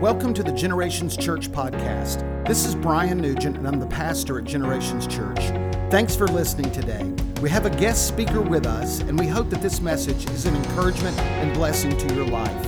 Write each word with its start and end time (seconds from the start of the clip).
Welcome 0.00 0.34
to 0.34 0.42
the 0.42 0.50
Generations 0.52 1.16
Church 1.16 1.50
podcast. 1.52 2.46
This 2.46 2.66
is 2.66 2.74
Brian 2.74 3.18
Nugent, 3.18 3.56
and 3.56 3.66
I'm 3.66 3.78
the 3.78 3.86
pastor 3.86 4.38
at 4.38 4.44
Generations 4.44 5.06
Church. 5.06 5.38
Thanks 5.88 6.16
for 6.16 6.26
listening 6.26 6.72
today. 6.72 7.04
We 7.40 7.48
have 7.50 7.64
a 7.64 7.70
guest 7.70 8.08
speaker 8.08 8.40
with 8.40 8.66
us, 8.66 9.00
and 9.00 9.16
we 9.16 9.28
hope 9.28 9.50
that 9.50 9.62
this 9.62 9.80
message 9.80 10.28
is 10.30 10.46
an 10.46 10.56
encouragement 10.56 11.16
and 11.18 11.54
blessing 11.54 11.96
to 11.96 12.14
your 12.14 12.26
life. 12.26 12.62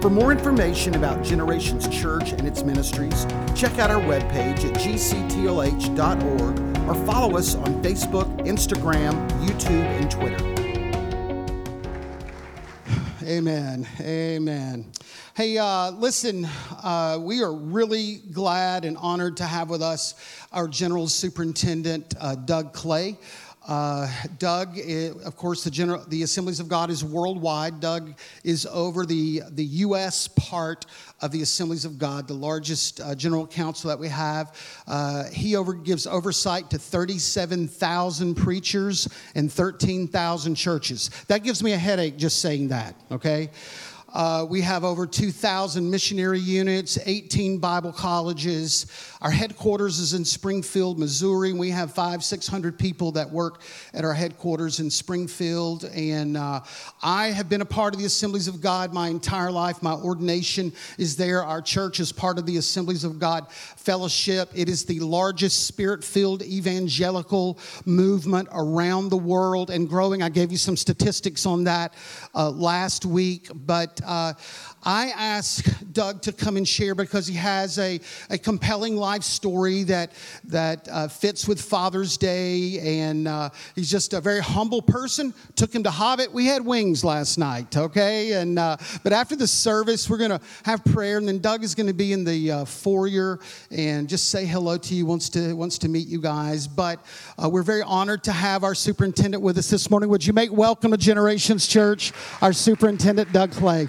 For 0.00 0.08
more 0.08 0.30
information 0.30 0.94
about 0.94 1.24
Generations 1.24 1.88
Church 1.88 2.30
and 2.30 2.46
its 2.46 2.62
ministries, 2.62 3.26
check 3.56 3.76
out 3.80 3.90
our 3.90 4.00
webpage 4.00 4.64
at 4.64 4.74
gctlh.org 4.74 6.58
or 6.88 7.06
follow 7.06 7.36
us 7.36 7.56
on 7.56 7.82
Facebook, 7.82 8.28
Instagram, 8.46 9.28
YouTube, 9.40 9.84
and 10.00 10.08
Twitter. 10.08 10.44
Amen. 13.28 13.86
Amen. 14.00 14.86
Hey, 15.38 15.56
uh, 15.56 15.92
listen, 15.92 16.48
uh, 16.82 17.16
we 17.20 17.44
are 17.44 17.52
really 17.52 18.16
glad 18.32 18.84
and 18.84 18.96
honored 18.96 19.36
to 19.36 19.44
have 19.44 19.70
with 19.70 19.82
us 19.82 20.16
our 20.50 20.66
General 20.66 21.06
Superintendent, 21.06 22.12
uh, 22.20 22.34
Doug 22.34 22.72
Clay. 22.72 23.16
Uh, 23.68 24.10
Doug, 24.38 24.78
is, 24.78 25.14
of 25.24 25.36
course, 25.36 25.62
the, 25.62 25.70
general, 25.70 26.02
the 26.08 26.24
Assemblies 26.24 26.58
of 26.58 26.68
God 26.68 26.90
is 26.90 27.04
worldwide. 27.04 27.78
Doug 27.78 28.18
is 28.42 28.66
over 28.66 29.06
the, 29.06 29.42
the 29.50 29.64
U.S. 29.64 30.26
part 30.26 30.86
of 31.20 31.30
the 31.30 31.42
Assemblies 31.42 31.84
of 31.84 32.00
God, 32.00 32.26
the 32.26 32.34
largest 32.34 33.00
uh, 33.00 33.14
general 33.14 33.46
council 33.46 33.88
that 33.90 33.98
we 33.98 34.08
have. 34.08 34.56
Uh, 34.88 35.24
he 35.26 35.54
over, 35.54 35.72
gives 35.74 36.06
oversight 36.06 36.68
to 36.70 36.78
37,000 36.78 38.34
preachers 38.34 39.06
and 39.36 39.52
13,000 39.52 40.56
churches. 40.56 41.10
That 41.28 41.44
gives 41.44 41.62
me 41.62 41.74
a 41.74 41.78
headache 41.78 42.16
just 42.16 42.40
saying 42.40 42.68
that, 42.68 42.96
okay? 43.12 43.50
Uh, 44.10 44.46
we 44.48 44.62
have 44.62 44.84
over 44.84 45.06
2,000 45.06 45.90
missionary 45.90 46.40
units, 46.40 46.98
18 47.04 47.58
Bible 47.58 47.92
colleges. 47.92 48.86
Our 49.20 49.30
headquarters 49.30 49.98
is 49.98 50.14
in 50.14 50.24
Springfield, 50.24 50.98
Missouri. 50.98 51.52
We 51.52 51.68
have 51.70 51.92
five, 51.92 52.24
600 52.24 52.78
people 52.78 53.12
that 53.12 53.30
work 53.30 53.60
at 53.92 54.06
our 54.06 54.14
headquarters 54.14 54.80
in 54.80 54.90
Springfield. 54.90 55.84
And 55.84 56.38
uh, 56.38 56.60
I 57.02 57.28
have 57.28 57.50
been 57.50 57.60
a 57.60 57.66
part 57.66 57.92
of 57.92 58.00
the 58.00 58.06
Assemblies 58.06 58.48
of 58.48 58.62
God 58.62 58.94
my 58.94 59.08
entire 59.08 59.50
life. 59.50 59.82
My 59.82 59.92
ordination 59.92 60.72
is 60.96 61.14
there. 61.16 61.42
Our 61.42 61.60
church 61.60 62.00
is 62.00 62.10
part 62.10 62.38
of 62.38 62.46
the 62.46 62.56
Assemblies 62.56 63.04
of 63.04 63.18
God 63.18 63.52
Fellowship. 63.52 64.50
It 64.54 64.70
is 64.70 64.86
the 64.86 65.00
largest 65.00 65.66
spirit 65.66 66.02
filled 66.02 66.42
evangelical 66.42 67.58
movement 67.84 68.48
around 68.52 69.10
the 69.10 69.18
world 69.18 69.68
and 69.68 69.86
growing. 69.86 70.22
I 70.22 70.30
gave 70.30 70.50
you 70.50 70.58
some 70.58 70.78
statistics 70.78 71.44
on 71.44 71.64
that 71.64 71.92
uh, 72.34 72.48
last 72.50 73.04
week, 73.04 73.50
but 73.66 73.97
uh, 74.04 74.32
I 74.84 75.08
asked 75.08 75.92
Doug 75.92 76.22
to 76.22 76.32
come 76.32 76.56
and 76.56 76.66
share 76.66 76.94
because 76.94 77.26
he 77.26 77.34
has 77.34 77.78
a, 77.78 78.00
a 78.30 78.38
compelling 78.38 78.96
life 78.96 79.22
story 79.22 79.82
that, 79.84 80.12
that 80.44 80.88
uh, 80.90 81.08
fits 81.08 81.48
with 81.48 81.60
Father's 81.60 82.16
Day. 82.16 83.00
And 83.00 83.26
uh, 83.26 83.50
he's 83.74 83.90
just 83.90 84.14
a 84.14 84.20
very 84.20 84.40
humble 84.40 84.80
person. 84.80 85.34
Took 85.56 85.74
him 85.74 85.82
to 85.82 85.90
Hobbit. 85.90 86.32
We 86.32 86.46
had 86.46 86.64
wings 86.64 87.04
last 87.04 87.38
night, 87.38 87.76
okay? 87.76 88.32
And, 88.34 88.58
uh, 88.58 88.76
but 89.02 89.12
after 89.12 89.34
the 89.34 89.46
service, 89.46 90.08
we're 90.08 90.18
going 90.18 90.30
to 90.30 90.40
have 90.64 90.84
prayer. 90.84 91.18
And 91.18 91.26
then 91.26 91.40
Doug 91.40 91.64
is 91.64 91.74
going 91.74 91.88
to 91.88 91.94
be 91.94 92.12
in 92.12 92.24
the 92.24 92.50
uh, 92.50 92.64
foyer 92.64 93.40
and 93.70 94.08
just 94.08 94.30
say 94.30 94.46
hello 94.46 94.78
to 94.78 94.94
you, 94.94 95.06
wants 95.06 95.28
to, 95.30 95.54
wants 95.54 95.78
to 95.78 95.88
meet 95.88 96.06
you 96.06 96.20
guys. 96.20 96.68
But 96.68 97.04
uh, 97.42 97.48
we're 97.48 97.62
very 97.62 97.82
honored 97.82 98.22
to 98.24 98.32
have 98.32 98.64
our 98.64 98.74
superintendent 98.74 99.42
with 99.42 99.58
us 99.58 99.70
this 99.70 99.90
morning. 99.90 100.08
Would 100.10 100.26
you 100.26 100.32
make 100.32 100.52
welcome 100.52 100.92
to 100.92 100.96
Generations 100.96 101.66
Church, 101.66 102.12
our 102.40 102.52
superintendent, 102.52 103.32
Doug 103.32 103.50
Clay? 103.50 103.88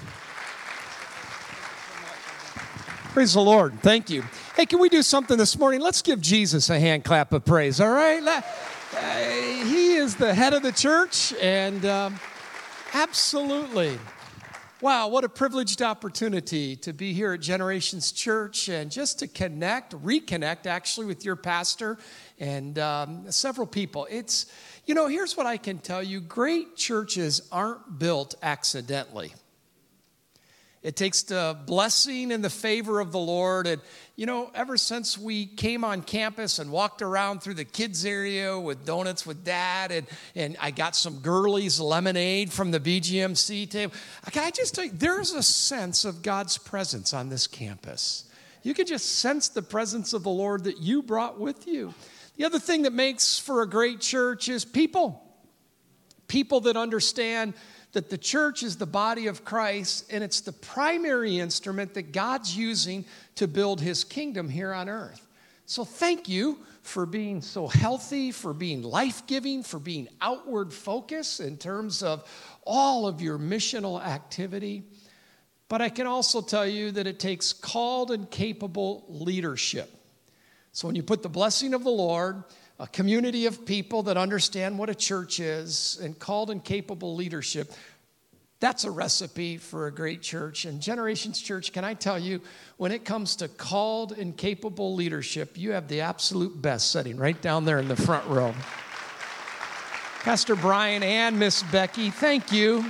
Praise 3.09 3.33
the 3.33 3.41
Lord. 3.41 3.81
Thank 3.81 4.11
you. 4.11 4.23
Hey, 4.55 4.67
can 4.67 4.77
we 4.77 4.88
do 4.88 5.02
something 5.02 5.35
this 5.35 5.57
morning? 5.57 5.81
Let's 5.81 6.03
give 6.03 6.21
Jesus 6.21 6.69
a 6.69 6.79
hand 6.79 7.03
clap 7.03 7.33
of 7.33 7.43
praise, 7.43 7.81
all 7.81 7.89
right? 7.89 8.21
Uh, 8.21 8.41
he 9.66 9.95
is 9.95 10.16
the 10.16 10.31
head 10.31 10.53
of 10.53 10.61
the 10.61 10.72
church, 10.72 11.34
and 11.41 11.84
um, 11.85 12.19
absolutely. 12.94 13.97
Wow, 14.79 15.07
what 15.07 15.23
a 15.23 15.29
privileged 15.29 15.81
opportunity 15.81 16.75
to 16.78 16.94
be 16.94 17.11
here 17.11 17.34
at 17.34 17.41
Generations 17.41 18.11
Church 18.11 18.69
and 18.69 18.91
just 18.91 19.17
to 19.19 19.28
connect, 19.28 19.94
reconnect 20.03 20.67
actually 20.67 21.07
with 21.07 21.25
your 21.25 21.35
pastor 21.35 21.97
and 22.39 22.78
um, 22.78 23.31
several 23.31 23.66
people. 23.66 24.07
It's, 24.11 24.45
you 24.85 24.94
know, 24.94 25.07
here's 25.07 25.35
what 25.35 25.47
I 25.47 25.57
can 25.57 25.79
tell 25.79 26.03
you 26.03 26.22
great 26.22 26.75
churches 26.75 27.41
aren't 27.51 27.97
built 27.97 28.35
accidentally. 28.44 29.34
It 30.89 30.95
takes 30.95 31.22
the 31.22 31.55
blessing 31.67 32.31
and 32.31 32.44
the 32.44 32.50
favor 32.50 33.00
of 33.00 33.11
the 33.11 33.19
Lord. 33.19 33.67
And, 33.67 33.79
you 34.16 34.25
know, 34.25 34.50
ever 34.55 34.75
since 34.75 35.19
we 35.19 35.45
came 35.45 35.83
on 35.83 36.01
campus 36.01 36.57
and 36.57 36.72
walked 36.72 37.03
around 37.03 37.44
through 37.44 37.53
the 37.53 37.63
kids' 37.63 38.05
area 38.05 38.59
with 38.59 38.88
donuts 38.88 39.23
with 39.23 39.45
dad, 39.45 39.91
and, 39.91 40.07
and 40.33 40.57
I 40.59 40.72
got 40.72 40.95
some 40.95 41.19
girlies 41.19 41.79
lemonade 41.79 42.51
from 42.51 42.72
the 42.72 42.79
BGMC 42.79 43.69
table, 43.69 43.94
can 44.31 44.44
I 44.44 44.49
just 44.49 44.73
tell 44.73 44.85
you, 44.85 44.91
there's 44.91 45.31
a 45.31 45.44
sense 45.44 46.05
of 46.05 46.23
God's 46.23 46.57
presence 46.57 47.13
on 47.13 47.29
this 47.29 47.45
campus. 47.45 48.23
You 48.63 48.73
can 48.73 48.88
just 48.88 49.19
sense 49.19 49.47
the 49.47 49.61
presence 49.61 50.13
of 50.13 50.23
the 50.23 50.31
Lord 50.31 50.63
that 50.63 50.79
you 50.79 51.03
brought 51.03 51.39
with 51.39 51.67
you. 51.67 51.94
The 52.38 52.45
other 52.45 52.57
thing 52.57 52.81
that 52.81 52.94
makes 52.94 53.38
for 53.38 53.61
a 53.61 53.69
great 53.69 53.99
church 53.99 54.49
is 54.49 54.66
people. 54.66 55.23
People 56.28 56.61
that 56.61 56.75
understand 56.75 57.53
that 57.91 58.09
the 58.09 58.17
church 58.17 58.63
is 58.63 58.77
the 58.77 58.85
body 58.85 59.27
of 59.27 59.44
Christ 59.44 60.05
and 60.11 60.23
it's 60.23 60.41
the 60.41 60.51
primary 60.51 61.39
instrument 61.39 61.94
that 61.95 62.11
God's 62.11 62.55
using 62.55 63.05
to 63.35 63.47
build 63.47 63.81
his 63.81 64.03
kingdom 64.03 64.50
here 64.50 64.73
on 64.73 64.89
earth. 64.89 65.25
So 65.66 65.83
thank 65.83 66.29
you 66.29 66.59
for 66.81 67.05
being 67.05 67.41
so 67.41 67.67
healthy, 67.67 68.31
for 68.31 68.53
being 68.53 68.81
life 68.81 69.25
giving, 69.28 69.63
for 69.63 69.79
being 69.79 70.07
outward 70.22 70.73
focused 70.73 71.39
in 71.39 71.57
terms 71.57 72.01
of 72.01 72.28
all 72.66 73.07
of 73.07 73.22
your 73.22 73.38
missional 73.38 74.03
activity. 74.03 74.83
But 75.67 75.81
I 75.81 75.89
can 75.89 76.07
also 76.07 76.41
tell 76.41 76.66
you 76.66 76.91
that 76.91 77.05
it 77.05 77.19
takes 77.19 77.53
called 77.53 78.11
and 78.11 78.29
capable 78.29 79.05
leadership. 79.07 79.91
So 80.72 80.88
when 80.88 80.95
you 80.95 81.03
put 81.03 81.22
the 81.22 81.29
blessing 81.29 81.73
of 81.73 81.83
the 81.83 81.91
Lord, 81.91 82.44
a 82.79 82.88
community 82.88 83.45
of 83.45 83.66
people 83.66 84.03
that 84.03 84.16
understand 84.16 84.79
what 84.79 84.90
a 84.90 84.95
church 84.95 85.40
is 85.40 86.00
and 86.01 86.17
called 86.17 86.50
and 86.50 86.63
capable 86.63 87.13
leadership. 87.13 87.73
That's 88.62 88.85
a 88.85 88.91
recipe 88.91 89.57
for 89.57 89.88
a 89.88 89.91
great 89.91 90.22
church. 90.22 90.66
And 90.66 90.81
Generations 90.81 91.41
Church, 91.41 91.72
can 91.73 91.84
I 91.84 91.94
tell 91.94 92.17
you, 92.17 92.41
when 92.78 92.91
it 92.91 93.06
comes 93.06 93.38
to 93.38 93.47
called 93.47 94.13
and 94.13 94.35
capable 94.35 94.95
leadership, 94.95 95.57
you 95.57 95.72
have 95.72 95.88
the 95.88 96.01
absolute 96.01 96.62
best 96.62 96.91
sitting 96.91 97.17
right 97.17 97.41
down 97.41 97.66
there 97.66 97.79
in 97.79 97.88
the 97.88 97.95
front 97.95 98.25
row. 98.28 98.53
Pastor 100.22 100.56
Brian 100.56 101.03
and 101.03 101.40
Miss 101.40 101.63
Becky, 101.63 102.09
thank 102.09 102.51
you. 102.51 102.85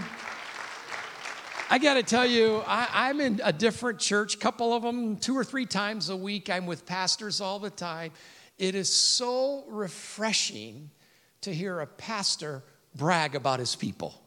I 1.71 1.77
got 1.77 1.95
to 1.95 2.03
tell 2.03 2.25
you, 2.25 2.63
I, 2.65 3.11
am 3.11 3.21
in 3.21 3.39
a 3.43 3.53
different 3.53 3.99
church, 3.99 4.39
couple 4.39 4.73
of 4.73 4.81
them, 4.81 5.17
two 5.17 5.37
or 5.37 5.43
three 5.43 5.67
times 5.67 6.09
a 6.09 6.17
week. 6.17 6.49
I'm 6.49 6.65
with 6.65 6.87
pastors 6.87 7.41
all 7.41 7.59
the 7.59 7.69
time. 7.69 8.11
It 8.59 8.75
is 8.75 8.91
so 8.91 9.63
refreshing 9.69 10.91
to 11.41 11.53
hear 11.53 11.79
a 11.79 11.87
pastor 11.87 12.61
brag 12.93 13.33
about 13.33 13.59
his 13.59 13.75
people. 13.75 14.21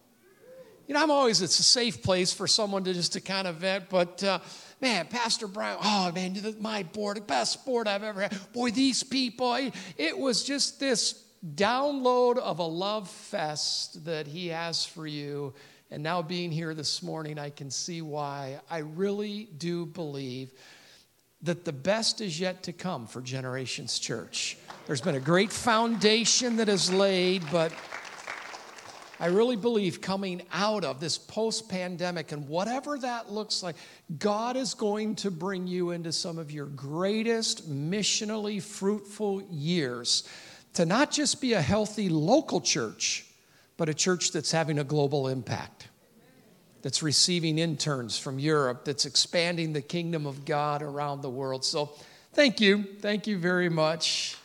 You 0.88 0.94
know, 0.94 1.03
I'm 1.03 1.10
always, 1.10 1.43
it's 1.43 1.59
a 1.60 1.62
safe 1.62 2.03
place 2.03 2.32
for 2.32 2.47
someone 2.47 2.82
to 2.84 2.94
just 2.94 3.12
to 3.12 3.20
kind 3.20 3.47
of 3.47 3.56
vent, 3.56 3.88
but 3.88 4.25
uh, 4.25 4.41
man, 4.81 5.06
Pastor 5.06 5.47
Brown, 5.47 5.78
oh 5.82 6.10
man, 6.12 6.56
my 6.60 6.82
board, 6.82 7.19
the 7.19 7.20
best 7.20 7.65
board 7.65 7.87
I've 7.87 8.03
ever 8.03 8.22
had. 8.22 8.53
Boy, 8.53 8.70
these 8.70 9.03
people, 9.03 9.54
it 9.97 10.19
was 10.19 10.43
just 10.43 10.81
this 10.81 11.22
download 11.54 12.38
of 12.38 12.59
a 12.59 12.64
love 12.64 13.09
fest 13.09 14.04
that 14.06 14.26
he 14.26 14.49
has 14.49 14.84
for 14.84 15.06
you. 15.06 15.53
And 15.91 16.03
now 16.03 16.22
being 16.22 16.50
here 16.50 16.72
this 16.75 17.03
morning, 17.03 17.38
I 17.38 17.50
can 17.50 17.70
see 17.70 18.00
why. 18.00 18.60
I 18.70 18.78
really 18.78 19.50
do 19.59 19.85
believe 19.85 20.52
that 21.43 21.65
the 21.65 21.73
best 21.73 22.21
is 22.21 22.39
yet 22.39 22.62
to 22.65 22.73
come 22.73 23.06
for 23.06 23.21
Generations 23.21 23.99
Church. 23.99 24.56
There's 24.87 25.00
been 25.00 25.17
a 25.17 25.21
great 25.21 25.53
foundation 25.53 26.56
that 26.56 26.69
is 26.69 26.93
laid, 26.93 27.43
but 27.50 27.73
I 29.19 29.27
really 29.27 29.56
believe 29.56 30.00
coming 30.00 30.43
out 30.53 30.85
of 30.85 31.00
this 31.00 31.19
post 31.19 31.69
pandemic 31.69 32.33
and 32.33 32.49
whatever 32.49 32.99
that 32.99 33.31
looks 33.31 33.62
like, 33.62 33.77
God 34.19 34.56
is 34.56 34.75
going 34.75 35.17
to 35.17 35.31
bring 35.31 35.67
you 35.67 35.91
into 35.91 36.12
some 36.12 36.39
of 36.39 36.50
your 36.50 36.67
greatest 36.67 37.71
missionally 37.71 38.62
fruitful 38.62 39.43
years 39.50 40.29
to 40.75 40.87
not 40.87 41.11
just 41.11 41.41
be 41.41 41.53
a 41.53 41.62
healthy 41.62 42.09
local 42.09 42.61
church, 42.61 43.27
but 43.77 43.88
a 43.88 43.95
church 43.95 44.33
that's 44.33 44.50
having 44.50 44.79
a 44.79 44.85
global 44.85 45.29
impact 45.29 45.88
that's 46.82 47.02
receiving 47.02 47.58
interns 47.58 48.19
from 48.19 48.38
Europe, 48.38 48.84
that's 48.84 49.06
expanding 49.06 49.73
the 49.73 49.82
kingdom 49.82 50.26
of 50.26 50.44
God 50.44 50.82
around 50.82 51.23
the 51.23 51.31
world. 51.31 51.64
So, 51.64 51.90
thank 52.32 52.61
you. 52.61 52.84
Thank 53.00 53.26
you 53.26 53.38
very 53.38 53.69
much. 53.69 54.37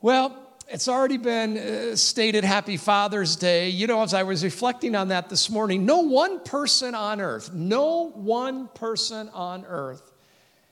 Well, 0.00 0.36
it's 0.68 0.88
already 0.88 1.16
been 1.16 1.56
uh, 1.56 1.96
stated 1.96 2.44
Happy 2.44 2.76
Father's 2.76 3.36
Day. 3.36 3.68
You 3.68 3.86
know, 3.86 4.02
as 4.02 4.14
I 4.14 4.24
was 4.24 4.42
reflecting 4.42 4.94
on 4.94 5.08
that 5.08 5.28
this 5.28 5.48
morning, 5.48 5.86
no 5.86 6.00
one 6.00 6.40
person 6.40 6.94
on 6.94 7.20
earth, 7.20 7.52
no 7.52 8.10
one 8.10 8.68
person 8.68 9.28
on 9.30 9.64
earth 9.64 10.12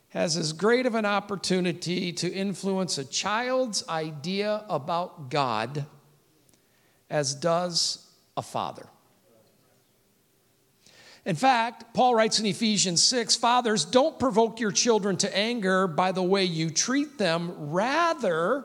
has 0.09 0.37
as 0.37 0.53
great 0.53 0.87
of 0.87 0.95
an 0.95 1.05
opportunity 1.05 2.13
to 2.13 2.33
influence 2.33 2.99
a 2.99 3.05
child's 3.05 3.87
idea 3.89 4.65
about 4.69 5.29
God 5.29 5.87
as 7.11 7.35
does 7.35 8.07
a 8.37 8.43
father. 8.43 8.87
In 11.27 11.37
fact, 11.37 11.95
Paul 11.95 12.15
writes 12.15 12.39
in 12.39 12.47
Ephesians 12.47 13.03
6 13.03 13.37
Fathers, 13.37 13.85
don't 13.85 14.19
provoke 14.19 14.61
your 14.61 14.73
children 14.73 15.17
to 15.19 15.37
anger 15.37 15.87
by 15.87 16.13
the 16.13 16.23
way 16.23 16.45
you 16.45 16.71
treat 16.71 17.17
them. 17.17 17.71
Rather, 17.71 18.65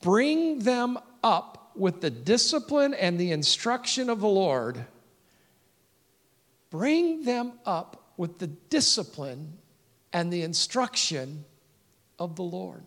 bring 0.00 0.60
them 0.60 0.98
up 1.22 1.72
with 1.74 2.00
the 2.00 2.10
discipline 2.10 2.94
and 2.94 3.20
the 3.20 3.32
instruction 3.32 4.08
of 4.08 4.20
the 4.20 4.28
Lord. 4.28 4.86
Bring 6.70 7.24
them 7.24 7.52
up 7.66 8.12
with 8.16 8.38
the 8.38 8.46
discipline 8.46 9.58
and 10.12 10.32
the 10.32 10.42
instruction 10.42 11.44
of 12.18 12.36
the 12.36 12.42
Lord. 12.42 12.86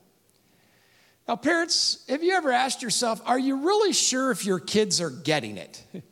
Now, 1.27 1.35
parents, 1.35 2.03
have 2.09 2.23
you 2.23 2.33
ever 2.33 2.51
asked 2.51 2.81
yourself, 2.81 3.21
are 3.27 3.37
you 3.37 3.57
really 3.57 3.93
sure 3.93 4.31
if 4.31 4.45
your 4.45 4.59
kids 4.59 4.99
are 4.99 5.11
getting 5.11 5.57
it? 5.57 5.83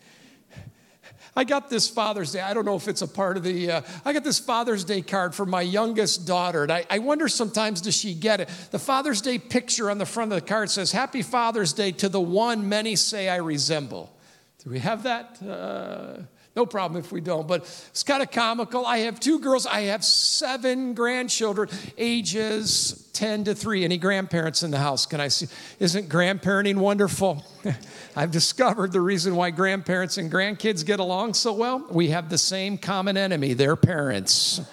I 1.37 1.43
got 1.43 1.69
this 1.69 1.87
Father's 1.87 2.31
Day. 2.31 2.41
I 2.41 2.55
don't 2.55 2.65
know 2.65 2.75
if 2.75 2.87
it's 2.87 3.03
a 3.03 3.07
part 3.07 3.37
of 3.37 3.43
the. 3.43 3.71
Uh, 3.71 3.81
I 4.03 4.11
got 4.11 4.23
this 4.23 4.39
Father's 4.39 4.83
Day 4.83 5.03
card 5.03 5.35
for 5.35 5.45
my 5.45 5.61
youngest 5.61 6.25
daughter, 6.25 6.63
and 6.63 6.71
I, 6.71 6.83
I, 6.89 6.97
wonder 6.97 7.27
sometimes 7.27 7.79
does 7.79 7.95
she 7.95 8.15
get 8.15 8.41
it? 8.41 8.49
The 8.71 8.79
Father's 8.79 9.21
Day 9.21 9.37
picture 9.37 9.91
on 9.91 9.99
the 9.99 10.05
front 10.07 10.33
of 10.33 10.41
the 10.41 10.45
card 10.47 10.71
says, 10.71 10.91
"Happy 10.91 11.21
Father's 11.21 11.73
Day 11.73 11.91
to 11.91 12.09
the 12.09 12.19
one 12.19 12.67
many 12.67 12.95
say 12.95 13.29
I 13.29 13.35
resemble." 13.35 14.17
Do 14.63 14.71
we 14.71 14.79
have 14.79 15.03
that? 15.03 15.37
Uh, 15.43 16.23
no 16.57 16.65
problem 16.65 16.99
if 16.99 17.11
we 17.11 17.21
don't, 17.21 17.47
but 17.47 17.61
it's 17.89 18.03
kind 18.03 18.23
of 18.23 18.31
comical. 18.31 18.83
I 18.83 18.97
have 18.99 19.19
two 19.19 19.39
girls. 19.39 19.67
I 19.67 19.81
have 19.81 20.03
seven 20.03 20.95
grandchildren, 20.95 21.69
ages 21.99 23.07
10 23.13 23.43
to 23.43 23.53
3. 23.53 23.83
Any 23.83 23.99
grandparents 23.99 24.63
in 24.63 24.71
the 24.71 24.79
house? 24.79 25.05
Can 25.05 25.21
I 25.21 25.27
see? 25.27 25.47
Isn't 25.79 26.09
grandparenting 26.09 26.77
wonderful? 26.77 27.45
I've 28.15 28.31
discovered 28.31 28.91
the 28.91 29.01
reason 29.01 29.35
why 29.35 29.51
grandparents 29.51 30.17
and 30.17 30.31
grandkids 30.31 30.83
get 30.83 30.99
along 30.99 31.35
so 31.35 31.53
well. 31.53 31.85
We 31.91 32.09
have 32.09 32.31
the 32.31 32.39
same 32.39 32.79
common 32.79 33.17
enemy, 33.17 33.53
their 33.53 33.75
parents. 33.75 34.59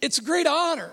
it's 0.00 0.18
a 0.18 0.22
great 0.22 0.46
honor 0.46 0.92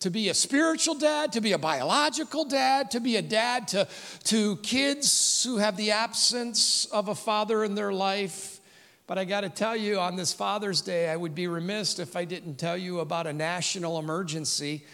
to 0.00 0.10
be 0.10 0.30
a 0.30 0.34
spiritual 0.34 0.94
dad, 0.94 1.32
to 1.32 1.40
be 1.40 1.52
a 1.52 1.58
biological 1.58 2.44
dad, 2.44 2.90
to 2.90 3.00
be 3.00 3.16
a 3.16 3.22
dad 3.22 3.68
to, 3.68 3.86
to 4.24 4.56
kids 4.56 5.44
who 5.44 5.58
have 5.58 5.76
the 5.76 5.90
absence 5.90 6.86
of 6.86 7.08
a 7.08 7.14
father 7.14 7.62
in 7.64 7.74
their 7.74 7.92
life. 7.92 8.60
But 9.06 9.18
I 9.18 9.24
got 9.24 9.42
to 9.42 9.50
tell 9.50 9.76
you, 9.76 9.98
on 9.98 10.16
this 10.16 10.32
Father's 10.32 10.80
Day, 10.80 11.10
I 11.10 11.16
would 11.16 11.34
be 11.34 11.48
remiss 11.48 11.98
if 11.98 12.16
I 12.16 12.24
didn't 12.24 12.56
tell 12.56 12.78
you 12.78 13.00
about 13.00 13.26
a 13.26 13.32
national 13.32 13.98
emergency, 13.98 14.84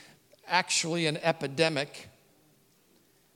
actually, 0.48 1.06
an 1.06 1.18
epidemic. 1.18 2.08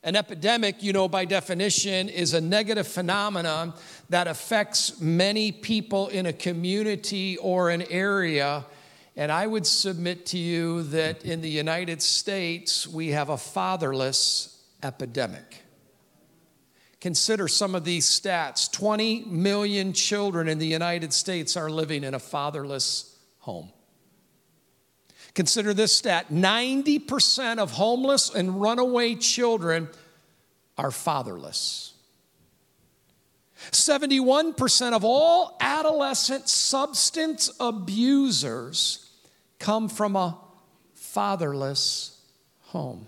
An 0.03 0.17
epidemic, 0.17 0.83
you 0.83 0.93
know, 0.93 1.07
by 1.07 1.25
definition, 1.25 2.09
is 2.09 2.35
a 2.35 2.41
negative 2.41 2.89
phenomenon 2.89 3.75
that 4.09 4.27
affects 4.27 5.01
many 5.01 5.53
people 5.53 6.09
in 6.09 6.27
a 6.27 6.33
community 6.33 7.37
or 7.37 7.71
an 7.71 7.83
area 7.83 8.65
and 9.21 9.31
I 9.31 9.47
would 9.47 9.67
submit 9.67 10.25
to 10.27 10.39
you 10.39 10.83
that 10.85 11.27
in 11.27 11.43
the 11.43 11.51
United 11.51 12.01
States, 12.01 12.89
we 12.89 13.09
have 13.09 13.29
a 13.29 13.37
fatherless 13.37 14.65
epidemic. 14.83 15.63
Consider 17.03 17.47
some 17.47 17.75
of 17.75 17.85
these 17.85 18.07
stats 18.07 18.73
20 18.73 19.27
million 19.27 19.93
children 19.93 20.49
in 20.49 20.59
the 20.59 20.67
United 20.67 21.13
States 21.13 21.55
are 21.55 21.69
living 21.69 22.03
in 22.03 22.15
a 22.15 22.19
fatherless 22.19 23.15
home. 23.41 23.71
Consider 25.35 25.75
this 25.75 25.95
stat 25.95 26.31
90% 26.33 27.59
of 27.59 27.73
homeless 27.73 28.35
and 28.35 28.59
runaway 28.59 29.17
children 29.17 29.91
are 30.79 30.91
fatherless. 30.91 31.93
71% 33.71 34.95
of 34.95 35.05
all 35.05 35.59
adolescent 35.61 36.49
substance 36.49 37.51
abusers 37.61 39.09
come 39.61 39.89
from 39.89 40.17
a 40.17 40.37
fatherless 40.95 42.21
home. 42.63 43.07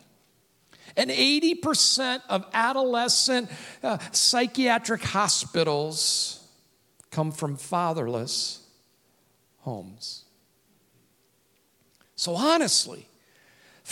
And 0.96 1.10
80% 1.10 2.20
of 2.28 2.44
adolescent 2.52 3.50
uh, 3.82 3.98
psychiatric 4.12 5.02
hospitals 5.02 6.46
come 7.10 7.32
from 7.32 7.56
fatherless 7.56 8.64
homes. 9.60 10.24
So, 12.14 12.36
honestly, 12.36 13.06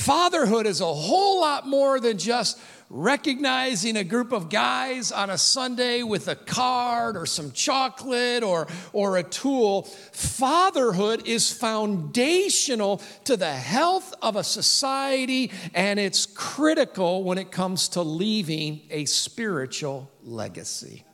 fatherhood 0.00 0.66
is 0.66 0.80
a 0.80 0.86
whole 0.86 1.40
lot 1.40 1.68
more 1.68 2.00
than 2.00 2.16
just 2.16 2.58
recognizing 2.88 3.96
a 3.96 4.02
group 4.02 4.32
of 4.32 4.48
guys 4.48 5.12
on 5.12 5.30
a 5.30 5.38
Sunday 5.38 6.02
with 6.02 6.26
a 6.26 6.34
card 6.34 7.16
or 7.16 7.26
some 7.26 7.52
chocolate 7.52 8.42
or, 8.42 8.66
or 8.92 9.18
a 9.18 9.22
tool. 9.22 9.82
Fatherhood 10.12 11.28
is 11.28 11.52
foundational 11.52 13.00
to 13.24 13.36
the 13.36 13.52
health 13.52 14.14
of 14.22 14.36
a 14.36 14.42
society, 14.42 15.52
and 15.74 16.00
it's 16.00 16.26
critical 16.26 17.22
when 17.22 17.38
it 17.38 17.52
comes 17.52 17.90
to 17.90 18.02
leaving 18.02 18.80
a 18.90 19.04
spiritual 19.04 20.10
legacy 20.24 21.04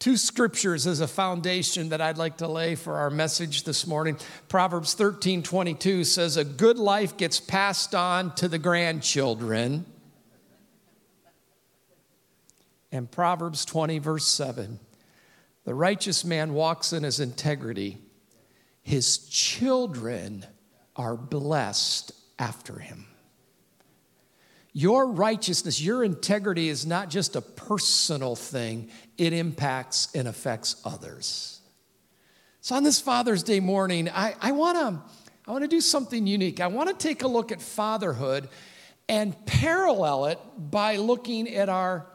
two 0.00 0.16
scriptures 0.16 0.86
as 0.86 1.00
a 1.00 1.06
foundation 1.06 1.90
that 1.90 2.00
I'd 2.00 2.18
like 2.18 2.38
to 2.38 2.48
lay 2.48 2.74
for 2.74 2.96
our 2.96 3.10
message 3.10 3.64
this 3.64 3.86
morning. 3.86 4.16
Proverbs 4.48 4.94
13 4.94 5.44
22 5.44 6.04
says, 6.04 6.36
A 6.36 6.44
good 6.44 6.78
life 6.78 7.16
gets 7.16 7.38
passed 7.38 7.94
on 7.94 8.34
to 8.36 8.48
the 8.48 8.58
grandchildren. 8.58 9.84
And 12.90 13.08
Proverbs 13.08 13.64
20, 13.64 13.98
verse 14.00 14.26
7 14.26 14.80
The 15.64 15.74
righteous 15.74 16.24
man 16.24 16.54
walks 16.54 16.92
in 16.92 17.04
his 17.04 17.20
integrity, 17.20 17.98
his 18.82 19.18
children 19.18 20.46
are 20.96 21.16
blessed 21.16 22.12
after 22.38 22.78
him. 22.78 23.06
Your 24.72 25.10
righteousness, 25.10 25.80
your 25.80 26.04
integrity 26.04 26.68
is 26.68 26.86
not 26.86 27.10
just 27.10 27.34
a 27.34 27.40
personal 27.40 28.36
thing, 28.36 28.88
it 29.20 29.34
impacts 29.34 30.08
and 30.14 30.26
affects 30.26 30.80
others. 30.82 31.60
So, 32.62 32.74
on 32.74 32.84
this 32.84 32.98
Father's 32.98 33.42
Day 33.42 33.60
morning, 33.60 34.08
I, 34.08 34.34
I 34.40 34.52
want 34.52 34.78
to 34.78 35.02
I 35.46 35.52
wanna 35.52 35.68
do 35.68 35.82
something 35.82 36.26
unique. 36.26 36.58
I 36.58 36.68
want 36.68 36.88
to 36.88 36.94
take 36.94 37.22
a 37.22 37.28
look 37.28 37.52
at 37.52 37.60
fatherhood 37.60 38.48
and 39.10 39.34
parallel 39.44 40.26
it 40.26 40.38
by 40.56 40.96
looking 40.96 41.54
at 41.54 41.68
our 41.68 42.06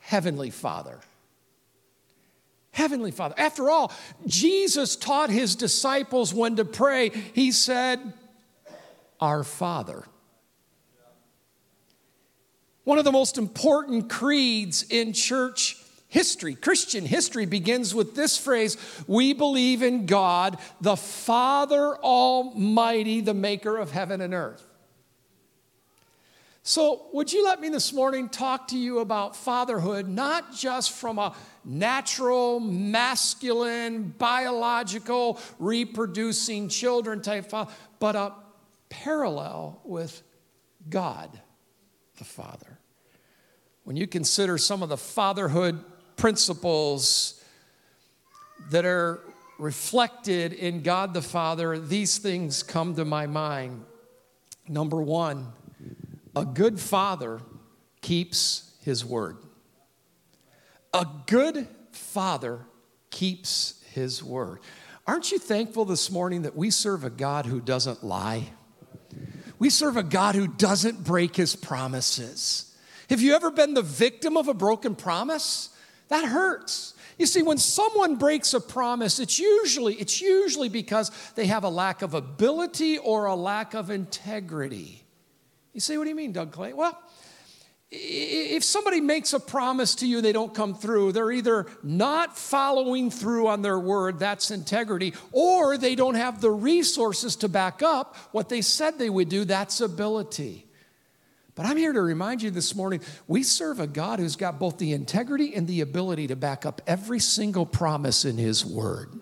Heavenly 0.00 0.50
Father. 0.50 1.00
Heavenly 2.72 3.10
Father. 3.10 3.34
After 3.38 3.70
all, 3.70 3.90
Jesus 4.26 4.96
taught 4.96 5.30
his 5.30 5.56
disciples 5.56 6.34
when 6.34 6.56
to 6.56 6.66
pray. 6.66 7.08
He 7.08 7.52
said, 7.52 8.12
Our 9.18 9.44
Father. 9.44 10.04
One 12.84 12.98
of 12.98 13.04
the 13.04 13.12
most 13.12 13.38
important 13.38 14.10
creeds 14.10 14.82
in 14.82 15.14
church 15.14 15.79
history, 16.10 16.54
Christian 16.54 17.06
history, 17.06 17.46
begins 17.46 17.94
with 17.94 18.14
this 18.14 18.36
phrase 18.36 18.76
We 19.06 19.32
believe 19.32 19.82
in 19.82 20.04
God, 20.04 20.58
the 20.82 20.96
Father 20.96 21.96
Almighty, 21.96 23.22
the 23.22 23.32
maker 23.32 23.78
of 23.78 23.90
heaven 23.90 24.20
and 24.20 24.34
earth. 24.34 24.66
So, 26.62 27.06
would 27.14 27.32
you 27.32 27.42
let 27.42 27.60
me 27.60 27.70
this 27.70 27.92
morning 27.92 28.28
talk 28.28 28.68
to 28.68 28.78
you 28.78 28.98
about 28.98 29.34
fatherhood, 29.34 30.06
not 30.06 30.54
just 30.54 30.92
from 30.92 31.18
a 31.18 31.34
natural, 31.64 32.60
masculine, 32.60 34.14
biological, 34.18 35.40
reproducing 35.58 36.68
children 36.68 37.22
type 37.22 37.46
father, 37.46 37.72
but 37.98 38.14
a 38.14 38.34
parallel 38.90 39.80
with 39.84 40.22
God 40.88 41.40
the 42.18 42.24
Father. 42.24 42.78
When 43.84 43.96
you 43.96 44.06
consider 44.06 44.58
some 44.58 44.82
of 44.82 44.88
the 44.88 44.96
fatherhood 44.96 45.82
principles 46.20 47.42
that 48.70 48.84
are 48.84 49.20
reflected 49.58 50.52
in 50.52 50.82
God 50.82 51.14
the 51.14 51.22
Father, 51.22 51.78
these 51.78 52.18
things 52.18 52.62
come 52.62 52.94
to 52.96 53.06
my 53.06 53.26
mind. 53.26 53.86
Number 54.68 55.00
one, 55.00 55.50
a 56.36 56.44
good 56.44 56.78
father 56.78 57.40
keeps 58.02 58.70
his 58.82 59.02
word. 59.02 59.38
A 60.92 61.06
good 61.26 61.66
father 61.90 62.66
keeps 63.10 63.82
his 63.94 64.22
word. 64.22 64.60
Aren't 65.06 65.32
you 65.32 65.38
thankful 65.38 65.86
this 65.86 66.10
morning 66.10 66.42
that 66.42 66.54
we 66.54 66.70
serve 66.70 67.02
a 67.02 67.10
God 67.10 67.46
who 67.46 67.60
doesn't 67.60 68.04
lie? 68.04 68.50
We 69.58 69.70
serve 69.70 69.96
a 69.96 70.02
God 70.02 70.34
who 70.34 70.48
doesn't 70.48 71.02
break 71.02 71.34
his 71.36 71.56
promises. 71.56 72.76
Have 73.08 73.22
you 73.22 73.34
ever 73.34 73.50
been 73.50 73.72
the 73.72 73.80
victim 73.80 74.36
of 74.36 74.48
a 74.48 74.54
broken 74.54 74.94
promise? 74.94 75.70
That 76.10 76.26
hurts. 76.26 76.94
You 77.18 77.26
see, 77.26 77.42
when 77.42 77.58
someone 77.58 78.16
breaks 78.16 78.52
a 78.52 78.60
promise, 78.60 79.20
it's 79.20 79.38
usually, 79.38 79.94
it's 79.94 80.20
usually 80.20 80.68
because 80.68 81.10
they 81.34 81.46
have 81.46 81.64
a 81.64 81.68
lack 81.68 82.02
of 82.02 82.14
ability 82.14 82.98
or 82.98 83.26
a 83.26 83.34
lack 83.34 83.74
of 83.74 83.90
integrity. 83.90 85.04
You 85.72 85.80
say, 85.80 85.96
what 85.96 86.04
do 86.04 86.10
you 86.10 86.16
mean, 86.16 86.32
Doug 86.32 86.50
Clay? 86.50 86.72
Well, 86.72 86.98
if 87.92 88.64
somebody 88.64 89.00
makes 89.00 89.32
a 89.32 89.40
promise 89.40 89.96
to 89.96 90.06
you 90.06 90.20
they 90.20 90.32
don't 90.32 90.54
come 90.54 90.76
through 90.76 91.10
they're 91.10 91.32
either 91.32 91.66
not 91.82 92.38
following 92.38 93.10
through 93.10 93.48
on 93.48 93.62
their 93.62 93.80
word 93.80 94.20
that's 94.20 94.52
integrity 94.52 95.12
or 95.32 95.76
they 95.76 95.96
don't 95.96 96.14
have 96.14 96.40
the 96.40 96.52
resources 96.52 97.34
to 97.34 97.48
back 97.48 97.82
up 97.82 98.14
what 98.30 98.48
they 98.48 98.62
said 98.62 98.96
they 98.96 99.10
would 99.10 99.28
do 99.28 99.44
that's 99.44 99.80
ability 99.80 100.69
but 101.60 101.66
i'm 101.66 101.76
here 101.76 101.92
to 101.92 102.00
remind 102.00 102.40
you 102.40 102.50
this 102.50 102.74
morning 102.74 103.02
we 103.28 103.42
serve 103.42 103.80
a 103.80 103.86
god 103.86 104.18
who's 104.18 104.34
got 104.34 104.58
both 104.58 104.78
the 104.78 104.94
integrity 104.94 105.54
and 105.54 105.68
the 105.68 105.82
ability 105.82 106.26
to 106.26 106.34
back 106.34 106.64
up 106.64 106.80
every 106.86 107.18
single 107.20 107.66
promise 107.66 108.24
in 108.24 108.38
his 108.38 108.64
word 108.64 109.12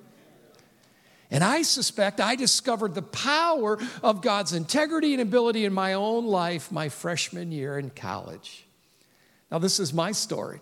and 1.30 1.44
I 1.44 1.62
suspect 1.62 2.20
I 2.20 2.36
discovered 2.36 2.94
the 2.94 3.02
power 3.02 3.78
of 4.02 4.22
God's 4.22 4.54
integrity 4.54 5.12
and 5.12 5.20
ability 5.20 5.66
in 5.66 5.72
my 5.74 5.92
own 5.92 6.26
life 6.26 6.72
my 6.72 6.88
freshman 6.88 7.52
year 7.52 7.78
in 7.78 7.90
college. 7.90 8.66
Now, 9.50 9.58
this 9.58 9.78
is 9.78 9.92
my 9.92 10.12
story. 10.12 10.60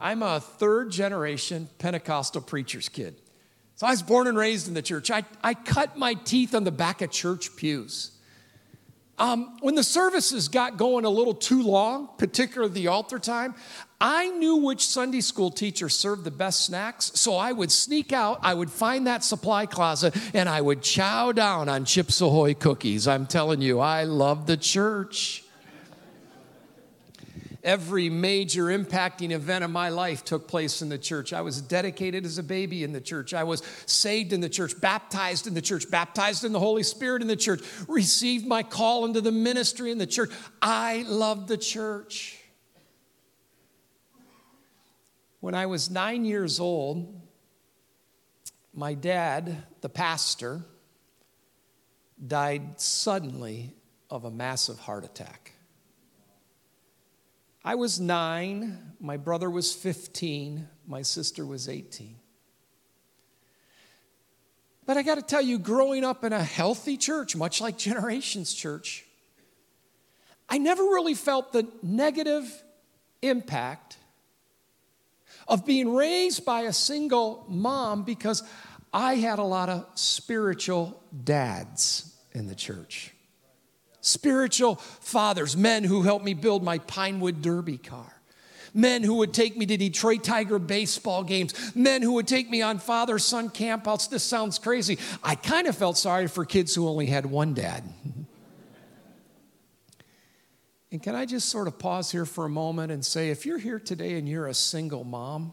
I'm 0.00 0.24
a 0.24 0.40
third 0.40 0.90
generation 0.90 1.68
Pentecostal 1.78 2.40
preacher's 2.40 2.88
kid. 2.88 3.20
So 3.76 3.86
I 3.86 3.90
was 3.90 4.02
born 4.02 4.26
and 4.26 4.36
raised 4.36 4.66
in 4.66 4.74
the 4.74 4.82
church. 4.82 5.12
I, 5.12 5.24
I 5.44 5.54
cut 5.54 5.96
my 5.96 6.14
teeth 6.14 6.56
on 6.56 6.64
the 6.64 6.72
back 6.72 7.00
of 7.00 7.12
church 7.12 7.54
pews. 7.54 8.13
Um, 9.16 9.56
when 9.60 9.76
the 9.76 9.84
services 9.84 10.48
got 10.48 10.76
going 10.76 11.04
a 11.04 11.10
little 11.10 11.34
too 11.34 11.62
long, 11.62 12.08
particularly 12.18 12.72
the 12.72 12.88
altar 12.88 13.20
time, 13.20 13.54
I 14.00 14.28
knew 14.30 14.56
which 14.56 14.84
Sunday 14.84 15.20
school 15.20 15.50
teacher 15.52 15.88
served 15.88 16.24
the 16.24 16.32
best 16.32 16.66
snacks, 16.66 17.12
so 17.14 17.36
I 17.36 17.52
would 17.52 17.70
sneak 17.70 18.12
out, 18.12 18.40
I 18.42 18.54
would 18.54 18.70
find 18.70 19.06
that 19.06 19.22
supply 19.22 19.66
closet, 19.66 20.16
and 20.34 20.48
I 20.48 20.60
would 20.60 20.82
chow 20.82 21.30
down 21.30 21.68
on 21.68 21.84
Chips 21.84 22.20
Ahoy 22.20 22.54
cookies. 22.54 23.06
I'm 23.06 23.26
telling 23.26 23.62
you, 23.62 23.78
I 23.78 24.02
love 24.02 24.46
the 24.46 24.56
church. 24.56 25.43
Every 27.64 28.10
major 28.10 28.64
impacting 28.64 29.30
event 29.30 29.64
of 29.64 29.70
my 29.70 29.88
life 29.88 30.22
took 30.22 30.46
place 30.46 30.82
in 30.82 30.90
the 30.90 30.98
church. 30.98 31.32
I 31.32 31.40
was 31.40 31.62
dedicated 31.62 32.26
as 32.26 32.36
a 32.36 32.42
baby 32.42 32.84
in 32.84 32.92
the 32.92 33.00
church. 33.00 33.32
I 33.32 33.44
was 33.44 33.62
saved 33.86 34.34
in 34.34 34.42
the 34.42 34.50
church, 34.50 34.78
baptized 34.78 35.46
in 35.46 35.54
the 35.54 35.62
church, 35.62 35.90
baptized 35.90 36.44
in 36.44 36.52
the 36.52 36.60
Holy 36.60 36.82
Spirit 36.82 37.22
in 37.22 37.28
the 37.28 37.36
church, 37.36 37.62
received 37.88 38.46
my 38.46 38.62
call 38.62 39.06
into 39.06 39.22
the 39.22 39.32
ministry 39.32 39.90
in 39.90 39.96
the 39.96 40.06
church. 40.06 40.30
I 40.60 41.06
loved 41.08 41.48
the 41.48 41.56
church. 41.56 42.38
When 45.40 45.54
I 45.54 45.64
was 45.64 45.90
nine 45.90 46.26
years 46.26 46.60
old, 46.60 47.18
my 48.74 48.92
dad, 48.92 49.64
the 49.80 49.88
pastor, 49.88 50.66
died 52.26 52.78
suddenly 52.78 53.72
of 54.10 54.26
a 54.26 54.30
massive 54.30 54.78
heart 54.80 55.04
attack. 55.04 55.53
I 57.64 57.76
was 57.76 57.98
nine, 57.98 58.92
my 59.00 59.16
brother 59.16 59.48
was 59.48 59.72
15, 59.72 60.68
my 60.86 61.00
sister 61.00 61.46
was 61.46 61.66
18. 61.66 62.16
But 64.84 64.98
I 64.98 65.02
got 65.02 65.14
to 65.14 65.22
tell 65.22 65.40
you, 65.40 65.58
growing 65.58 66.04
up 66.04 66.24
in 66.24 66.34
a 66.34 66.42
healthy 66.42 66.98
church, 66.98 67.34
much 67.34 67.62
like 67.62 67.78
Generations 67.78 68.52
Church, 68.52 69.06
I 70.46 70.58
never 70.58 70.82
really 70.82 71.14
felt 71.14 71.54
the 71.54 71.66
negative 71.82 72.62
impact 73.22 73.96
of 75.48 75.64
being 75.64 75.94
raised 75.94 76.44
by 76.44 76.62
a 76.62 76.72
single 76.72 77.46
mom 77.48 78.02
because 78.02 78.42
I 78.92 79.14
had 79.14 79.38
a 79.38 79.44
lot 79.44 79.70
of 79.70 79.86
spiritual 79.94 81.02
dads 81.24 82.14
in 82.32 82.46
the 82.46 82.54
church 82.54 83.13
spiritual 84.04 84.76
fathers, 84.76 85.56
men 85.56 85.82
who 85.82 86.02
helped 86.02 86.24
me 86.24 86.34
build 86.34 86.62
my 86.62 86.78
Pinewood 86.78 87.40
Derby 87.40 87.78
car. 87.78 88.12
Men 88.74 89.02
who 89.02 89.14
would 89.14 89.32
take 89.32 89.56
me 89.56 89.66
to 89.66 89.76
Detroit 89.76 90.24
Tiger 90.24 90.58
baseball 90.58 91.22
games. 91.22 91.54
Men 91.76 92.02
who 92.02 92.12
would 92.14 92.26
take 92.26 92.50
me 92.50 92.60
on 92.60 92.78
father 92.78 93.18
son 93.18 93.48
campouts. 93.48 94.10
This 94.10 94.24
sounds 94.24 94.58
crazy. 94.58 94.98
I 95.22 95.36
kind 95.36 95.68
of 95.68 95.76
felt 95.76 95.96
sorry 95.96 96.26
for 96.26 96.44
kids 96.44 96.74
who 96.74 96.88
only 96.88 97.06
had 97.06 97.24
one 97.24 97.54
dad. 97.54 97.84
and 100.90 101.02
can 101.02 101.14
I 101.14 101.24
just 101.24 101.48
sort 101.48 101.68
of 101.68 101.78
pause 101.78 102.10
here 102.10 102.26
for 102.26 102.44
a 102.44 102.48
moment 102.48 102.90
and 102.90 103.04
say 103.04 103.30
if 103.30 103.46
you're 103.46 103.58
here 103.58 103.78
today 103.78 104.18
and 104.18 104.28
you're 104.28 104.48
a 104.48 104.54
single 104.54 105.04
mom, 105.04 105.52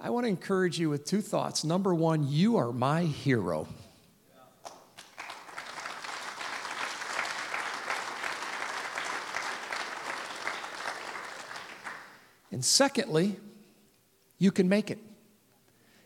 I 0.00 0.10
want 0.10 0.24
to 0.24 0.28
encourage 0.28 0.78
you 0.78 0.90
with 0.90 1.04
two 1.04 1.20
thoughts. 1.20 1.64
Number 1.64 1.94
one, 1.94 2.28
you 2.28 2.56
are 2.56 2.72
my 2.72 3.04
hero. 3.04 3.68
And 12.50 12.64
secondly, 12.64 13.36
you 14.38 14.50
can 14.50 14.68
make 14.68 14.90
it. 14.90 14.98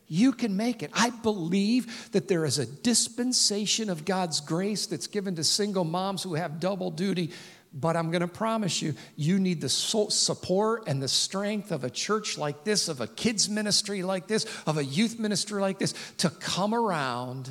You 0.08 0.32
can 0.32 0.56
make 0.56 0.82
it. 0.82 0.90
I 0.92 1.10
believe 1.10 2.10
that 2.12 2.28
there 2.28 2.44
is 2.44 2.58
a 2.58 2.66
dispensation 2.66 3.88
of 3.88 4.04
God's 4.04 4.40
grace 4.40 4.86
that's 4.86 5.06
given 5.06 5.36
to 5.36 5.44
single 5.44 5.84
moms 5.84 6.22
who 6.22 6.34
have 6.34 6.60
double 6.60 6.90
duty. 6.90 7.30
But 7.72 7.96
I'm 7.96 8.10
going 8.10 8.20
to 8.20 8.28
promise 8.28 8.82
you, 8.82 8.94
you 9.16 9.38
need 9.38 9.62
the 9.62 9.70
support 9.70 10.84
and 10.86 11.02
the 11.02 11.08
strength 11.08 11.72
of 11.72 11.84
a 11.84 11.90
church 11.90 12.36
like 12.36 12.64
this, 12.64 12.88
of 12.88 13.00
a 13.00 13.06
kids' 13.06 13.48
ministry 13.48 14.02
like 14.02 14.26
this, 14.26 14.44
of 14.66 14.76
a 14.76 14.84
youth 14.84 15.18
ministry 15.18 15.62
like 15.62 15.78
this 15.78 15.94
to 16.18 16.28
come 16.28 16.74
around 16.74 17.50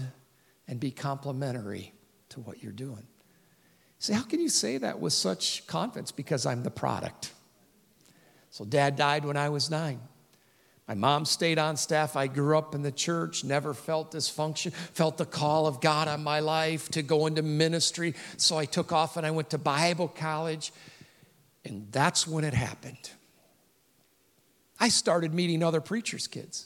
and 0.67 0.79
be 0.79 0.91
complementary 0.91 1.93
to 2.29 2.39
what 2.41 2.61
you're 2.61 2.71
doing. 2.71 3.07
See, 3.97 4.13
how 4.13 4.21
can 4.21 4.39
you 4.39 4.49
say 4.49 4.77
that 4.77 4.99
with 4.99 5.13
such 5.13 5.65
confidence? 5.65 6.11
Because 6.11 6.45
I'm 6.45 6.61
the 6.61 6.71
product. 6.71 7.33
So, 8.51 8.65
dad 8.65 8.95
died 8.95 9.25
when 9.25 9.37
I 9.37 9.49
was 9.49 9.71
nine. 9.71 9.99
My 10.87 10.93
mom 10.93 11.23
stayed 11.23 11.57
on 11.57 11.77
staff. 11.77 12.17
I 12.17 12.27
grew 12.27 12.57
up 12.57 12.75
in 12.75 12.81
the 12.81 12.91
church, 12.91 13.45
never 13.45 13.73
felt 13.73 14.11
dysfunction, 14.11 14.73
felt 14.73 15.17
the 15.17 15.25
call 15.25 15.65
of 15.65 15.79
God 15.79 16.09
on 16.09 16.21
my 16.21 16.41
life 16.41 16.89
to 16.89 17.01
go 17.01 17.27
into 17.27 17.41
ministry. 17.41 18.13
So 18.35 18.57
I 18.57 18.65
took 18.65 18.91
off 18.91 19.15
and 19.15 19.25
I 19.25 19.31
went 19.31 19.51
to 19.51 19.57
Bible 19.57 20.09
college. 20.09 20.73
And 21.63 21.87
that's 21.91 22.27
when 22.27 22.43
it 22.43 22.53
happened. 22.53 23.09
I 24.81 24.89
started 24.89 25.33
meeting 25.33 25.63
other 25.63 25.79
preachers' 25.79 26.27
kids. 26.27 26.65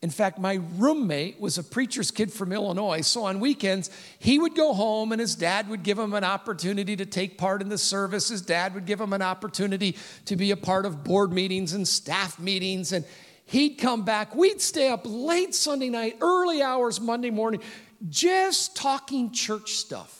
In 0.00 0.10
fact, 0.10 0.38
my 0.38 0.60
roommate 0.76 1.40
was 1.40 1.58
a 1.58 1.64
preacher's 1.64 2.12
kid 2.12 2.32
from 2.32 2.52
Illinois. 2.52 3.00
So 3.00 3.24
on 3.24 3.40
weekends, 3.40 3.90
he 4.20 4.38
would 4.38 4.54
go 4.54 4.72
home 4.72 5.10
and 5.10 5.20
his 5.20 5.34
dad 5.34 5.68
would 5.68 5.82
give 5.82 5.98
him 5.98 6.14
an 6.14 6.22
opportunity 6.22 6.94
to 6.94 7.04
take 7.04 7.36
part 7.36 7.62
in 7.62 7.68
the 7.68 7.78
service. 7.78 8.28
His 8.28 8.40
dad 8.40 8.74
would 8.74 8.86
give 8.86 9.00
him 9.00 9.12
an 9.12 9.22
opportunity 9.22 9.96
to 10.26 10.36
be 10.36 10.52
a 10.52 10.56
part 10.56 10.86
of 10.86 11.02
board 11.02 11.32
meetings 11.32 11.72
and 11.72 11.86
staff 11.86 12.38
meetings. 12.38 12.92
And 12.92 13.04
he'd 13.44 13.74
come 13.74 14.04
back. 14.04 14.36
We'd 14.36 14.60
stay 14.60 14.88
up 14.88 15.02
late 15.04 15.52
Sunday 15.52 15.88
night, 15.88 16.18
early 16.20 16.62
hours 16.62 17.00
Monday 17.00 17.30
morning, 17.30 17.60
just 18.08 18.76
talking 18.76 19.32
church 19.32 19.72
stuff. 19.72 20.14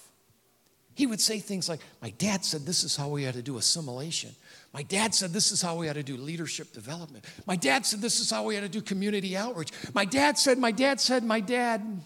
He 0.94 1.06
would 1.06 1.20
say 1.20 1.38
things 1.38 1.68
like, 1.68 1.78
My 2.02 2.10
dad 2.10 2.44
said 2.44 2.66
this 2.66 2.82
is 2.82 2.96
how 2.96 3.06
we 3.06 3.22
had 3.22 3.34
to 3.34 3.42
do 3.42 3.58
assimilation. 3.58 4.34
My 4.72 4.82
dad 4.82 5.14
said 5.14 5.32
this 5.32 5.50
is 5.50 5.62
how 5.62 5.76
we 5.76 5.86
had 5.86 5.96
to 5.96 6.02
do 6.02 6.16
leadership 6.16 6.72
development. 6.72 7.24
My 7.46 7.56
dad 7.56 7.86
said 7.86 8.00
this 8.00 8.20
is 8.20 8.30
how 8.30 8.44
we 8.44 8.54
had 8.54 8.62
to 8.62 8.68
do 8.68 8.82
community 8.82 9.36
outreach. 9.36 9.70
My 9.94 10.04
dad 10.04 10.38
said, 10.38 10.58
my 10.58 10.70
dad 10.70 11.00
said, 11.00 11.24
my 11.24 11.40
dad. 11.40 12.02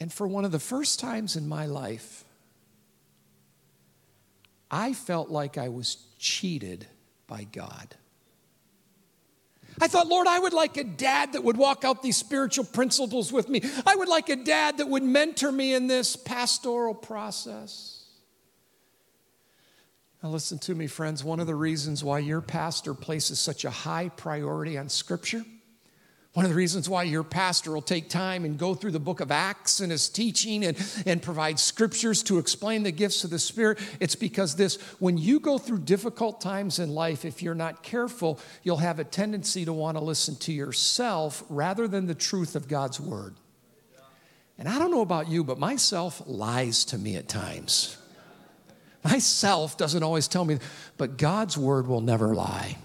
And 0.00 0.12
for 0.12 0.26
one 0.26 0.44
of 0.44 0.52
the 0.52 0.58
first 0.58 1.00
times 1.00 1.36
in 1.36 1.48
my 1.48 1.66
life, 1.66 2.24
I 4.70 4.92
felt 4.92 5.30
like 5.30 5.56
I 5.56 5.68
was 5.68 5.96
cheated 6.18 6.86
by 7.26 7.44
God. 7.44 7.94
I 9.80 9.88
thought, 9.88 10.06
Lord, 10.06 10.26
I 10.26 10.38
would 10.38 10.52
like 10.52 10.76
a 10.76 10.84
dad 10.84 11.34
that 11.34 11.44
would 11.44 11.56
walk 11.56 11.84
out 11.84 12.02
these 12.02 12.16
spiritual 12.16 12.64
principles 12.64 13.32
with 13.32 13.48
me. 13.48 13.60
I 13.84 13.94
would 13.94 14.08
like 14.08 14.28
a 14.28 14.36
dad 14.36 14.78
that 14.78 14.88
would 14.88 15.02
mentor 15.02 15.52
me 15.52 15.74
in 15.74 15.86
this 15.86 16.16
pastoral 16.16 16.94
process. 16.94 18.04
Now, 20.22 20.30
listen 20.30 20.58
to 20.60 20.74
me, 20.74 20.86
friends. 20.86 21.22
One 21.22 21.40
of 21.40 21.46
the 21.46 21.54
reasons 21.54 22.02
why 22.02 22.20
your 22.20 22.40
pastor 22.40 22.94
places 22.94 23.38
such 23.38 23.64
a 23.64 23.70
high 23.70 24.08
priority 24.08 24.78
on 24.78 24.88
Scripture 24.88 25.44
one 26.36 26.44
of 26.44 26.50
the 26.50 26.56
reasons 26.56 26.86
why 26.86 27.02
your 27.02 27.24
pastor 27.24 27.72
will 27.72 27.80
take 27.80 28.10
time 28.10 28.44
and 28.44 28.58
go 28.58 28.74
through 28.74 28.90
the 28.90 29.00
book 29.00 29.20
of 29.20 29.30
Acts 29.30 29.80
and 29.80 29.90
his 29.90 30.10
teaching 30.10 30.66
and, 30.66 30.76
and 31.06 31.22
provide 31.22 31.58
scriptures 31.58 32.22
to 32.24 32.38
explain 32.38 32.82
the 32.82 32.92
gifts 32.92 33.24
of 33.24 33.30
the 33.30 33.38
Spirit, 33.38 33.78
it's 34.00 34.16
because 34.16 34.54
this, 34.54 34.76
when 34.98 35.16
you 35.16 35.40
go 35.40 35.56
through 35.56 35.78
difficult 35.78 36.42
times 36.42 36.78
in 36.78 36.90
life, 36.90 37.24
if 37.24 37.42
you're 37.42 37.54
not 37.54 37.82
careful, 37.82 38.38
you'll 38.62 38.76
have 38.76 38.98
a 38.98 39.04
tendency 39.04 39.64
to 39.64 39.72
want 39.72 39.96
to 39.96 40.04
listen 40.04 40.36
to 40.36 40.52
yourself 40.52 41.42
rather 41.48 41.88
than 41.88 42.06
the 42.06 42.14
truth 42.14 42.54
of 42.54 42.68
God's 42.68 43.00
word. 43.00 43.34
And 44.58 44.68
I 44.68 44.78
don't 44.78 44.90
know 44.90 45.00
about 45.00 45.28
you, 45.28 45.42
but 45.42 45.58
myself 45.58 46.22
lies 46.26 46.84
to 46.86 46.98
me 46.98 47.16
at 47.16 47.28
times. 47.28 47.96
Myself 49.02 49.78
doesn't 49.78 50.02
always 50.02 50.28
tell 50.28 50.44
me, 50.44 50.58
but 50.98 51.16
God's 51.16 51.56
word 51.56 51.86
will 51.86 52.02
never 52.02 52.34
lie. 52.34 52.76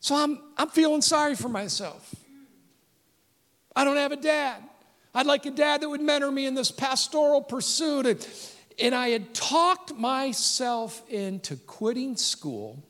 So 0.00 0.16
I'm, 0.16 0.40
I'm 0.56 0.68
feeling 0.68 1.02
sorry 1.02 1.36
for 1.36 1.48
myself. 1.48 2.14
I 3.76 3.84
don't 3.84 3.96
have 3.96 4.12
a 4.12 4.16
dad. 4.16 4.62
I'd 5.14 5.26
like 5.26 5.44
a 5.46 5.50
dad 5.50 5.82
that 5.82 5.88
would 5.88 6.00
mentor 6.00 6.30
me 6.30 6.46
in 6.46 6.54
this 6.54 6.70
pastoral 6.70 7.42
pursuit. 7.42 8.06
And, 8.06 8.28
and 8.78 8.94
I 8.94 9.08
had 9.08 9.34
talked 9.34 9.94
myself 9.94 11.02
into 11.08 11.56
quitting 11.56 12.16
school, 12.16 12.82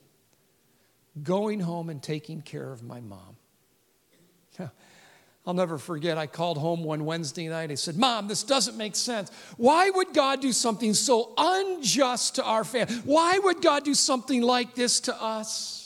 going 1.23 1.61
home, 1.61 1.91
and 1.91 2.03
taking 2.03 2.43
care 2.43 2.71
of 2.71 2.83
my 2.83 3.01
mom. 3.01 3.37
I'll 5.47 5.55
never 5.55 5.79
forget, 5.79 6.17
I 6.17 6.27
called 6.27 6.59
home 6.59 6.85
one 6.85 7.05
Wednesday 7.07 7.49
night. 7.49 7.71
I 7.73 7.75
said, 7.75 7.97
Mom, 7.97 8.29
this 8.29 8.43
doesn't 8.45 8.77
make 8.77 8.95
sense. 8.95 9.31
Why 9.57 9.91
would 9.91 10.13
God 10.13 10.41
do 10.41 10.53
something 10.53 10.95
so 10.95 11.33
unjust 11.37 12.37
to 12.37 12.45
our 12.45 12.63
family? 12.63 12.95
Why 13.05 13.39
would 13.39 13.63
God 13.63 13.83
do 13.85 13.95
something 13.95 14.43
like 14.43 14.75
this 14.75 15.01
to 15.01 15.21
us? 15.21 15.80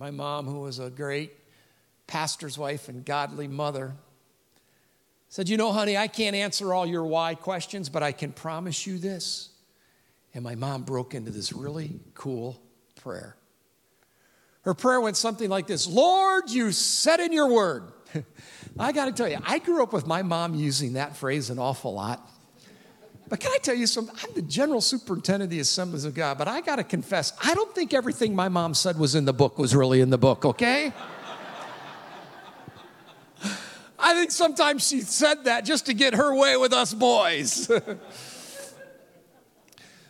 My 0.00 0.10
mom, 0.10 0.46
who 0.46 0.60
was 0.60 0.78
a 0.78 0.88
great 0.88 1.30
pastor's 2.06 2.56
wife 2.56 2.88
and 2.88 3.04
godly 3.04 3.46
mother, 3.46 3.92
said, 5.28 5.46
You 5.50 5.58
know, 5.58 5.72
honey, 5.72 5.94
I 5.94 6.08
can't 6.08 6.34
answer 6.34 6.72
all 6.72 6.86
your 6.86 7.04
why 7.04 7.34
questions, 7.34 7.90
but 7.90 8.02
I 8.02 8.12
can 8.12 8.32
promise 8.32 8.86
you 8.86 8.96
this. 8.96 9.50
And 10.32 10.42
my 10.42 10.54
mom 10.54 10.84
broke 10.84 11.14
into 11.14 11.30
this 11.30 11.52
really 11.52 12.00
cool 12.14 12.58
prayer. 13.02 13.36
Her 14.62 14.72
prayer 14.72 15.02
went 15.02 15.18
something 15.18 15.50
like 15.50 15.66
this 15.66 15.86
Lord, 15.86 16.48
you 16.48 16.72
said 16.72 17.20
in 17.20 17.30
your 17.34 17.48
word. 17.48 17.92
I 18.78 18.92
got 18.92 19.04
to 19.04 19.12
tell 19.12 19.28
you, 19.28 19.36
I 19.44 19.58
grew 19.58 19.82
up 19.82 19.92
with 19.92 20.06
my 20.06 20.22
mom 20.22 20.54
using 20.54 20.94
that 20.94 21.14
phrase 21.14 21.50
an 21.50 21.58
awful 21.58 21.92
lot. 21.92 22.26
But 23.30 23.40
can 23.40 23.52
I 23.52 23.58
tell 23.58 23.76
you 23.76 23.86
something? 23.86 24.16
I'm 24.24 24.34
the 24.34 24.42
general 24.42 24.80
superintendent 24.80 25.44
of 25.44 25.50
the 25.50 25.60
Assemblies 25.60 26.04
of 26.04 26.14
God, 26.14 26.36
but 26.36 26.48
I 26.48 26.60
got 26.60 26.76
to 26.76 26.84
confess, 26.84 27.32
I 27.42 27.54
don't 27.54 27.72
think 27.72 27.94
everything 27.94 28.34
my 28.34 28.48
mom 28.48 28.74
said 28.74 28.98
was 28.98 29.14
in 29.14 29.24
the 29.24 29.32
book 29.32 29.56
was 29.56 29.72
really 29.74 30.00
in 30.00 30.10
the 30.10 30.18
book, 30.18 30.44
okay? 30.44 30.92
I 33.98 34.14
think 34.14 34.32
sometimes 34.32 34.86
she 34.86 35.02
said 35.02 35.44
that 35.44 35.64
just 35.64 35.86
to 35.86 35.94
get 35.94 36.14
her 36.14 36.34
way 36.34 36.56
with 36.56 36.72
us 36.72 36.92
boys. 36.92 37.68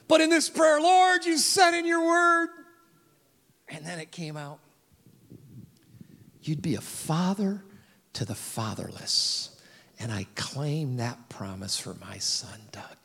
but 0.09 0.23
in 0.23 0.31
this 0.31 0.49
prayer, 0.49 0.81
Lord, 0.81 1.27
you 1.27 1.37
said 1.37 1.79
in 1.79 1.85
your 1.85 2.07
word, 2.07 2.49
and 3.69 3.85
then 3.85 3.99
it 3.99 4.11
came 4.11 4.39
out. 4.39 4.61
You'd 6.43 6.63
be 6.63 6.75
a 6.75 6.81
father 6.81 7.63
to 8.15 8.25
the 8.25 8.35
fatherless. 8.35 9.61
And 9.99 10.11
I 10.11 10.27
claim 10.37 10.97
that 10.97 11.29
promise 11.29 11.79
for 11.79 11.93
my 11.95 12.17
son, 12.17 12.59
Doug. 12.73 13.00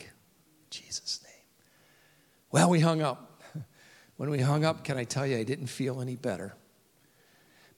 Well, 2.56 2.70
we 2.70 2.80
hung 2.80 3.02
up. 3.02 3.44
When 4.16 4.30
we 4.30 4.40
hung 4.40 4.64
up, 4.64 4.86
can 4.86 4.98
I 4.98 5.04
tell 5.04 5.28
you, 5.28 5.38
I 5.38 5.44
didn't 5.44 5.68
feel 5.68 6.00
any 6.00 6.16
better. 6.16 6.56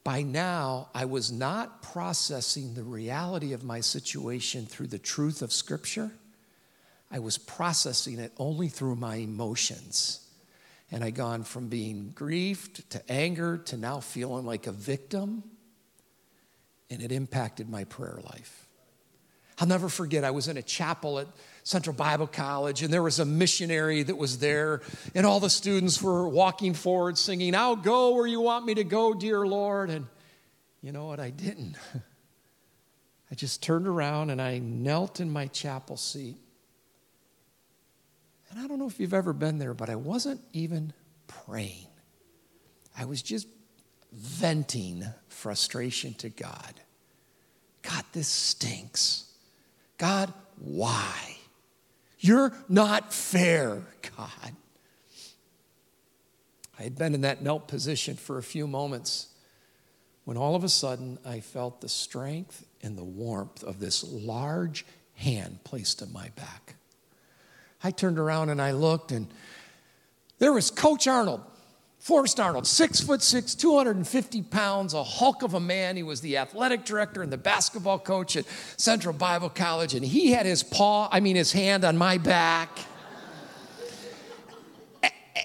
By 0.03 0.21
now, 0.21 0.89
I 0.93 1.05
was 1.05 1.31
not 1.31 1.81
processing 1.81 2.75
the 2.75 2.83
reality 2.83 3.53
of 3.53 3.63
my 3.63 3.79
situation 3.79 4.67
through 4.67 4.85
the 4.85 4.99
truth 4.99 5.41
of 5.41 5.51
Scripture. 5.51 6.11
I 7.09 7.17
was 7.17 7.39
processing 7.39 8.19
it 8.19 8.33
only 8.37 8.67
through 8.67 8.97
my 8.97 9.15
emotions. 9.15 10.29
And 10.91 11.03
I 11.03 11.09
gone 11.09 11.41
from 11.41 11.69
being 11.69 12.11
grieved 12.13 12.87
to 12.91 13.11
anger 13.11 13.57
to 13.57 13.77
now 13.77 13.99
feeling 13.99 14.45
like 14.45 14.67
a 14.67 14.71
victim. 14.71 15.41
And 16.91 17.01
it 17.01 17.11
impacted 17.11 17.67
my 17.67 17.85
prayer 17.85 18.19
life. 18.23 18.66
I'll 19.59 19.67
never 19.67 19.89
forget, 19.89 20.23
I 20.23 20.31
was 20.31 20.47
in 20.47 20.57
a 20.57 20.61
chapel 20.61 21.19
at 21.19 21.27
Central 21.63 21.95
Bible 21.95 22.27
College, 22.27 22.83
and 22.83 22.93
there 22.93 23.01
was 23.01 23.19
a 23.19 23.25
missionary 23.25 24.03
that 24.03 24.15
was 24.15 24.37
there, 24.37 24.81
and 25.15 25.25
all 25.25 25.39
the 25.39 25.49
students 25.49 26.01
were 26.01 26.29
walking 26.29 26.73
forward 26.73 27.17
singing, 27.17 27.55
I'll 27.55 27.75
go 27.75 28.13
where 28.13 28.27
you 28.27 28.39
want 28.39 28.65
me 28.65 28.75
to 28.75 28.83
go, 28.83 29.13
dear 29.13 29.45
Lord. 29.47 29.89
And 29.89 30.05
you 30.81 30.91
know 30.91 31.07
what? 31.07 31.19
I 31.19 31.31
didn't. 31.31 31.75
I 33.31 33.35
just 33.35 33.61
turned 33.61 33.87
around 33.87 34.29
and 34.29 34.41
I 34.41 34.59
knelt 34.59 35.19
in 35.19 35.29
my 35.29 35.47
chapel 35.47 35.97
seat 35.97 36.37
and 38.49 38.59
I 38.59 38.67
don't 38.67 38.79
know 38.79 38.87
if 38.87 38.99
you've 38.99 39.13
ever 39.13 39.33
been 39.33 39.59
there, 39.59 39.73
but 39.73 39.89
I 39.89 39.95
wasn't 39.95 40.41
even 40.53 40.93
praying. 41.27 41.87
I 42.97 43.05
was 43.05 43.21
just 43.21 43.47
venting 44.11 45.03
frustration 45.27 46.13
to 46.15 46.29
God. 46.29 46.81
God, 47.81 48.03
this 48.13 48.27
stinks. 48.27 49.26
God, 49.97 50.33
why? 50.59 51.37
You're 52.19 52.53
not 52.69 53.13
fair, 53.13 53.81
God. 54.15 54.55
I 56.79 56.83
had 56.83 56.97
been 56.97 57.15
in 57.15 57.21
that 57.21 57.41
knelt 57.41 57.67
position 57.67 58.15
for 58.15 58.37
a 58.37 58.43
few 58.43 58.67
moments 58.67 59.27
when 60.25 60.37
all 60.37 60.55
of 60.55 60.63
a 60.63 60.69
sudden 60.69 61.17
I 61.25 61.39
felt 61.39 61.81
the 61.81 61.89
strength 61.89 62.65
and 62.83 62.97
the 62.97 63.03
warmth 63.03 63.63
of 63.63 63.79
this 63.79 64.03
large 64.03 64.85
hand 65.15 65.59
placed 65.63 66.01
on 66.01 66.11
my 66.11 66.29
back. 66.35 66.75
I 67.83 67.91
turned 67.91 68.19
around 68.19 68.49
and 68.49 68.61
I 68.61 68.71
looked, 68.71 69.11
and 69.11 69.27
there 70.39 70.53
was 70.53 70.69
Coach 70.69 71.07
Arnold, 71.07 71.41
Forrest 72.07 72.39
Arnold, 72.39 72.65
six 72.65 73.01
foot 73.01 73.21
six, 73.21 73.53
250 73.53 74.41
pounds, 74.43 74.93
a 74.93 75.03
hulk 75.03 75.43
of 75.43 75.55
a 75.55 75.59
man. 75.59 75.97
He 75.97 76.03
was 76.03 76.21
the 76.21 76.37
athletic 76.37 76.85
director 76.85 77.21
and 77.21 77.29
the 77.29 77.37
basketball 77.37 77.99
coach 77.99 78.37
at 78.37 78.45
Central 78.77 79.13
Bible 79.13 79.49
College, 79.49 79.93
and 79.93 80.05
he 80.05 80.31
had 80.31 80.45
his 80.45 80.63
paw, 80.63 81.09
I 81.11 81.19
mean, 81.19 81.35
his 81.35 81.51
hand 81.51 81.83
on 81.83 81.97
my 81.97 82.17
back. 82.17 82.69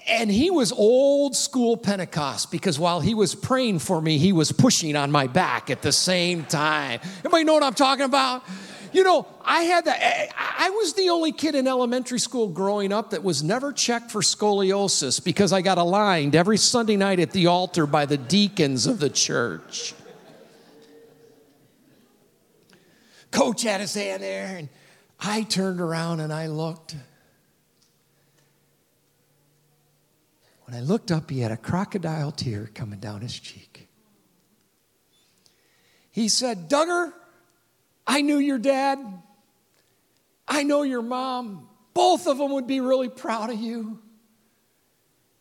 and 0.07 0.31
he 0.31 0.49
was 0.49 0.71
old 0.71 1.35
school 1.35 1.75
Pentecost 1.75 2.49
because 2.49 2.79
while 2.79 3.01
he 3.01 3.13
was 3.13 3.35
praying 3.35 3.79
for 3.79 4.01
me, 4.01 4.17
he 4.17 4.31
was 4.31 4.53
pushing 4.53 4.95
on 4.95 5.11
my 5.11 5.27
back 5.27 5.69
at 5.69 5.81
the 5.81 5.91
same 5.91 6.45
time. 6.45 7.01
Everybody 7.17 7.43
know 7.43 7.55
what 7.55 7.63
I'm 7.63 7.73
talking 7.73 8.05
about? 8.05 8.41
You 8.93 9.03
know, 9.03 9.27
I 9.43 9.63
had 9.63 9.85
that. 9.85 10.29
I 10.37 10.69
was 10.69 10.93
the 10.93 11.09
only 11.09 11.31
kid 11.31 11.55
in 11.55 11.67
elementary 11.67 12.19
school 12.19 12.47
growing 12.47 12.93
up 12.93 13.09
that 13.09 13.23
was 13.23 13.41
never 13.41 13.73
checked 13.73 14.11
for 14.11 14.21
scoliosis 14.21 15.23
because 15.23 15.51
I 15.51 15.61
got 15.61 15.79
aligned 15.79 16.35
every 16.35 16.57
Sunday 16.57 16.95
night 16.95 17.19
at 17.19 17.31
the 17.31 17.47
altar 17.47 17.87
by 17.87 18.05
the 18.05 18.17
deacons 18.17 18.85
of 18.85 18.99
the 18.99 19.09
church. 19.09 19.95
Coach 23.31 23.63
had 23.63 23.81
his 23.81 23.95
hand 23.95 24.21
there, 24.21 24.57
and 24.57 24.69
I 25.19 25.41
turned 25.41 25.81
around 25.81 26.19
and 26.19 26.31
I 26.31 26.45
looked. 26.47 26.95
When 30.65 30.77
I 30.77 30.81
looked 30.81 31.11
up, 31.11 31.31
he 31.31 31.39
had 31.39 31.51
a 31.51 31.57
crocodile 31.57 32.31
tear 32.31 32.69
coming 32.75 32.99
down 32.99 33.21
his 33.21 33.37
cheek. 33.39 33.89
He 36.11 36.29
said, 36.29 36.69
Duggar, 36.69 37.11
I 38.05 38.21
knew 38.21 38.37
your 38.37 38.59
dad. 38.59 38.99
I 40.47 40.63
know 40.63 40.83
your 40.83 41.01
mom. 41.01 41.69
Both 41.93 42.27
of 42.27 42.37
them 42.37 42.51
would 42.53 42.67
be 42.67 42.79
really 42.79 43.09
proud 43.09 43.49
of 43.49 43.59
you. 43.59 43.99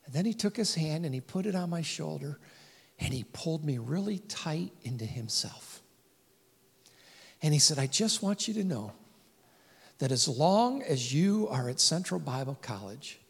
And 0.05 0.15
then 0.15 0.25
he 0.25 0.35
took 0.35 0.57
his 0.57 0.75
hand 0.75 1.05
and 1.05 1.15
he 1.15 1.21
put 1.21 1.47
it 1.47 1.55
on 1.55 1.71
my 1.71 1.83
shoulder 1.83 2.39
and 2.99 3.13
he 3.13 3.25
pulled 3.25 3.65
me 3.65 3.79
really 3.79 4.19
tight 4.19 4.73
into 4.83 5.05
himself. 5.05 5.83
And 7.43 7.53
he 7.53 7.59
said, 7.59 7.79
I 7.79 7.87
just 7.87 8.23
want 8.23 8.47
you 8.47 8.55
to 8.55 8.65
know 8.65 8.93
that 9.99 10.13
as 10.13 10.29
long 10.29 10.83
as 10.83 11.13
you 11.13 11.49
are 11.49 11.69
at 11.69 11.81
Central 11.81 12.21
Bible 12.21 12.59
College, 12.61 13.21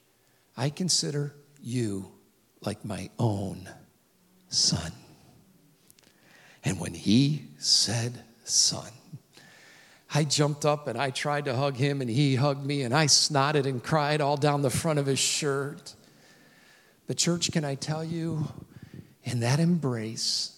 I 0.57 0.71
consider 0.71 1.35
you 1.62 2.12
like 2.61 2.85
my 2.85 3.11
own 3.18 3.68
son. 4.49 4.92
And 6.64 6.79
when 6.79 6.95
he 6.95 7.45
said 7.59 8.25
son, 8.45 8.90
I 10.14 10.25
jumped 10.25 10.66
up 10.66 10.88
and 10.88 10.98
I 10.98 11.11
tried 11.11 11.46
to 11.46 11.57
hug 11.57 11.77
him, 11.77 12.01
and 12.01 12.11
he 12.11 12.35
hugged 12.35 12.64
me, 12.64 12.83
and 12.83 12.94
I 12.94 13.07
snotted 13.07 13.66
and 13.66 13.83
cried 13.83 14.20
all 14.20 14.37
down 14.37 14.62
the 14.62 14.70
front 14.70 14.98
of 14.98 15.07
his 15.07 15.18
shirt. 15.18 15.94
But, 17.07 17.16
church, 17.16 17.51
can 17.51 17.64
I 17.64 17.75
tell 17.77 18.05
you, 18.05 18.46
in 19.25 19.40
that 19.40 19.59
embrace, 19.59 20.52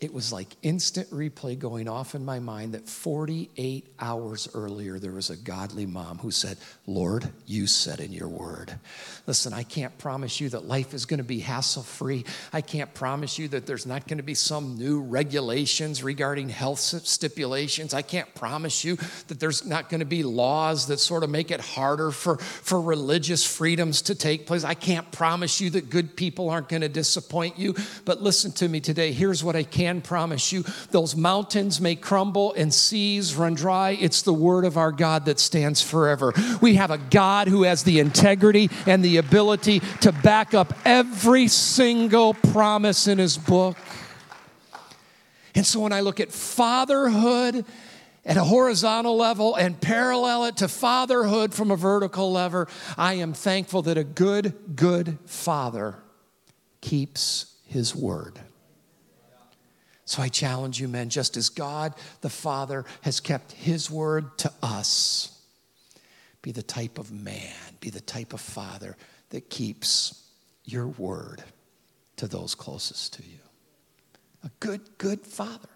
it 0.00 0.12
was 0.12 0.32
like 0.32 0.48
instant 0.62 1.08
replay 1.10 1.56
going 1.58 1.88
off 1.88 2.14
in 2.14 2.24
my 2.24 2.40
mind 2.40 2.74
that 2.74 2.88
48 2.88 3.86
hours 4.00 4.48
earlier 4.52 4.98
there 4.98 5.12
was 5.12 5.30
a 5.30 5.36
godly 5.36 5.86
mom 5.86 6.18
who 6.18 6.32
said, 6.32 6.58
Lord, 6.86 7.30
you 7.46 7.68
said 7.68 8.00
in 8.00 8.12
your 8.12 8.28
word. 8.28 8.74
Listen, 9.26 9.52
I 9.52 9.62
can't 9.62 9.96
promise 9.96 10.40
you 10.40 10.48
that 10.50 10.66
life 10.66 10.94
is 10.94 11.06
going 11.06 11.18
to 11.18 11.24
be 11.24 11.38
hassle 11.38 11.84
free. 11.84 12.24
I 12.52 12.60
can't 12.60 12.92
promise 12.92 13.38
you 13.38 13.46
that 13.48 13.66
there's 13.66 13.86
not 13.86 14.08
going 14.08 14.18
to 14.18 14.24
be 14.24 14.34
some 14.34 14.76
new 14.76 15.00
regulations 15.00 16.02
regarding 16.02 16.48
health 16.48 16.80
stipulations. 16.80 17.94
I 17.94 18.02
can't 18.02 18.34
promise 18.34 18.84
you 18.84 18.98
that 19.28 19.38
there's 19.38 19.64
not 19.64 19.88
going 19.88 20.00
to 20.00 20.06
be 20.06 20.24
laws 20.24 20.88
that 20.88 20.98
sort 20.98 21.22
of 21.22 21.30
make 21.30 21.52
it 21.52 21.60
harder 21.60 22.10
for, 22.10 22.38
for 22.38 22.80
religious 22.80 23.46
freedoms 23.46 24.02
to 24.02 24.16
take 24.16 24.46
place. 24.46 24.64
I 24.64 24.74
can't 24.74 25.10
promise 25.12 25.60
you 25.60 25.70
that 25.70 25.88
good 25.88 26.16
people 26.16 26.50
aren't 26.50 26.68
going 26.68 26.82
to 26.82 26.88
disappoint 26.88 27.58
you. 27.58 27.76
But 28.04 28.20
listen 28.20 28.50
to 28.52 28.68
me 28.68 28.80
today. 28.80 29.12
Here's 29.12 29.42
what 29.42 29.54
I 29.54 29.62
can 29.62 29.83
can 29.84 30.00
promise 30.00 30.50
you 30.50 30.64
those 30.92 31.14
mountains 31.14 31.78
may 31.78 31.94
crumble 31.94 32.54
and 32.54 32.72
seas 32.72 33.34
run 33.34 33.54
dry. 33.54 33.90
It's 33.90 34.22
the 34.22 34.32
word 34.32 34.64
of 34.64 34.78
our 34.78 34.90
God 34.90 35.26
that 35.26 35.38
stands 35.38 35.82
forever. 35.82 36.32
We 36.62 36.76
have 36.76 36.90
a 36.90 36.96
God 36.96 37.48
who 37.48 37.64
has 37.64 37.82
the 37.82 38.00
integrity 38.00 38.70
and 38.86 39.04
the 39.04 39.18
ability 39.18 39.80
to 40.00 40.10
back 40.10 40.54
up 40.54 40.72
every 40.86 41.48
single 41.48 42.32
promise 42.32 43.06
in 43.06 43.18
his 43.18 43.36
book. 43.36 43.76
And 45.54 45.66
so 45.66 45.80
when 45.80 45.92
I 45.92 46.00
look 46.00 46.18
at 46.18 46.32
fatherhood 46.32 47.66
at 48.24 48.38
a 48.38 48.44
horizontal 48.44 49.18
level 49.18 49.54
and 49.54 49.78
parallel 49.78 50.46
it 50.46 50.56
to 50.56 50.68
fatherhood 50.68 51.52
from 51.52 51.70
a 51.70 51.76
vertical 51.76 52.32
level, 52.32 52.66
I 52.96 53.14
am 53.14 53.34
thankful 53.34 53.82
that 53.82 53.98
a 53.98 54.04
good, 54.04 54.54
good 54.74 55.18
father 55.26 55.96
keeps 56.80 57.54
his 57.66 57.94
word. 57.94 58.40
So 60.04 60.22
I 60.22 60.28
challenge 60.28 60.80
you, 60.80 60.88
men, 60.88 61.08
just 61.08 61.36
as 61.36 61.48
God 61.48 61.94
the 62.20 62.30
Father 62.30 62.84
has 63.02 63.20
kept 63.20 63.52
his 63.52 63.90
word 63.90 64.36
to 64.38 64.52
us, 64.62 65.30
be 66.42 66.52
the 66.52 66.62
type 66.62 66.98
of 66.98 67.10
man, 67.10 67.54
be 67.80 67.88
the 67.88 68.02
type 68.02 68.34
of 68.34 68.40
father 68.40 68.96
that 69.30 69.48
keeps 69.48 70.22
your 70.64 70.86
word 70.86 71.42
to 72.16 72.26
those 72.26 72.54
closest 72.54 73.14
to 73.14 73.22
you. 73.22 73.38
A 74.44 74.50
good, 74.60 74.82
good 74.98 75.20
father. 75.20 75.68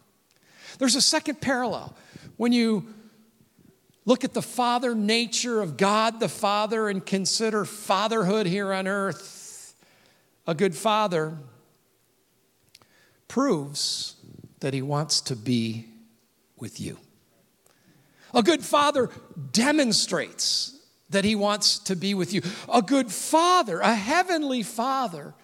There's 0.78 0.94
a 0.94 1.00
second 1.00 1.40
parallel. 1.40 1.96
When 2.36 2.52
you 2.52 2.86
look 4.04 4.24
at 4.24 4.34
the 4.34 4.42
father 4.42 4.94
nature 4.94 5.62
of 5.62 5.78
God 5.78 6.20
the 6.20 6.28
Father 6.28 6.88
and 6.88 7.04
consider 7.04 7.64
fatherhood 7.64 8.46
here 8.46 8.72
on 8.72 8.86
earth, 8.86 9.74
a 10.46 10.54
good 10.54 10.74
father 10.74 11.38
proves 13.26 14.16
that 14.60 14.74
he 14.74 14.82
wants 14.82 15.20
to 15.22 15.36
be 15.36 15.86
with 16.56 16.80
you. 16.80 16.98
A 18.34 18.42
good 18.42 18.62
father 18.62 19.10
demonstrates 19.52 20.78
that 21.10 21.24
he 21.24 21.34
wants 21.34 21.78
to 21.78 21.96
be 21.96 22.14
with 22.14 22.32
you. 22.32 22.42
A 22.72 22.82
good 22.82 23.10
father, 23.10 23.80
a 23.80 23.94
heavenly 23.94 24.62
father, 24.62 25.34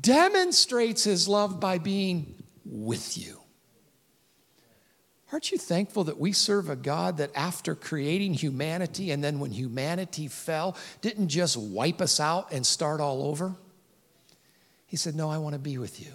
demonstrates 0.00 1.04
his 1.04 1.26
love 1.26 1.58
by 1.58 1.78
being 1.78 2.42
with 2.64 3.16
you. 3.16 3.38
Aren't 5.32 5.50
you 5.50 5.56
thankful 5.56 6.04
that 6.04 6.18
we 6.18 6.32
serve 6.32 6.68
a 6.68 6.76
God 6.76 7.16
that, 7.16 7.30
after 7.34 7.74
creating 7.74 8.34
humanity 8.34 9.10
and 9.10 9.24
then 9.24 9.40
when 9.40 9.50
humanity 9.50 10.28
fell, 10.28 10.76
didn't 11.00 11.28
just 11.28 11.56
wipe 11.56 12.02
us 12.02 12.20
out 12.20 12.52
and 12.52 12.66
start 12.66 13.00
all 13.00 13.22
over? 13.22 13.54
He 14.86 14.98
said, 14.98 15.14
No, 15.14 15.30
I 15.30 15.38
want 15.38 15.54
to 15.54 15.58
be 15.58 15.78
with 15.78 16.00
you. 16.00 16.12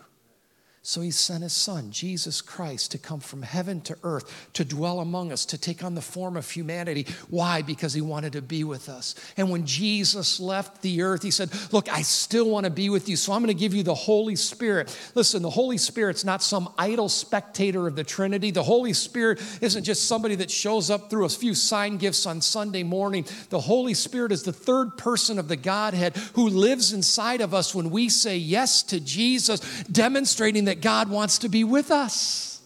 So 0.88 1.02
he 1.02 1.12
sent 1.12 1.43
his 1.43 1.52
son, 1.52 1.91
Jesus 1.91 2.39
Christ, 2.39 2.91
to 2.91 2.97
come 2.97 3.19
from 3.19 3.41
heaven 3.41 3.82
to 3.82 3.97
earth, 4.04 4.47
to 4.54 4.63
dwell 4.63 5.02
among 5.02 5.34
us, 5.34 5.43
to 5.47 5.58
take 5.58 5.84
on 5.84 5.95
the 5.95 6.02
form 6.02 6.38
of 6.38 6.50
humanity. 6.50 7.08
Why? 7.30 7.62
Because 7.62 7.93
he 7.93 8.00
wanted 8.00 8.32
to 8.32 8.41
be 8.41 8.63
with 8.63 8.88
us. 8.88 9.13
And 9.36 9.52
when 9.52 9.65
Jesus 9.65 10.39
left 10.39 10.82
the 10.82 11.02
earth, 11.02 11.23
he 11.23 11.30
said, 11.30 11.50
Look, 11.73 11.89
I 11.89 12.04
still 12.04 12.50
want 12.50 12.63
to 12.63 12.69
be 12.69 12.89
with 12.89 13.10
you, 13.10 13.17
so 13.17 13.34
I'm 13.34 13.41
going 13.41 13.54
to 13.54 13.60
give 13.60 13.73
you 13.73 13.84
the 13.84 13.93
Holy 13.93 14.38
Spirit. 14.38 14.97
Listen, 15.13 15.41
the 15.41 15.50
Holy 15.50 15.78
Spirit's 15.78 16.23
not 16.23 16.41
some 16.41 16.73
idle 16.78 17.10
spectator 17.10 17.86
of 17.86 17.97
the 17.97 18.06
Trinity. 18.06 18.52
The 18.52 18.63
Holy 18.63 18.93
Spirit 18.93 19.41
isn't 19.60 19.84
just 19.84 20.08
somebody 20.08 20.36
that 20.36 20.50
shows 20.50 20.89
up 20.89 21.10
through 21.10 21.26
a 21.26 21.30
few 21.30 21.54
sign 21.54 21.97
gifts 21.97 22.26
on 22.26 22.39
Sunday 22.39 22.84
morning. 22.84 23.26
The 23.50 23.60
Holy 23.60 23.93
Spirit 23.93 24.32
is 24.32 24.43
the 24.43 24.54
third 24.54 24.97
person 24.97 25.38
of 25.38 25.50
the 25.50 25.58
Godhead 25.58 26.15
who 26.36 26.47
lives 26.47 26.93
inside 26.93 27.41
of 27.41 27.54
us 27.54 27.76
when 27.76 27.89
we 27.89 28.08
say 28.08 28.38
yes 28.38 28.84
to 28.84 29.02
Jesus, 29.02 29.60
demonstrating 29.91 30.63
that 30.63 30.77
that 30.78 30.82
God 30.84 31.10
wants 31.10 31.40
to 31.40 31.50
be 31.50 31.63
with 31.63 31.90
us. 31.90 32.62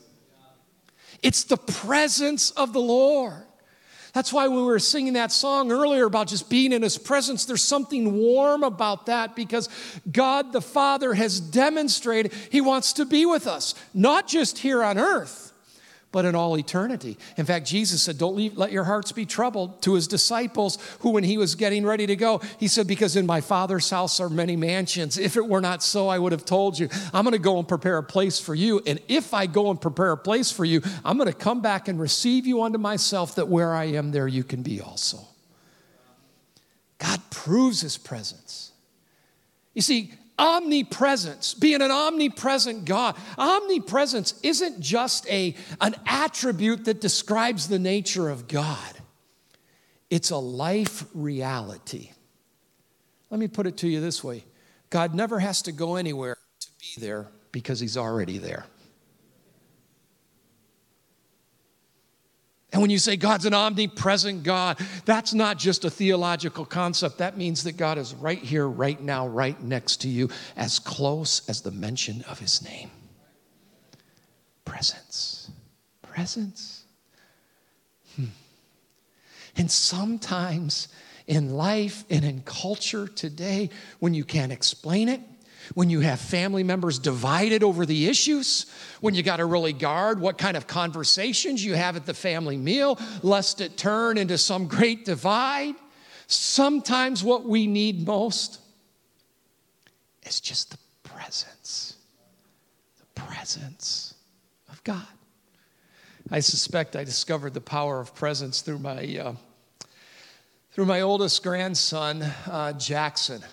It's 1.23 1.45
the 1.45 1.57
presence 1.57 2.51
of 2.51 2.73
the 2.73 2.81
Lord. 2.81 3.43
That's 4.13 4.33
why 4.33 4.49
we 4.49 4.61
were 4.61 4.79
singing 4.79 5.13
that 5.13 5.31
song 5.31 5.71
earlier 5.71 6.05
about 6.05 6.27
just 6.27 6.49
being 6.49 6.73
in 6.73 6.81
His 6.81 6.97
presence, 6.97 7.45
there's 7.45 7.63
something 7.63 8.17
warm 8.17 8.63
about 8.63 9.05
that 9.05 9.35
because 9.35 9.69
God 10.11 10.51
the 10.51 10.61
Father 10.61 11.13
has 11.13 11.39
demonstrated 11.39 12.33
He 12.49 12.59
wants 12.59 12.91
to 12.93 13.05
be 13.05 13.25
with 13.25 13.47
us, 13.47 13.75
not 13.93 14.27
just 14.27 14.57
here 14.57 14.83
on 14.83 14.97
earth, 14.97 15.40
but 16.11 16.25
in 16.25 16.35
all 16.35 16.57
eternity. 16.57 17.17
In 17.37 17.45
fact, 17.45 17.65
Jesus 17.65 18.01
said, 18.01 18.17
Don't 18.17 18.35
leave, 18.35 18.57
let 18.57 18.71
your 18.71 18.83
hearts 18.83 19.11
be 19.11 19.25
troubled 19.25 19.81
to 19.83 19.93
his 19.93 20.07
disciples, 20.07 20.77
who, 20.99 21.11
when 21.11 21.23
he 21.23 21.37
was 21.37 21.55
getting 21.55 21.85
ready 21.85 22.05
to 22.07 22.15
go, 22.15 22.41
he 22.57 22.67
said, 22.67 22.87
Because 22.87 23.15
in 23.15 23.25
my 23.25 23.41
Father's 23.41 23.89
house 23.89 24.19
are 24.19 24.29
many 24.29 24.55
mansions. 24.55 25.17
If 25.17 25.37
it 25.37 25.47
were 25.47 25.61
not 25.61 25.81
so, 25.81 26.09
I 26.09 26.19
would 26.19 26.31
have 26.31 26.45
told 26.45 26.77
you, 26.77 26.89
I'm 27.13 27.23
going 27.23 27.33
to 27.33 27.39
go 27.39 27.59
and 27.59 27.67
prepare 27.67 27.97
a 27.97 28.03
place 28.03 28.39
for 28.39 28.53
you. 28.53 28.81
And 28.85 28.99
if 29.07 29.33
I 29.33 29.45
go 29.45 29.69
and 29.69 29.79
prepare 29.79 30.11
a 30.11 30.17
place 30.17 30.51
for 30.51 30.65
you, 30.65 30.81
I'm 31.05 31.17
going 31.17 31.31
to 31.31 31.37
come 31.37 31.61
back 31.61 31.87
and 31.87 31.99
receive 31.99 32.45
you 32.45 32.61
unto 32.61 32.77
myself, 32.77 33.35
that 33.35 33.47
where 33.47 33.73
I 33.73 33.85
am, 33.85 34.11
there 34.11 34.27
you 34.27 34.43
can 34.43 34.63
be 34.63 34.81
also. 34.81 35.19
God 36.97 37.21
proves 37.29 37.81
his 37.81 37.97
presence. 37.97 38.71
You 39.73 39.81
see, 39.81 40.13
omnipresence, 40.37 41.53
being 41.53 41.81
an 41.81 41.91
omnipresent 41.91 42.85
God. 42.85 43.15
Omnipresence 43.37 44.35
isn't 44.43 44.79
just 44.79 45.29
a, 45.29 45.55
an 45.79 45.95
attribute 46.05 46.85
that 46.85 47.01
describes 47.01 47.67
the 47.67 47.79
nature 47.79 48.29
of 48.29 48.47
God, 48.47 48.93
it's 50.09 50.31
a 50.31 50.37
life 50.37 51.05
reality. 51.13 52.11
Let 53.29 53.39
me 53.39 53.47
put 53.47 53.65
it 53.65 53.77
to 53.77 53.87
you 53.87 54.01
this 54.01 54.23
way 54.23 54.43
God 54.89 55.15
never 55.15 55.39
has 55.39 55.61
to 55.63 55.71
go 55.71 55.95
anywhere 55.95 56.37
to 56.59 56.67
be 56.79 57.01
there 57.05 57.27
because 57.51 57.79
He's 57.79 57.97
already 57.97 58.37
there. 58.37 58.65
And 62.81 62.85
when 62.85 62.89
you 62.89 62.97
say 62.97 63.15
God's 63.15 63.45
an 63.45 63.53
omnipresent 63.53 64.41
God, 64.41 64.79
that's 65.05 65.35
not 65.35 65.59
just 65.59 65.85
a 65.85 65.89
theological 65.91 66.65
concept. 66.65 67.19
That 67.19 67.37
means 67.37 67.63
that 67.65 67.73
God 67.73 67.99
is 67.99 68.15
right 68.15 68.39
here, 68.39 68.67
right 68.67 68.99
now, 68.99 69.27
right 69.27 69.61
next 69.61 69.97
to 70.01 70.07
you, 70.07 70.31
as 70.57 70.79
close 70.79 71.47
as 71.47 71.61
the 71.61 71.69
mention 71.69 72.23
of 72.23 72.39
his 72.39 72.63
name. 72.63 72.89
Presence. 74.65 75.51
Presence. 76.01 76.85
Hmm. 78.15 78.25
And 79.57 79.69
sometimes 79.69 80.87
in 81.27 81.51
life 81.53 82.03
and 82.09 82.25
in 82.25 82.41
culture 82.41 83.07
today, 83.07 83.69
when 83.99 84.15
you 84.15 84.23
can't 84.23 84.51
explain 84.51 85.07
it, 85.07 85.21
when 85.73 85.89
you 85.89 85.99
have 86.01 86.19
family 86.19 86.63
members 86.63 86.99
divided 86.99 87.63
over 87.63 87.85
the 87.85 88.07
issues, 88.07 88.65
when 88.99 89.15
you 89.15 89.23
got 89.23 89.37
to 89.37 89.45
really 89.45 89.73
guard 89.73 90.19
what 90.19 90.37
kind 90.37 90.57
of 90.57 90.67
conversations 90.67 91.63
you 91.63 91.73
have 91.73 91.95
at 91.95 92.05
the 92.05 92.13
family 92.13 92.57
meal, 92.57 92.99
lest 93.23 93.61
it 93.61 93.77
turn 93.77 94.17
into 94.17 94.37
some 94.37 94.67
great 94.67 95.05
divide. 95.05 95.75
Sometimes 96.27 97.23
what 97.23 97.45
we 97.45 97.67
need 97.67 98.05
most 98.05 98.59
is 100.23 100.39
just 100.39 100.71
the 100.71 100.77
presence, 101.03 101.95
the 102.99 103.21
presence 103.21 104.13
of 104.69 104.83
God. 104.83 105.07
I 106.29 106.39
suspect 106.39 106.95
I 106.95 107.03
discovered 107.03 107.53
the 107.53 107.61
power 107.61 107.99
of 107.99 108.15
presence 108.15 108.61
through 108.61 108.79
my. 108.79 109.17
Uh, 109.17 109.33
through 110.73 110.85
my 110.85 111.01
oldest 111.01 111.43
grandson, 111.43 112.21
uh, 112.49 112.71
Jackson. 112.71 113.43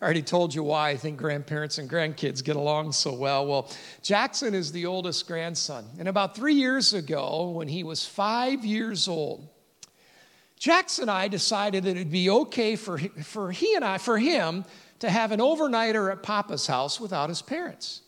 I 0.00 0.04
already 0.04 0.22
told 0.22 0.54
you 0.54 0.62
why 0.62 0.90
I 0.90 0.96
think 0.96 1.16
grandparents 1.16 1.78
and 1.78 1.88
grandkids 1.88 2.44
get 2.44 2.56
along 2.56 2.92
so 2.92 3.14
well. 3.14 3.46
Well, 3.46 3.70
Jackson 4.02 4.54
is 4.54 4.70
the 4.70 4.84
oldest 4.84 5.26
grandson. 5.26 5.86
And 5.98 6.06
about 6.06 6.36
three 6.36 6.54
years 6.54 6.92
ago, 6.92 7.50
when 7.50 7.66
he 7.66 7.82
was 7.82 8.04
five 8.04 8.62
years 8.64 9.08
old, 9.08 9.48
Jackson 10.58 11.02
and 11.02 11.10
I 11.10 11.28
decided 11.28 11.84
that 11.84 11.90
it'd 11.90 12.10
be 12.10 12.28
okay 12.28 12.76
for, 12.76 12.98
for 12.98 13.50
he 13.50 13.74
and 13.74 13.84
I, 13.84 13.96
for 13.98 14.18
him, 14.18 14.64
to 14.98 15.10
have 15.10 15.32
an 15.32 15.40
overnighter 15.40 16.10
at 16.10 16.22
Papa's 16.22 16.66
house 16.66 17.00
without 17.00 17.28
his 17.28 17.40
parents. 17.40 18.02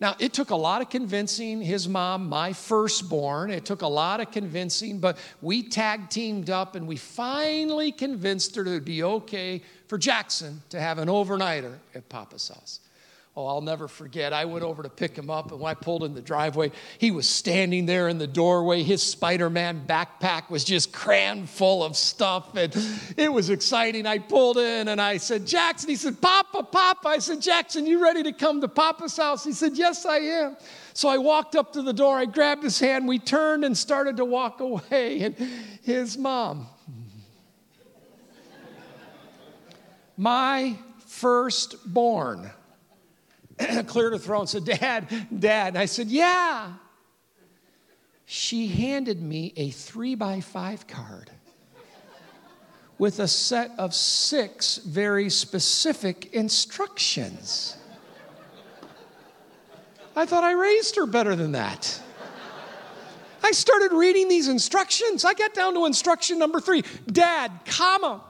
Now, 0.00 0.16
it 0.18 0.32
took 0.32 0.48
a 0.48 0.56
lot 0.56 0.80
of 0.80 0.88
convincing 0.88 1.60
his 1.60 1.86
mom, 1.86 2.28
my 2.28 2.54
firstborn. 2.54 3.50
It 3.50 3.66
took 3.66 3.82
a 3.82 3.86
lot 3.86 4.20
of 4.20 4.30
convincing, 4.30 4.98
but 4.98 5.18
we 5.42 5.62
tag 5.62 6.08
teamed 6.08 6.48
up 6.48 6.74
and 6.74 6.88
we 6.88 6.96
finally 6.96 7.92
convinced 7.92 8.56
her 8.56 8.64
it 8.64 8.70
would 8.70 8.84
be 8.84 9.02
okay 9.02 9.60
for 9.88 9.98
Jackson 9.98 10.62
to 10.70 10.80
have 10.80 10.98
an 10.98 11.08
overnighter 11.08 11.74
at 11.94 12.08
Papa's 12.08 12.48
house. 12.48 12.80
Oh, 13.36 13.46
I'll 13.46 13.60
never 13.60 13.86
forget. 13.86 14.32
I 14.32 14.44
went 14.44 14.64
over 14.64 14.82
to 14.82 14.88
pick 14.88 15.16
him 15.16 15.30
up, 15.30 15.52
and 15.52 15.60
when 15.60 15.70
I 15.70 15.74
pulled 15.74 16.02
in 16.02 16.14
the 16.14 16.20
driveway, 16.20 16.72
he 16.98 17.12
was 17.12 17.28
standing 17.28 17.86
there 17.86 18.08
in 18.08 18.18
the 18.18 18.26
doorway. 18.26 18.82
His 18.82 19.04
Spider 19.04 19.48
Man 19.48 19.84
backpack 19.86 20.50
was 20.50 20.64
just 20.64 20.92
crammed 20.92 21.48
full 21.48 21.84
of 21.84 21.96
stuff, 21.96 22.56
and 22.56 22.74
it 23.16 23.32
was 23.32 23.48
exciting. 23.48 24.04
I 24.04 24.18
pulled 24.18 24.58
in 24.58 24.88
and 24.88 25.00
I 25.00 25.18
said, 25.18 25.46
Jackson, 25.46 25.88
he 25.88 25.94
said, 25.94 26.20
Papa, 26.20 26.64
Papa. 26.64 27.08
I 27.08 27.18
said, 27.18 27.40
Jackson, 27.40 27.86
you 27.86 28.02
ready 28.02 28.24
to 28.24 28.32
come 28.32 28.60
to 28.62 28.68
Papa's 28.68 29.16
house? 29.16 29.44
He 29.44 29.52
said, 29.52 29.78
Yes, 29.78 30.04
I 30.04 30.16
am. 30.16 30.56
So 30.92 31.08
I 31.08 31.18
walked 31.18 31.54
up 31.54 31.72
to 31.74 31.82
the 31.82 31.92
door, 31.92 32.18
I 32.18 32.24
grabbed 32.24 32.64
his 32.64 32.80
hand, 32.80 33.06
we 33.06 33.20
turned 33.20 33.64
and 33.64 33.78
started 33.78 34.16
to 34.16 34.24
walk 34.24 34.58
away, 34.58 35.22
and 35.22 35.36
his 35.82 36.18
mom, 36.18 36.66
my 40.16 40.76
firstborn, 41.06 42.50
cleared 43.86 44.12
her 44.12 44.18
throat 44.18 44.40
and 44.40 44.48
said, 44.48 44.64
Dad, 44.64 45.08
Dad. 45.36 45.68
And 45.68 45.78
I 45.78 45.86
said, 45.86 46.08
Yeah. 46.08 46.72
She 48.26 48.68
handed 48.68 49.20
me 49.20 49.52
a 49.56 49.70
three 49.70 50.14
by 50.14 50.40
five 50.40 50.86
card 50.86 51.32
with 52.96 53.18
a 53.18 53.26
set 53.26 53.72
of 53.76 53.92
six 53.92 54.76
very 54.76 55.28
specific 55.30 56.32
instructions. 56.32 57.76
I 60.14 60.26
thought 60.26 60.44
I 60.44 60.52
raised 60.52 60.96
her 60.96 61.06
better 61.06 61.34
than 61.34 61.52
that. 61.52 62.00
I 63.42 63.52
started 63.52 63.92
reading 63.92 64.28
these 64.28 64.48
instructions. 64.48 65.24
I 65.24 65.34
got 65.34 65.54
down 65.54 65.74
to 65.74 65.86
instruction 65.86 66.38
number 66.38 66.60
three 66.60 66.84
Dad, 67.10 67.50
comma. 67.64 68.22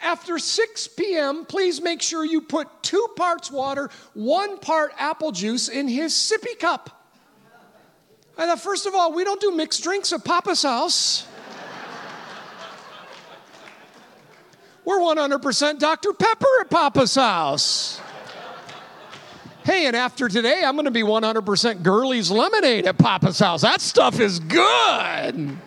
After 0.00 0.38
6 0.38 0.88
p.m., 0.88 1.44
please 1.44 1.80
make 1.80 2.00
sure 2.00 2.24
you 2.24 2.40
put 2.40 2.68
two 2.82 3.08
parts 3.16 3.50
water, 3.50 3.90
one 4.14 4.58
part 4.58 4.92
apple 4.96 5.32
juice 5.32 5.68
in 5.68 5.88
his 5.88 6.12
sippy 6.12 6.58
cup. 6.58 6.90
I 8.36 8.46
thought, 8.46 8.60
first 8.60 8.86
of 8.86 8.94
all, 8.94 9.12
we 9.12 9.24
don't 9.24 9.40
do 9.40 9.50
mixed 9.50 9.82
drinks 9.82 10.12
at 10.12 10.24
Papa's 10.24 10.62
house. 10.62 11.26
We're 14.84 15.00
100% 15.00 15.78
Dr. 15.80 16.12
Pepper 16.12 16.46
at 16.60 16.70
Papa's 16.70 17.14
house. 17.16 18.00
Hey, 19.64 19.86
and 19.86 19.94
after 19.94 20.28
today, 20.28 20.62
I'm 20.64 20.76
going 20.76 20.86
to 20.86 20.90
be 20.90 21.02
100% 21.02 21.82
Girlie's 21.82 22.30
lemonade 22.30 22.86
at 22.86 22.96
Papa's 22.96 23.38
house. 23.38 23.60
That 23.60 23.82
stuff 23.82 24.18
is 24.18 24.38
good. 24.38 25.58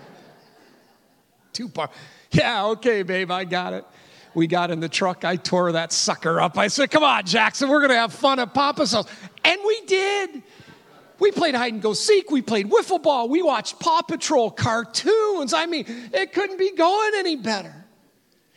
Two 1.54 1.70
part. 1.70 1.92
Yeah, 2.32 2.66
okay, 2.68 3.04
babe, 3.04 3.30
I 3.30 3.44
got 3.44 3.74
it. 3.74 3.86
We 4.34 4.48
got 4.48 4.72
in 4.72 4.80
the 4.80 4.90
truck. 4.90 5.26
I 5.26 5.36
tore 5.36 5.74
that 5.74 5.92
sucker 5.92 6.40
up. 6.40 6.58
I 6.58 6.68
said, 6.68 6.92
Come 6.92 7.04
on, 7.04 7.26
Jackson, 7.26 7.70
we're 7.70 7.80
going 7.80 7.92
to 7.92 7.98
have 7.98 8.14
fun 8.14 8.40
at 8.40 8.54
Papa's 8.54 8.94
house. 8.94 9.08
And 9.44 9.60
we 9.66 9.82
did. 9.86 10.44
We 11.20 11.32
played 11.32 11.54
hide 11.54 11.74
and 11.74 11.82
go 11.82 11.94
seek. 11.94 12.32
We 12.32 12.42
played 12.42 12.70
wiffle 12.70 13.02
ball. 13.02 13.30
We 13.30 13.44
watched 13.44 13.80
Paw 13.80 14.02
Patrol 14.02 14.50
cartoons. 14.50 15.54
I 15.54 15.68
mean, 15.68 15.86
it 15.88 16.34
couldn't 16.34 16.58
be 16.58 16.72
going 16.72 17.12
any 17.16 17.36
better. 17.36 17.76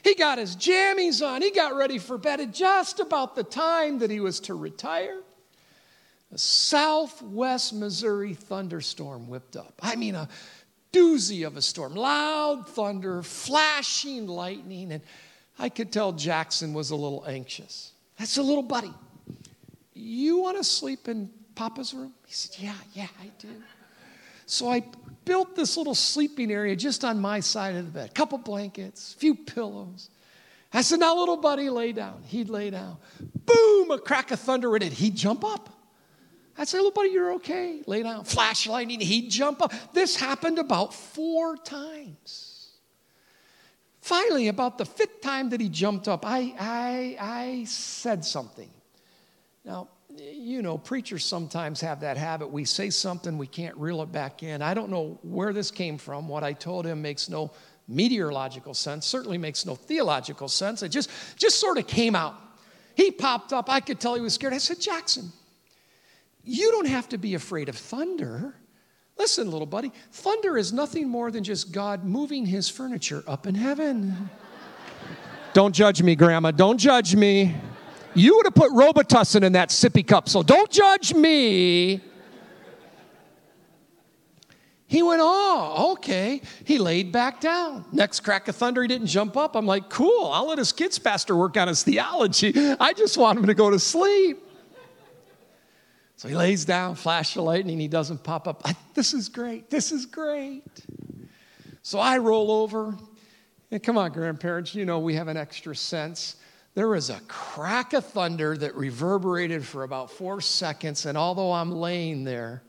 He 0.02 0.14
got 0.14 0.38
his 0.38 0.56
jammies 0.56 1.26
on. 1.26 1.42
He 1.42 1.50
got 1.50 1.74
ready 1.74 1.98
for 1.98 2.18
bed 2.18 2.40
at 2.40 2.52
just 2.52 3.00
about 3.00 3.34
the 3.34 3.42
time 3.42 3.98
that 3.98 4.10
he 4.10 4.20
was 4.20 4.40
to 4.40 4.54
retire. 4.54 5.20
A 6.32 6.38
southwest 6.38 7.72
Missouri 7.72 8.34
thunderstorm 8.34 9.28
whipped 9.28 9.56
up. 9.56 9.74
I 9.82 9.96
mean, 9.96 10.14
a 10.14 10.28
doozy 10.92 11.46
of 11.46 11.56
a 11.56 11.62
storm, 11.62 11.94
loud 11.94 12.68
thunder, 12.68 13.22
flashing 13.22 14.26
lightning. 14.26 14.92
And 14.92 15.02
I 15.58 15.68
could 15.68 15.92
tell 15.92 16.12
Jackson 16.12 16.74
was 16.74 16.90
a 16.90 16.96
little 16.96 17.24
anxious. 17.26 17.92
That's 18.18 18.38
a 18.38 18.42
little 18.42 18.62
buddy. 18.62 18.92
You 19.94 20.38
want 20.38 20.56
to 20.58 20.64
sleep 20.64 21.08
in 21.08 21.30
Papa's 21.54 21.94
room? 21.94 22.12
He 22.26 22.32
said, 22.32 22.62
Yeah, 22.62 22.74
yeah, 22.92 23.08
I 23.20 23.30
do. 23.38 23.48
So 24.46 24.70
I 24.70 24.84
built 25.24 25.56
this 25.56 25.76
little 25.76 25.94
sleeping 25.94 26.50
area 26.50 26.76
just 26.76 27.04
on 27.04 27.20
my 27.20 27.40
side 27.40 27.76
of 27.76 27.86
the 27.86 27.90
bed. 27.90 28.10
A 28.10 28.12
Couple 28.12 28.38
blankets, 28.38 29.14
a 29.14 29.18
few 29.18 29.34
pillows. 29.34 30.10
I 30.72 30.82
said, 30.82 30.98
now 31.00 31.16
little 31.16 31.36
buddy, 31.36 31.70
lay 31.70 31.92
down. 31.92 32.22
He'd 32.26 32.50
lay 32.50 32.70
down. 32.70 32.96
Boom, 33.46 33.92
a 33.92 33.98
crack 33.98 34.32
of 34.32 34.40
thunder 34.40 34.74
in 34.74 34.82
it. 34.82 34.92
He'd 34.92 35.14
jump 35.14 35.44
up. 35.44 35.70
I 36.58 36.64
said, 36.64 36.78
little 36.78 36.90
buddy, 36.90 37.10
you're 37.10 37.34
okay. 37.34 37.80
Lay 37.86 38.02
down. 38.02 38.24
Flash 38.24 38.66
lightning. 38.66 39.00
He'd 39.00 39.30
jump 39.30 39.62
up. 39.62 39.72
This 39.92 40.16
happened 40.16 40.58
about 40.58 40.92
four 40.92 41.56
times. 41.56 42.53
Finally, 44.04 44.48
about 44.48 44.76
the 44.76 44.84
fifth 44.84 45.22
time 45.22 45.48
that 45.48 45.62
he 45.62 45.68
jumped 45.70 46.08
up, 46.08 46.26
I, 46.26 46.54
I, 46.60 47.16
I 47.18 47.64
said 47.64 48.22
something. 48.22 48.68
Now, 49.64 49.88
you 50.14 50.60
know, 50.60 50.76
preachers 50.76 51.24
sometimes 51.24 51.80
have 51.80 52.00
that 52.00 52.18
habit. 52.18 52.50
We 52.50 52.66
say 52.66 52.90
something, 52.90 53.38
we 53.38 53.46
can't 53.46 53.74
reel 53.78 54.02
it 54.02 54.12
back 54.12 54.42
in. 54.42 54.60
I 54.60 54.74
don't 54.74 54.90
know 54.90 55.18
where 55.22 55.54
this 55.54 55.70
came 55.70 55.96
from. 55.96 56.28
What 56.28 56.44
I 56.44 56.52
told 56.52 56.84
him 56.84 57.00
makes 57.00 57.30
no 57.30 57.50
meteorological 57.88 58.74
sense, 58.74 59.06
certainly 59.06 59.38
makes 59.38 59.64
no 59.64 59.74
theological 59.74 60.48
sense. 60.48 60.82
It 60.82 60.90
just, 60.90 61.08
just 61.36 61.58
sort 61.58 61.78
of 61.78 61.86
came 61.86 62.14
out. 62.14 62.34
He 62.94 63.10
popped 63.10 63.54
up. 63.54 63.70
I 63.70 63.80
could 63.80 64.00
tell 64.00 64.16
he 64.16 64.20
was 64.20 64.34
scared. 64.34 64.52
I 64.52 64.58
said, 64.58 64.82
Jackson, 64.82 65.32
you 66.44 66.70
don't 66.72 66.88
have 66.88 67.08
to 67.08 67.16
be 67.16 67.32
afraid 67.32 67.70
of 67.70 67.76
thunder. 67.76 68.54
Listen, 69.18 69.50
little 69.50 69.66
buddy, 69.66 69.92
thunder 70.10 70.58
is 70.58 70.72
nothing 70.72 71.08
more 71.08 71.30
than 71.30 71.44
just 71.44 71.72
God 71.72 72.04
moving 72.04 72.44
his 72.46 72.68
furniture 72.68 73.22
up 73.26 73.46
in 73.46 73.54
heaven. 73.54 74.28
don't 75.52 75.74
judge 75.74 76.02
me, 76.02 76.16
Grandma. 76.16 76.50
Don't 76.50 76.78
judge 76.78 77.14
me. 77.14 77.54
You 78.14 78.36
would 78.36 78.46
have 78.46 78.54
put 78.54 78.70
Robitussin 78.72 79.42
in 79.42 79.52
that 79.52 79.70
sippy 79.70 80.06
cup, 80.06 80.28
so 80.28 80.42
don't 80.42 80.70
judge 80.70 81.14
me. 81.14 82.00
He 84.86 85.02
went, 85.02 85.20
Oh, 85.24 85.92
okay. 85.92 86.40
He 86.64 86.78
laid 86.78 87.10
back 87.10 87.40
down. 87.40 87.84
Next 87.90 88.20
crack 88.20 88.46
of 88.46 88.54
thunder, 88.54 88.82
he 88.82 88.88
didn't 88.88 89.08
jump 89.08 89.36
up. 89.36 89.56
I'm 89.56 89.66
like, 89.66 89.88
Cool, 89.88 90.26
I'll 90.26 90.46
let 90.46 90.58
his 90.58 90.72
kids' 90.72 90.98
pastor 90.98 91.36
work 91.36 91.56
on 91.56 91.68
his 91.68 91.82
theology. 91.82 92.52
I 92.78 92.92
just 92.92 93.16
want 93.16 93.38
him 93.38 93.46
to 93.46 93.54
go 93.54 93.70
to 93.70 93.78
sleep. 93.78 94.40
So 96.24 96.30
he 96.30 96.36
lays 96.36 96.64
down, 96.64 96.94
flash 96.94 97.36
of 97.36 97.44
lightning, 97.44 97.78
he 97.78 97.86
doesn't 97.86 98.24
pop 98.24 98.48
up. 98.48 98.62
I, 98.64 98.74
this 98.94 99.12
is 99.12 99.28
great. 99.28 99.68
This 99.68 99.92
is 99.92 100.06
great. 100.06 100.64
So 101.82 101.98
I 101.98 102.16
roll 102.16 102.50
over. 102.50 102.96
And 103.70 103.82
come 103.82 103.98
on, 103.98 104.10
grandparents, 104.10 104.74
you 104.74 104.86
know 104.86 105.00
we 105.00 105.14
have 105.16 105.28
an 105.28 105.36
extra 105.36 105.76
sense 105.76 106.36
there 106.74 106.88
was 106.88 107.08
a 107.08 107.20
crack 107.28 107.92
of 107.92 108.04
thunder 108.04 108.56
that 108.56 108.74
reverberated 108.74 109.64
for 109.64 109.84
about 109.84 110.10
four 110.10 110.40
seconds, 110.40 111.06
and 111.06 111.16
although 111.16 111.52
I'm 111.52 111.70
laying 111.70 112.24
there, 112.24 112.62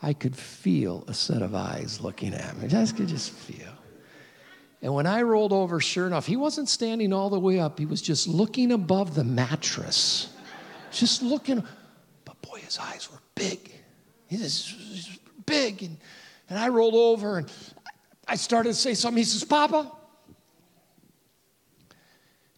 I 0.00 0.12
could 0.12 0.36
feel 0.36 1.04
a 1.08 1.14
set 1.14 1.42
of 1.42 1.54
eyes 1.54 2.00
looking 2.00 2.34
at 2.34 2.56
me. 2.56 2.66
I 2.66 2.86
could 2.86 3.08
just 3.08 3.30
feel. 3.30 3.72
And 4.80 4.94
when 4.94 5.06
I 5.06 5.22
rolled 5.22 5.52
over, 5.52 5.80
sure 5.80 6.06
enough, 6.06 6.26
he 6.26 6.36
wasn't 6.36 6.68
standing 6.68 7.12
all 7.12 7.28
the 7.28 7.40
way 7.40 7.58
up. 7.58 7.78
He 7.78 7.86
was 7.86 8.00
just 8.00 8.28
looking 8.28 8.70
above 8.70 9.16
the 9.16 9.24
mattress. 9.24 10.32
Just 10.92 11.22
looking. 11.22 11.64
Boy, 12.48 12.60
his 12.60 12.78
eyes 12.78 13.10
were 13.10 13.18
big. 13.34 13.72
He 14.28 14.36
was 14.36 15.18
big. 15.46 15.82
And, 15.82 15.96
and 16.48 16.58
I 16.58 16.68
rolled 16.68 16.94
over 16.94 17.38
and 17.38 17.50
I 18.28 18.36
started 18.36 18.70
to 18.70 18.74
say 18.74 18.94
something. 18.94 19.18
He 19.18 19.24
says, 19.24 19.44
Papa, 19.44 19.90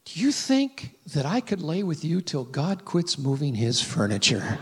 do 0.05 0.21
you 0.21 0.33
think 0.33 0.97
that 1.13 1.27
I 1.27 1.41
could 1.41 1.63
lay 1.63 1.83
with 1.83 2.05
you 2.05 2.21
till 2.21 2.45
God 2.45 2.85
quits 2.85 3.19
moving 3.19 3.55
his 3.55 3.81
furniture? 3.81 4.59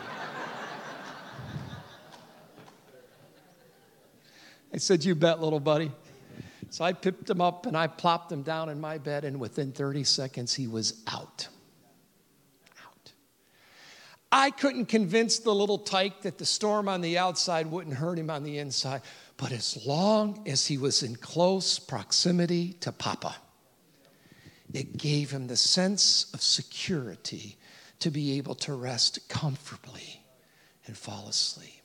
I 4.74 4.78
said, 4.78 5.04
You 5.04 5.14
bet, 5.14 5.40
little 5.40 5.60
buddy. 5.60 5.90
So 6.70 6.84
I 6.84 6.92
picked 6.92 7.30
him 7.30 7.40
up 7.40 7.66
and 7.66 7.76
I 7.76 7.86
plopped 7.86 8.30
him 8.30 8.42
down 8.42 8.68
in 8.68 8.80
my 8.80 8.98
bed, 8.98 9.24
and 9.24 9.40
within 9.40 9.72
30 9.72 10.04
seconds, 10.04 10.52
he 10.52 10.66
was. 10.66 11.02
Out. 11.06 11.48
I 14.32 14.50
couldn't 14.50 14.86
convince 14.86 15.38
the 15.38 15.54
little 15.54 15.78
tyke 15.78 16.22
that 16.22 16.38
the 16.38 16.44
storm 16.44 16.88
on 16.88 17.00
the 17.00 17.18
outside 17.18 17.66
wouldn't 17.66 17.96
hurt 17.96 18.18
him 18.18 18.30
on 18.30 18.42
the 18.42 18.58
inside, 18.58 19.02
but 19.36 19.52
as 19.52 19.86
long 19.86 20.42
as 20.46 20.66
he 20.66 20.78
was 20.78 21.02
in 21.02 21.16
close 21.16 21.78
proximity 21.78 22.74
to 22.80 22.92
Papa, 22.92 23.36
it 24.72 24.96
gave 24.96 25.30
him 25.30 25.46
the 25.46 25.56
sense 25.56 26.26
of 26.34 26.42
security 26.42 27.56
to 28.00 28.10
be 28.10 28.36
able 28.36 28.54
to 28.56 28.74
rest 28.74 29.28
comfortably 29.28 30.22
and 30.86 30.96
fall 30.96 31.28
asleep. 31.28 31.82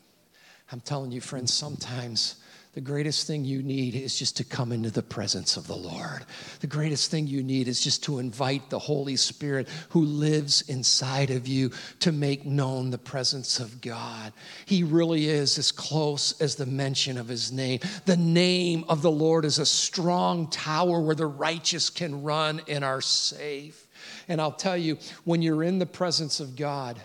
I'm 0.72 0.82
telling 0.82 1.12
you, 1.12 1.22
friends, 1.22 1.54
sometimes 1.54 2.36
the 2.74 2.82
greatest 2.82 3.28
thing 3.28 3.44
you 3.44 3.62
need 3.62 3.96
is 3.96 4.18
just 4.18 4.38
to 4.38 4.46
come 4.46 4.72
into 4.72 4.90
the 4.90 5.04
presence 5.04 5.58
of 5.58 5.68
the 5.68 5.76
Lord. 5.76 6.26
The 6.62 6.68
greatest 6.68 7.12
thing 7.12 7.28
you 7.28 7.44
need 7.44 7.68
is 7.68 7.84
just 7.84 8.02
to 8.04 8.20
invite 8.20 8.70
the 8.70 8.80
Holy 8.80 9.18
Spirit 9.18 9.68
who 9.90 10.06
lives 10.06 10.62
inside 10.70 11.32
of 11.32 11.50
you 11.50 11.72
to 12.00 12.14
make 12.14 12.46
known 12.46 12.90
the 12.90 12.98
presence 12.98 13.60
of 13.60 13.82
God. 13.82 14.32
He 14.66 14.84
really 14.84 15.28
is 15.28 15.58
as 15.58 15.70
close 15.70 16.40
as 16.40 16.56
the 16.56 16.66
mention 16.66 17.18
of 17.18 17.28
his 17.28 17.52
name. 17.52 17.82
The 18.06 18.16
name 18.16 18.86
of 18.88 19.02
the 19.02 19.12
Lord 19.12 19.44
is 19.44 19.60
a 19.60 19.66
strong 19.66 20.50
tower 20.50 21.02
where 21.02 21.16
the 21.16 21.28
righteous 21.28 21.90
can 21.90 22.24
run 22.24 22.62
and 22.70 22.86
are 22.86 23.02
safe. 23.02 23.86
And 24.30 24.40
I'll 24.40 24.50
tell 24.54 24.78
you, 24.78 24.98
when 25.26 25.42
you're 25.42 25.64
in 25.64 25.80
the 25.80 25.86
presence 25.86 26.40
of 26.40 26.56
God, 26.56 27.02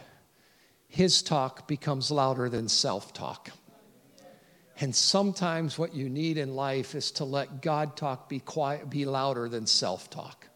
his 0.87 1.23
talk 1.23 1.67
becomes 1.67 2.13
louder 2.13 2.49
than 2.49 2.69
self 2.69 3.13
talk. 3.13 3.51
And 4.81 4.95
sometimes 4.95 5.79
what 5.79 5.95
you 5.95 6.09
need 6.09 6.37
in 6.37 6.55
life 6.55 6.95
is 6.95 7.11
to 7.13 7.25
let 7.25 7.63
God 7.63 7.97
talk 7.97 8.29
be 8.29 8.41
quiet, 8.41 8.91
be 8.91 9.07
louder 9.07 9.49
than 9.49 9.67
self 9.67 10.11
talk. 10.11 10.47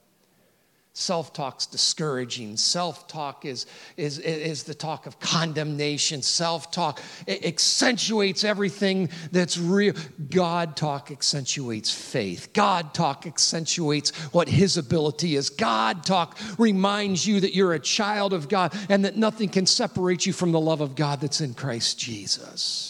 Self 0.93 1.33
talk's 1.33 1.65
discouraging. 1.65 2.59
Self 2.59 3.09
talk 3.09 3.47
is, 3.47 3.65
is, 3.97 4.19
is 4.19 4.65
the 4.65 4.75
talk 4.75 5.07
of 5.07 5.19
condemnation. 5.21 6.21
Self 6.21 6.71
talk 6.71 7.01
accentuates 7.27 8.45
everything 8.45 9.09
that's 9.33 9.57
real. 9.57 9.95
God 10.29 10.77
talk 10.77 11.11
accentuates 11.11 11.91
faith. 11.91 12.53
God 12.53 12.93
talk 12.93 13.25
accentuates 13.25 14.11
what 14.35 14.49
His 14.49 14.77
ability 14.77 15.37
is. 15.37 15.49
God 15.49 16.05
talk 16.05 16.37
reminds 16.59 17.27
you 17.27 17.41
that 17.41 17.55
you're 17.55 17.73
a 17.73 17.81
child 17.81 18.35
of 18.35 18.49
God 18.51 18.75
and 18.91 19.05
that 19.07 19.17
nothing 19.17 19.49
can 19.49 19.65
separate 19.65 20.27
you 20.27 20.35
from 20.35 20.53
the 20.53 20.61
love 20.61 20.83
of 20.83 20.97
God 20.97 21.21
that's 21.21 21.41
in 21.41 21.55
Christ 21.55 21.99
Jesus. 21.99 22.90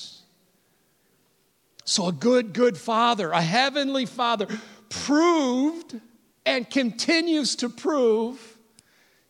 So, 1.90 2.06
a 2.06 2.12
good, 2.12 2.52
good 2.52 2.78
father, 2.78 3.32
a 3.32 3.42
heavenly 3.42 4.06
father, 4.06 4.46
proved 4.90 6.00
and 6.46 6.70
continues 6.70 7.56
to 7.56 7.68
prove 7.68 8.58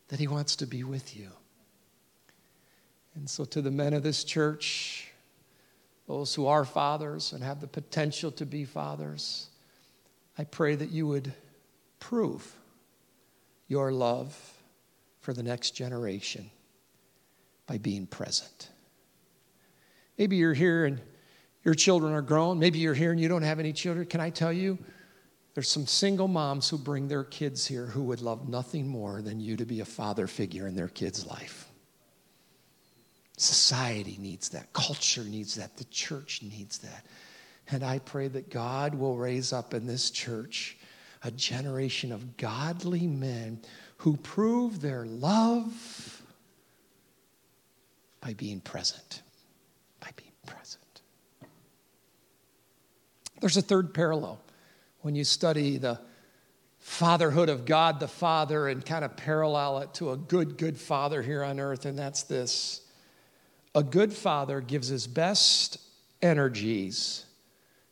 that 0.08 0.20
He 0.20 0.28
wants 0.28 0.56
to 0.56 0.66
be 0.66 0.84
with 0.84 1.16
you. 1.16 1.30
And 3.14 3.30
so, 3.30 3.46
to 3.46 3.62
the 3.62 3.70
men 3.70 3.94
of 3.94 4.02
this 4.02 4.24
church, 4.24 5.10
those 6.06 6.34
who 6.34 6.48
are 6.48 6.66
fathers 6.66 7.32
and 7.32 7.42
have 7.42 7.62
the 7.62 7.66
potential 7.66 8.30
to 8.32 8.44
be 8.44 8.66
fathers, 8.66 9.48
I 10.36 10.44
pray 10.44 10.74
that 10.74 10.90
you 10.90 11.06
would 11.06 11.32
prove 11.98 12.54
your 13.68 13.90
love 13.90 14.38
for 15.22 15.32
the 15.32 15.42
next 15.42 15.70
generation 15.70 16.50
by 17.66 17.78
being 17.78 18.06
present. 18.06 18.68
Maybe 20.18 20.36
you're 20.36 20.52
here 20.52 20.84
and 20.84 21.00
your 21.64 21.74
children 21.74 22.12
are 22.12 22.22
grown. 22.22 22.58
Maybe 22.58 22.78
you're 22.78 22.94
here 22.94 23.12
and 23.12 23.20
you 23.20 23.28
don't 23.28 23.42
have 23.42 23.58
any 23.58 23.72
children. 23.72 24.06
Can 24.06 24.20
I 24.20 24.30
tell 24.30 24.52
you? 24.52 24.78
There's 25.54 25.68
some 25.68 25.86
single 25.86 26.28
moms 26.28 26.68
who 26.68 26.78
bring 26.78 27.08
their 27.08 27.24
kids 27.24 27.66
here 27.66 27.86
who 27.86 28.04
would 28.04 28.20
love 28.20 28.48
nothing 28.48 28.86
more 28.86 29.20
than 29.20 29.40
you 29.40 29.56
to 29.56 29.64
be 29.64 29.80
a 29.80 29.84
father 29.84 30.26
figure 30.26 30.66
in 30.66 30.76
their 30.76 30.88
kid's 30.88 31.26
life. 31.26 31.66
Society 33.36 34.16
needs 34.20 34.50
that, 34.50 34.72
culture 34.72 35.24
needs 35.24 35.54
that, 35.56 35.76
the 35.76 35.84
church 35.84 36.42
needs 36.42 36.78
that. 36.78 37.06
And 37.70 37.82
I 37.82 37.98
pray 37.98 38.28
that 38.28 38.50
God 38.50 38.94
will 38.94 39.16
raise 39.16 39.52
up 39.52 39.74
in 39.74 39.86
this 39.86 40.10
church 40.10 40.76
a 41.24 41.30
generation 41.30 42.12
of 42.12 42.36
godly 42.36 43.06
men 43.06 43.60
who 43.98 44.16
prove 44.16 44.80
their 44.80 45.04
love 45.04 46.22
by 48.20 48.34
being 48.34 48.60
present. 48.60 49.22
By 50.00 50.10
being 50.16 50.32
present. 50.46 50.89
There's 53.40 53.56
a 53.56 53.62
third 53.62 53.94
parallel 53.94 54.40
when 55.00 55.14
you 55.14 55.24
study 55.24 55.78
the 55.78 55.98
fatherhood 56.78 57.48
of 57.48 57.64
God 57.64 58.00
the 58.00 58.08
Father 58.08 58.68
and 58.68 58.84
kind 58.84 59.04
of 59.04 59.16
parallel 59.16 59.78
it 59.80 59.94
to 59.94 60.12
a 60.12 60.16
good, 60.16 60.56
good 60.58 60.78
father 60.78 61.22
here 61.22 61.42
on 61.42 61.60
earth, 61.60 61.84
and 61.86 61.98
that's 61.98 62.22
this 62.22 62.82
a 63.74 63.82
good 63.82 64.12
father 64.12 64.60
gives 64.60 64.88
his 64.88 65.06
best 65.06 65.78
energies 66.22 67.24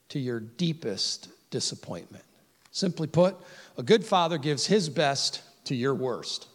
to 0.09 0.19
your 0.19 0.41
deepest 0.41 1.29
disappointment. 1.51 2.25
Simply 2.73 3.07
put, 3.07 3.37
a 3.77 3.83
good 3.83 4.05
father 4.05 4.39
gives 4.39 4.67
his 4.67 4.89
best 4.89 5.43
to 5.65 5.75
your 5.75 5.95
worst. 5.95 6.49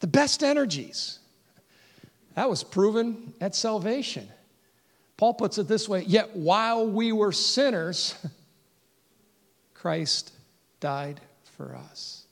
The 0.00 0.06
best 0.06 0.42
energies. 0.42 1.18
That 2.34 2.50
was 2.50 2.62
proven 2.62 3.32
at 3.40 3.54
salvation. 3.54 4.28
Paul 5.16 5.34
puts 5.34 5.58
it 5.58 5.68
this 5.68 5.88
way 5.88 6.02
Yet 6.02 6.36
while 6.36 6.86
we 6.86 7.12
were 7.12 7.32
sinners, 7.32 8.14
Christ 9.74 10.32
died 10.80 11.20
for 11.56 11.76
us. 11.76 12.26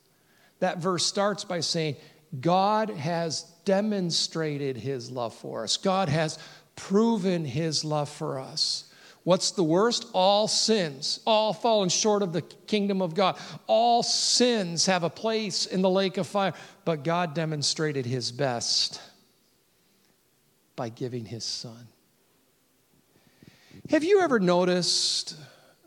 That 0.60 0.78
verse 0.78 1.04
starts 1.04 1.44
by 1.44 1.60
saying, 1.60 1.96
God 2.40 2.90
has 2.90 3.42
demonstrated 3.64 4.76
his 4.76 5.10
love 5.10 5.34
for 5.34 5.64
us. 5.64 5.76
God 5.76 6.08
has 6.08 6.38
proven 6.76 7.44
his 7.44 7.84
love 7.84 8.08
for 8.08 8.38
us. 8.38 8.84
What's 9.24 9.52
the 9.52 9.62
worst? 9.62 10.06
All 10.14 10.48
sins, 10.48 11.20
all 11.26 11.52
fallen 11.52 11.88
short 11.88 12.22
of 12.22 12.32
the 12.32 12.42
kingdom 12.42 13.02
of 13.02 13.14
God. 13.14 13.38
All 13.66 14.02
sins 14.02 14.86
have 14.86 15.04
a 15.04 15.10
place 15.10 15.66
in 15.66 15.82
the 15.82 15.90
lake 15.90 16.16
of 16.16 16.26
fire, 16.26 16.54
but 16.84 17.04
God 17.04 17.34
demonstrated 17.34 18.04
his 18.04 18.32
best 18.32 19.00
by 20.74 20.88
giving 20.88 21.24
his 21.24 21.44
son. 21.44 21.86
Have 23.90 24.04
you 24.04 24.20
ever 24.20 24.38
noticed 24.38 25.36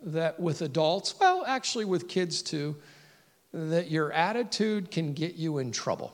that 0.04 0.40
with 0.40 0.62
adults, 0.62 1.16
well, 1.20 1.46
actually 1.48 1.86
with 1.86 2.10
kids 2.10 2.42
too, 2.42 2.76
that 3.54 3.90
your 3.90 4.12
attitude 4.12 4.92
can 4.92 5.14
get 5.14 5.36
you 5.36 5.60
in 5.60 5.72
trouble? 5.72 6.14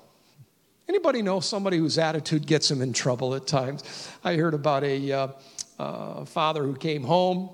Anybody 0.88 1.24
know 1.24 1.40
somebody 1.40 1.78
whose 1.78 1.98
attitude 1.98 2.46
gets 2.46 2.70
them 2.70 2.82
in 2.82 2.94
trouble 2.94 3.34
at 3.34 3.48
times? 3.48 4.10
I 4.24 4.36
heard 4.36 4.54
about 4.54 4.84
a 4.84 5.12
uh, 5.12 5.28
uh, 5.80 6.26
father 6.26 6.64
who 6.64 6.76
came 6.76 7.04
home 7.04 7.50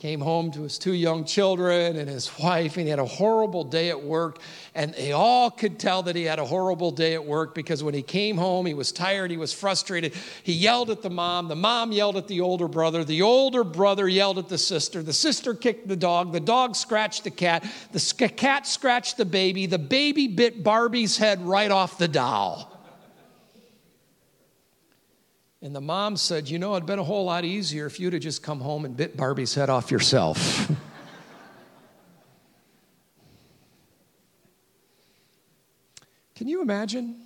came 0.00 0.20
home 0.22 0.50
to 0.50 0.62
his 0.62 0.78
two 0.78 0.94
young 0.94 1.26
children 1.26 1.94
and 1.96 2.08
his 2.08 2.30
wife, 2.38 2.78
and 2.78 2.86
he 2.86 2.90
had 2.90 2.98
a 2.98 3.04
horrible 3.04 3.64
day 3.64 3.90
at 3.90 4.02
work. 4.02 4.38
And 4.74 4.94
they 4.94 5.12
all 5.12 5.50
could 5.50 5.78
tell 5.78 6.02
that 6.04 6.16
he 6.16 6.24
had 6.24 6.38
a 6.38 6.44
horrible 6.46 6.90
day 6.90 7.12
at 7.12 7.22
work 7.22 7.54
because 7.54 7.84
when 7.84 7.92
he 7.92 8.00
came 8.00 8.38
home, 8.38 8.64
he 8.64 8.72
was 8.72 8.92
tired, 8.92 9.30
he 9.30 9.36
was 9.36 9.52
frustrated. 9.52 10.14
He 10.42 10.54
yelled 10.54 10.88
at 10.88 11.02
the 11.02 11.10
mom, 11.10 11.48
the 11.48 11.54
mom 11.54 11.92
yelled 11.92 12.16
at 12.16 12.28
the 12.28 12.40
older 12.40 12.66
brother, 12.66 13.04
the 13.04 13.20
older 13.20 13.62
brother 13.62 14.08
yelled 14.08 14.38
at 14.38 14.48
the 14.48 14.56
sister, 14.56 15.02
the 15.02 15.12
sister 15.12 15.52
kicked 15.52 15.86
the 15.86 15.96
dog, 15.96 16.32
the 16.32 16.40
dog 16.40 16.76
scratched 16.76 17.24
the 17.24 17.30
cat, 17.30 17.62
the 17.92 18.00
cat 18.34 18.66
scratched 18.66 19.18
the 19.18 19.26
baby, 19.26 19.66
the 19.66 19.78
baby 19.78 20.28
bit 20.28 20.64
Barbie's 20.64 21.18
head 21.18 21.42
right 21.42 21.70
off 21.70 21.98
the 21.98 22.08
doll. 22.08 22.69
And 25.62 25.74
the 25.74 25.80
mom 25.80 26.16
said, 26.16 26.48
You 26.48 26.58
know, 26.58 26.74
it'd 26.74 26.86
been 26.86 26.98
a 26.98 27.04
whole 27.04 27.26
lot 27.26 27.44
easier 27.44 27.86
if 27.86 28.00
you'd 28.00 28.14
have 28.14 28.22
just 28.22 28.42
come 28.42 28.60
home 28.60 28.84
and 28.84 28.96
bit 28.96 29.16
Barbie's 29.16 29.54
head 29.54 29.68
off 29.68 29.90
yourself. 29.90 30.70
Can 36.34 36.48
you 36.48 36.62
imagine 36.62 37.20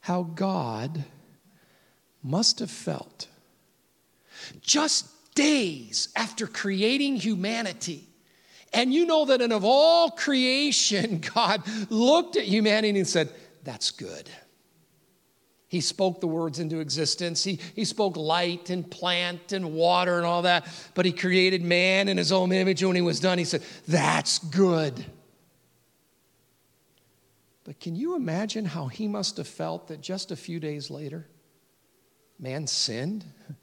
how 0.00 0.22
God 0.22 1.02
must 2.22 2.58
have 2.58 2.70
felt 2.70 3.26
just 4.60 5.34
days 5.34 6.10
after 6.14 6.46
creating 6.46 7.16
humanity? 7.16 8.06
And 8.74 8.92
you 8.92 9.06
know 9.06 9.24
that 9.24 9.40
and 9.40 9.52
of 9.52 9.64
all 9.64 10.10
creation, 10.10 11.22
God 11.34 11.62
looked 11.88 12.36
at 12.36 12.44
humanity 12.44 12.98
and 12.98 13.08
said, 13.08 13.30
That's 13.64 13.90
good. 13.90 14.28
He 15.70 15.80
spoke 15.80 16.20
the 16.20 16.26
words 16.26 16.58
into 16.58 16.80
existence. 16.80 17.44
He, 17.44 17.60
he 17.76 17.84
spoke 17.84 18.16
light 18.16 18.70
and 18.70 18.90
plant 18.90 19.52
and 19.52 19.72
water 19.72 20.16
and 20.16 20.26
all 20.26 20.42
that. 20.42 20.66
But 20.94 21.06
he 21.06 21.12
created 21.12 21.62
man 21.62 22.08
in 22.08 22.16
his 22.16 22.32
own 22.32 22.50
image. 22.50 22.82
And 22.82 22.88
when 22.88 22.96
he 22.96 23.02
was 23.02 23.20
done, 23.20 23.38
he 23.38 23.44
said, 23.44 23.62
That's 23.86 24.40
good. 24.40 25.06
But 27.62 27.78
can 27.78 27.94
you 27.94 28.16
imagine 28.16 28.64
how 28.64 28.88
he 28.88 29.06
must 29.06 29.36
have 29.36 29.46
felt 29.46 29.86
that 29.88 30.00
just 30.00 30.32
a 30.32 30.36
few 30.36 30.58
days 30.58 30.90
later, 30.90 31.28
man 32.36 32.66
sinned? 32.66 33.24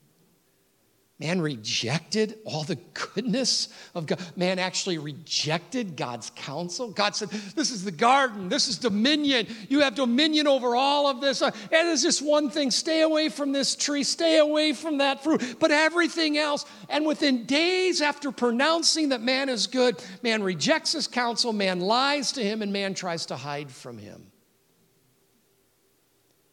Man 1.20 1.42
rejected 1.42 2.38
all 2.46 2.64
the 2.64 2.78
goodness 2.94 3.70
of 3.96 4.06
God. 4.06 4.20
Man 4.36 4.60
actually 4.60 5.00
rejected 5.00 5.96
God's 5.96 6.32
counsel. 6.36 6.92
God 6.92 7.16
said, 7.16 7.30
This 7.30 7.72
is 7.72 7.84
the 7.84 7.92
garden. 7.92 8.50
This 8.50 8.68
is 8.68 8.78
dominion. 8.78 9.48
You 9.68 9.80
have 9.80 9.96
dominion 9.96 10.46
over 10.46 10.76
all 10.76 11.08
of 11.08 11.20
this. 11.20 11.42
Uh, 11.42 11.50
and 11.72 11.90
it's 11.90 12.04
just 12.04 12.22
one 12.22 12.52
thing 12.52 12.70
stay 12.70 13.02
away 13.02 13.30
from 13.30 13.52
this 13.52 13.76
tree, 13.76 14.04
stay 14.04 14.38
away 14.38 14.74
from 14.74 15.00
that 15.00 15.24
fruit. 15.24 15.56
But 15.60 15.72
everything 15.72 16.38
else, 16.38 16.66
and 16.88 17.04
within 17.04 17.46
days 17.46 18.00
after 18.00 18.32
pronouncing 18.32 19.10
that 19.10 19.22
man 19.22 19.50
is 19.50 19.66
good, 19.66 19.96
man 20.22 20.44
rejects 20.44 20.92
his 20.92 21.08
counsel, 21.08 21.52
man 21.52 21.80
lies 21.80 22.32
to 22.34 22.44
him, 22.44 22.62
and 22.62 22.72
man 22.72 22.94
tries 22.94 23.26
to 23.28 23.36
hide 23.36 23.72
from 23.72 23.98
him. 23.98 24.32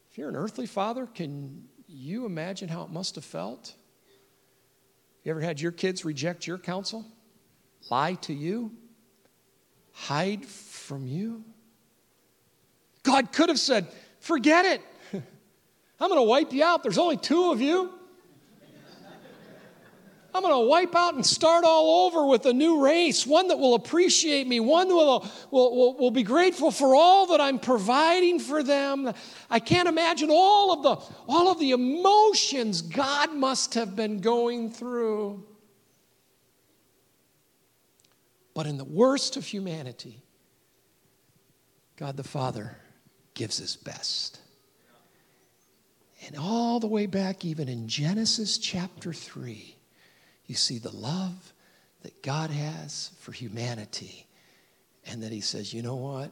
If 0.09 0.17
you're 0.17 0.29
an 0.29 0.35
earthly 0.35 0.65
father, 0.65 1.05
can 1.05 1.65
you 1.87 2.25
imagine 2.25 2.67
how 2.67 2.81
it 2.81 2.89
must 2.89 3.13
have 3.13 3.25
felt? 3.25 3.75
You 5.25 5.31
ever 5.31 5.41
had 5.41 5.59
your 5.59 5.71
kids 5.71 6.05
reject 6.05 6.45
your 6.45 6.59
counsel? 6.59 7.03
Lie 7.89 8.13
to 8.21 8.33
you? 8.33 8.71
Hide 9.91 10.45
from 10.45 11.07
you? 11.07 11.43
God 13.01 13.31
could 13.31 13.49
have 13.49 13.59
said, 13.59 13.87
Forget 14.19 14.65
it. 14.65 14.81
I'm 15.99 16.09
going 16.09 16.19
to 16.19 16.23
wipe 16.23 16.53
you 16.53 16.63
out. 16.63 16.83
There's 16.83 16.97
only 16.97 17.17
two 17.17 17.51
of 17.51 17.59
you. 17.59 17.91
I'm 20.35 20.41
going 20.41 20.53
to 20.53 20.67
wipe 20.67 20.93
out 20.97 21.15
and 21.15 21.25
start 21.25 21.63
all 21.63 22.05
over 22.05 22.25
with 22.25 22.45
a 22.45 22.51
new 22.51 22.83
race, 22.83 23.25
one 23.25 23.47
that 23.47 23.57
will 23.57 23.73
appreciate 23.73 24.47
me, 24.47 24.59
one 24.59 24.89
that 24.89 24.93
will, 24.93 25.25
will, 25.49 25.75
will, 25.77 25.97
will, 25.97 26.11
be 26.11 26.23
grateful 26.23 26.71
for 26.71 26.93
all 26.93 27.27
that 27.27 27.39
I'm 27.39 27.57
providing 27.57 28.39
for 28.39 28.61
them. 28.61 29.13
I 29.49 29.59
can't 29.59 29.87
imagine 29.87 30.29
all 30.29 30.73
of, 30.73 30.83
the, 30.83 31.15
all 31.29 31.49
of 31.49 31.57
the 31.59 31.71
emotions 31.71 32.81
God 32.81 33.33
must 33.33 33.75
have 33.75 33.95
been 33.95 34.19
going 34.19 34.71
through. 34.71 35.41
But 38.53 38.67
in 38.67 38.77
the 38.77 38.83
worst 38.83 39.37
of 39.37 39.45
humanity, 39.45 40.21
God 41.95 42.17
the 42.17 42.25
Father 42.25 42.75
gives 43.35 43.57
his 43.57 43.77
best. 43.77 44.41
And 46.27 46.35
all 46.37 46.81
the 46.81 46.87
way 46.87 47.05
back, 47.05 47.45
even 47.45 47.69
in 47.69 47.87
Genesis 47.87 48.57
chapter 48.57 49.13
3, 49.13 49.74
you 50.47 50.55
see 50.55 50.77
the 50.77 50.95
love 50.95 51.53
that 52.03 52.21
God 52.21 52.49
has 52.51 53.11
for 53.19 53.31
humanity. 53.31 54.27
And 55.07 55.23
that 55.23 55.31
he 55.31 55.41
says, 55.41 55.73
you 55.73 55.81
know 55.81 55.95
what? 55.95 56.31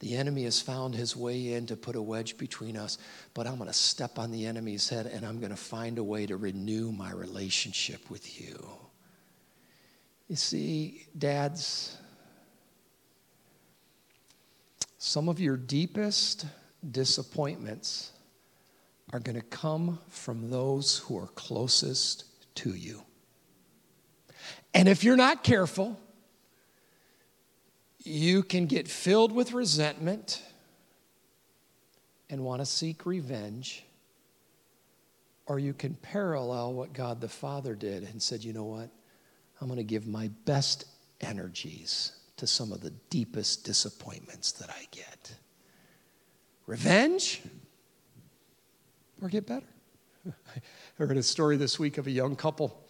The 0.00 0.16
enemy 0.16 0.44
has 0.44 0.60
found 0.60 0.94
his 0.94 1.16
way 1.16 1.54
in 1.54 1.66
to 1.66 1.76
put 1.76 1.96
a 1.96 2.02
wedge 2.02 2.36
between 2.36 2.76
us, 2.76 2.98
but 3.32 3.46
I'm 3.46 3.56
going 3.56 3.68
to 3.68 3.72
step 3.72 4.18
on 4.18 4.30
the 4.30 4.46
enemy's 4.46 4.88
head 4.88 5.06
and 5.06 5.24
I'm 5.24 5.38
going 5.38 5.50
to 5.50 5.56
find 5.56 5.98
a 5.98 6.04
way 6.04 6.26
to 6.26 6.36
renew 6.36 6.92
my 6.92 7.12
relationship 7.12 8.10
with 8.10 8.40
you. 8.40 8.68
You 10.28 10.36
see, 10.36 11.06
dads, 11.16 11.96
some 14.98 15.28
of 15.28 15.38
your 15.38 15.56
deepest 15.56 16.46
disappointments 16.90 18.10
are 19.12 19.20
going 19.20 19.36
to 19.36 19.42
come 19.42 19.98
from 20.08 20.50
those 20.50 20.98
who 20.98 21.16
are 21.16 21.28
closest 21.28 22.24
to 22.56 22.70
you. 22.70 23.02
And 24.72 24.88
if 24.88 25.04
you're 25.04 25.16
not 25.16 25.44
careful, 25.44 25.98
you 28.02 28.42
can 28.42 28.66
get 28.66 28.88
filled 28.88 29.32
with 29.32 29.52
resentment 29.52 30.42
and 32.28 32.44
want 32.44 32.60
to 32.60 32.66
seek 32.66 33.06
revenge, 33.06 33.84
or 35.46 35.58
you 35.58 35.72
can 35.72 35.94
parallel 35.94 36.72
what 36.72 36.92
God 36.92 37.20
the 37.20 37.28
Father 37.28 37.74
did 37.74 38.02
and 38.02 38.22
said, 38.22 38.42
you 38.42 38.52
know 38.52 38.64
what? 38.64 38.90
I'm 39.60 39.68
going 39.68 39.78
to 39.78 39.84
give 39.84 40.06
my 40.06 40.30
best 40.44 40.86
energies 41.20 42.12
to 42.36 42.46
some 42.46 42.72
of 42.72 42.80
the 42.80 42.90
deepest 43.10 43.64
disappointments 43.64 44.52
that 44.52 44.70
I 44.70 44.86
get. 44.90 45.34
Revenge 46.66 47.42
or 49.22 49.28
get 49.28 49.46
better. 49.46 49.66
I 50.26 50.60
heard 50.96 51.16
a 51.16 51.22
story 51.22 51.56
this 51.56 51.78
week 51.78 51.98
of 51.98 52.06
a 52.06 52.10
young 52.10 52.36
couple. 52.36 52.83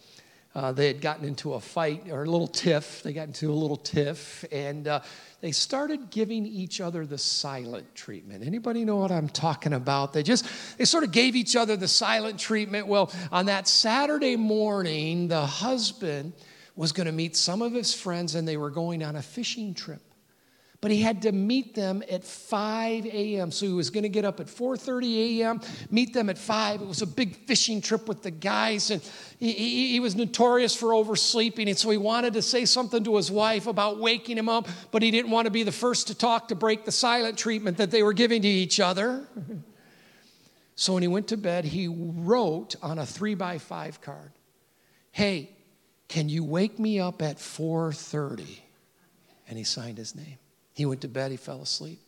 Uh, 0.55 0.71
they 0.71 0.87
had 0.87 1.01
gotten 1.01 1.25
into 1.25 1.53
a 1.55 1.59
fight 1.59 2.09
or 2.09 2.23
a 2.23 2.29
little 2.29 2.47
tiff. 2.47 3.03
They 3.03 3.11
got 3.11 3.27
into 3.27 3.51
a 3.51 3.53
little 3.53 3.75
tiff, 3.75 4.45
and 4.53 4.87
uh, 4.87 5.01
they 5.41 5.51
started 5.51 6.09
giving 6.09 6.45
each 6.45 6.79
other 6.79 7.05
the 7.05 7.17
silent 7.17 7.93
treatment. 7.93 8.41
Anybody 8.41 8.85
know 8.85 8.95
what 8.95 9.11
I'm 9.11 9.27
talking 9.27 9.73
about? 9.73 10.13
They 10.13 10.23
just 10.23 10.47
they 10.77 10.85
sort 10.85 11.03
of 11.03 11.11
gave 11.11 11.35
each 11.35 11.57
other 11.57 11.75
the 11.75 11.89
silent 11.89 12.39
treatment. 12.39 12.87
Well, 12.87 13.11
on 13.33 13.47
that 13.47 13.67
Saturday 13.67 14.37
morning, 14.37 15.27
the 15.27 15.45
husband 15.45 16.31
was 16.77 16.93
going 16.93 17.07
to 17.07 17.13
meet 17.13 17.35
some 17.35 17.61
of 17.61 17.73
his 17.73 17.93
friends 17.93 18.35
and 18.35 18.47
they 18.47 18.57
were 18.57 18.69
going 18.69 19.03
on 19.03 19.17
a 19.17 19.21
fishing 19.21 19.73
trip 19.73 20.01
but 20.81 20.91
he 20.91 21.01
had 21.01 21.21
to 21.23 21.31
meet 21.31 21.73
them 21.73 22.03
at 22.09 22.23
5 22.23 23.05
a.m 23.05 23.51
so 23.51 23.65
he 23.65 23.73
was 23.73 23.89
going 23.89 24.03
to 24.03 24.09
get 24.09 24.25
up 24.25 24.39
at 24.39 24.47
4.30 24.47 25.39
a.m 25.39 25.61
meet 25.89 26.13
them 26.13 26.29
at 26.29 26.37
5 26.37 26.81
it 26.81 26.87
was 26.87 27.01
a 27.01 27.07
big 27.07 27.35
fishing 27.47 27.81
trip 27.81 28.07
with 28.07 28.23
the 28.23 28.31
guys 28.31 28.91
and 28.91 29.01
he, 29.39 29.51
he, 29.51 29.91
he, 29.93 29.99
was 29.99 30.15
notorious 30.15 30.75
for 30.75 30.93
oversleeping 30.93 31.67
and 31.67 31.77
so 31.77 31.89
he 31.89 31.97
wanted 31.97 32.33
to 32.33 32.41
say 32.41 32.65
something 32.65 33.03
to 33.03 33.15
his 33.15 33.31
wife 33.31 33.67
about 33.67 33.99
waking 33.99 34.37
him 34.37 34.49
up 34.49 34.67
but 34.91 35.01
he 35.01 35.11
didn't 35.11 35.31
want 35.31 35.45
to 35.45 35.51
be 35.51 35.63
the 35.63 35.71
first 35.71 36.07
to 36.07 36.15
talk 36.15 36.47
to 36.47 36.55
break 36.55 36.85
the 36.85 36.91
silent 36.91 37.37
treatment 37.37 37.77
that 37.77 37.91
they 37.91 38.03
were 38.03 38.13
giving 38.13 38.41
to 38.41 38.47
each 38.47 38.79
other 38.79 39.27
so 40.75 40.93
when 40.93 41.01
he 41.01 41.07
went 41.07 41.27
to 41.27 41.37
bed 41.37 41.65
he 41.65 41.87
wrote 41.87 42.75
on 42.81 42.99
a 42.99 43.05
three 43.05 43.35
by 43.35 43.57
five 43.57 44.01
card 44.01 44.31
hey 45.11 45.49
can 46.07 46.29
you 46.29 46.43
wake 46.43 46.79
me 46.79 46.99
up 46.99 47.21
at 47.21 47.37
4:30? 47.37 48.59
And 49.47 49.57
he 49.57 49.63
signed 49.63 49.97
his 49.97 50.15
name. 50.15 50.37
He 50.75 50.85
went 50.85 51.01
to 51.01 51.07
bed, 51.07 51.31
he 51.31 51.37
fell 51.37 51.61
asleep. 51.61 51.99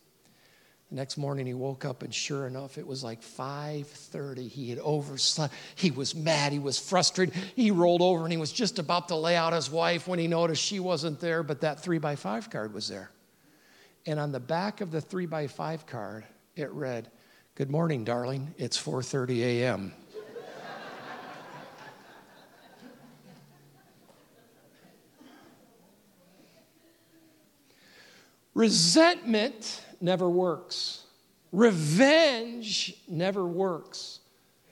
The 0.90 0.96
next 0.96 1.18
morning 1.18 1.46
he 1.46 1.54
woke 1.54 1.84
up 1.84 2.04
and 2.04 2.14
sure 2.14 2.48
enough 2.48 2.78
it 2.78 2.86
was 2.86 3.04
like 3.04 3.22
5:30. 3.22 4.48
He 4.48 4.70
had 4.70 4.80
overslept. 4.80 5.54
He 5.76 5.92
was 5.92 6.14
mad, 6.14 6.54
he 6.54 6.60
was 6.60 6.78
frustrated. 6.78 7.34
He 7.56 7.72
rolled 7.72 8.02
over 8.02 8.24
and 8.24 8.32
he 8.32 8.38
was 8.38 8.52
just 8.52 8.78
about 8.80 9.08
to 9.08 9.16
lay 9.16 9.36
out 9.36 9.52
his 9.52 9.70
wife 9.70 10.08
when 10.08 10.20
he 10.20 10.28
noticed 10.28 10.62
she 10.62 10.80
wasn't 10.80 11.20
there, 11.20 11.44
but 11.44 11.62
that 11.62 11.82
3 11.82 11.98
by 11.98 12.16
5 12.16 12.50
card 12.50 12.74
was 12.74 12.88
there. 12.88 13.10
And 14.06 14.20
on 14.20 14.32
the 14.32 14.40
back 14.40 14.80
of 14.80 14.92
the 14.92 15.02
3 15.02 15.26
by 15.26 15.48
5 15.48 15.86
card 15.86 16.26
it 16.56 16.72
read, 16.72 17.10
"Good 17.56 17.70
morning, 17.70 18.04
darling. 18.04 18.54
It's 18.58 18.78
4:30 18.78 19.44
a.m." 19.44 19.94
Resentment 28.58 29.86
never 30.02 30.28
works. 30.28 31.04
Revenge 31.52 32.96
never 33.08 33.46
works. 33.46 34.20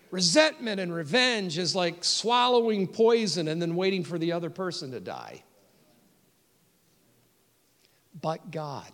Resentment 0.09 0.79
and 0.79 0.91
revenge 0.91 1.59
is 1.59 1.75
like 1.75 2.03
swallowing 2.03 2.87
poison 2.87 3.47
and 3.47 3.61
then 3.61 3.75
waiting 3.75 4.03
for 4.03 4.17
the 4.17 4.31
other 4.31 4.49
person 4.49 4.89
to 4.89 4.99
die. 4.99 5.43
But 8.19 8.49
God 8.49 8.91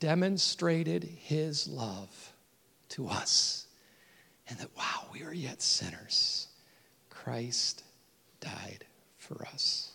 demonstrated 0.00 1.04
his 1.04 1.66
love 1.66 2.34
to 2.90 3.08
us, 3.08 3.68
and 4.50 4.58
that 4.58 4.68
while 4.74 5.08
we 5.14 5.22
are 5.22 5.32
yet 5.32 5.62
sinners, 5.62 6.48
Christ 7.08 7.84
died 8.38 8.84
for 9.16 9.46
us. 9.46 9.92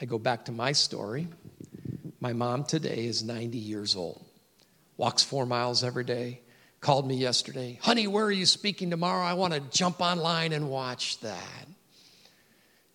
I 0.00 0.06
go 0.06 0.18
back 0.18 0.46
to 0.46 0.52
my 0.52 0.72
story. 0.72 1.28
My 2.26 2.32
mom 2.32 2.64
today 2.64 3.06
is 3.06 3.22
90 3.22 3.56
years 3.56 3.94
old, 3.94 4.20
walks 4.96 5.22
four 5.22 5.46
miles 5.46 5.84
every 5.84 6.02
day. 6.02 6.40
Called 6.80 7.06
me 7.06 7.14
yesterday, 7.14 7.78
honey, 7.80 8.08
where 8.08 8.24
are 8.24 8.32
you 8.32 8.46
speaking 8.46 8.90
tomorrow? 8.90 9.24
I 9.24 9.34
want 9.34 9.54
to 9.54 9.60
jump 9.60 10.00
online 10.00 10.52
and 10.52 10.68
watch 10.68 11.20
that. 11.20 11.68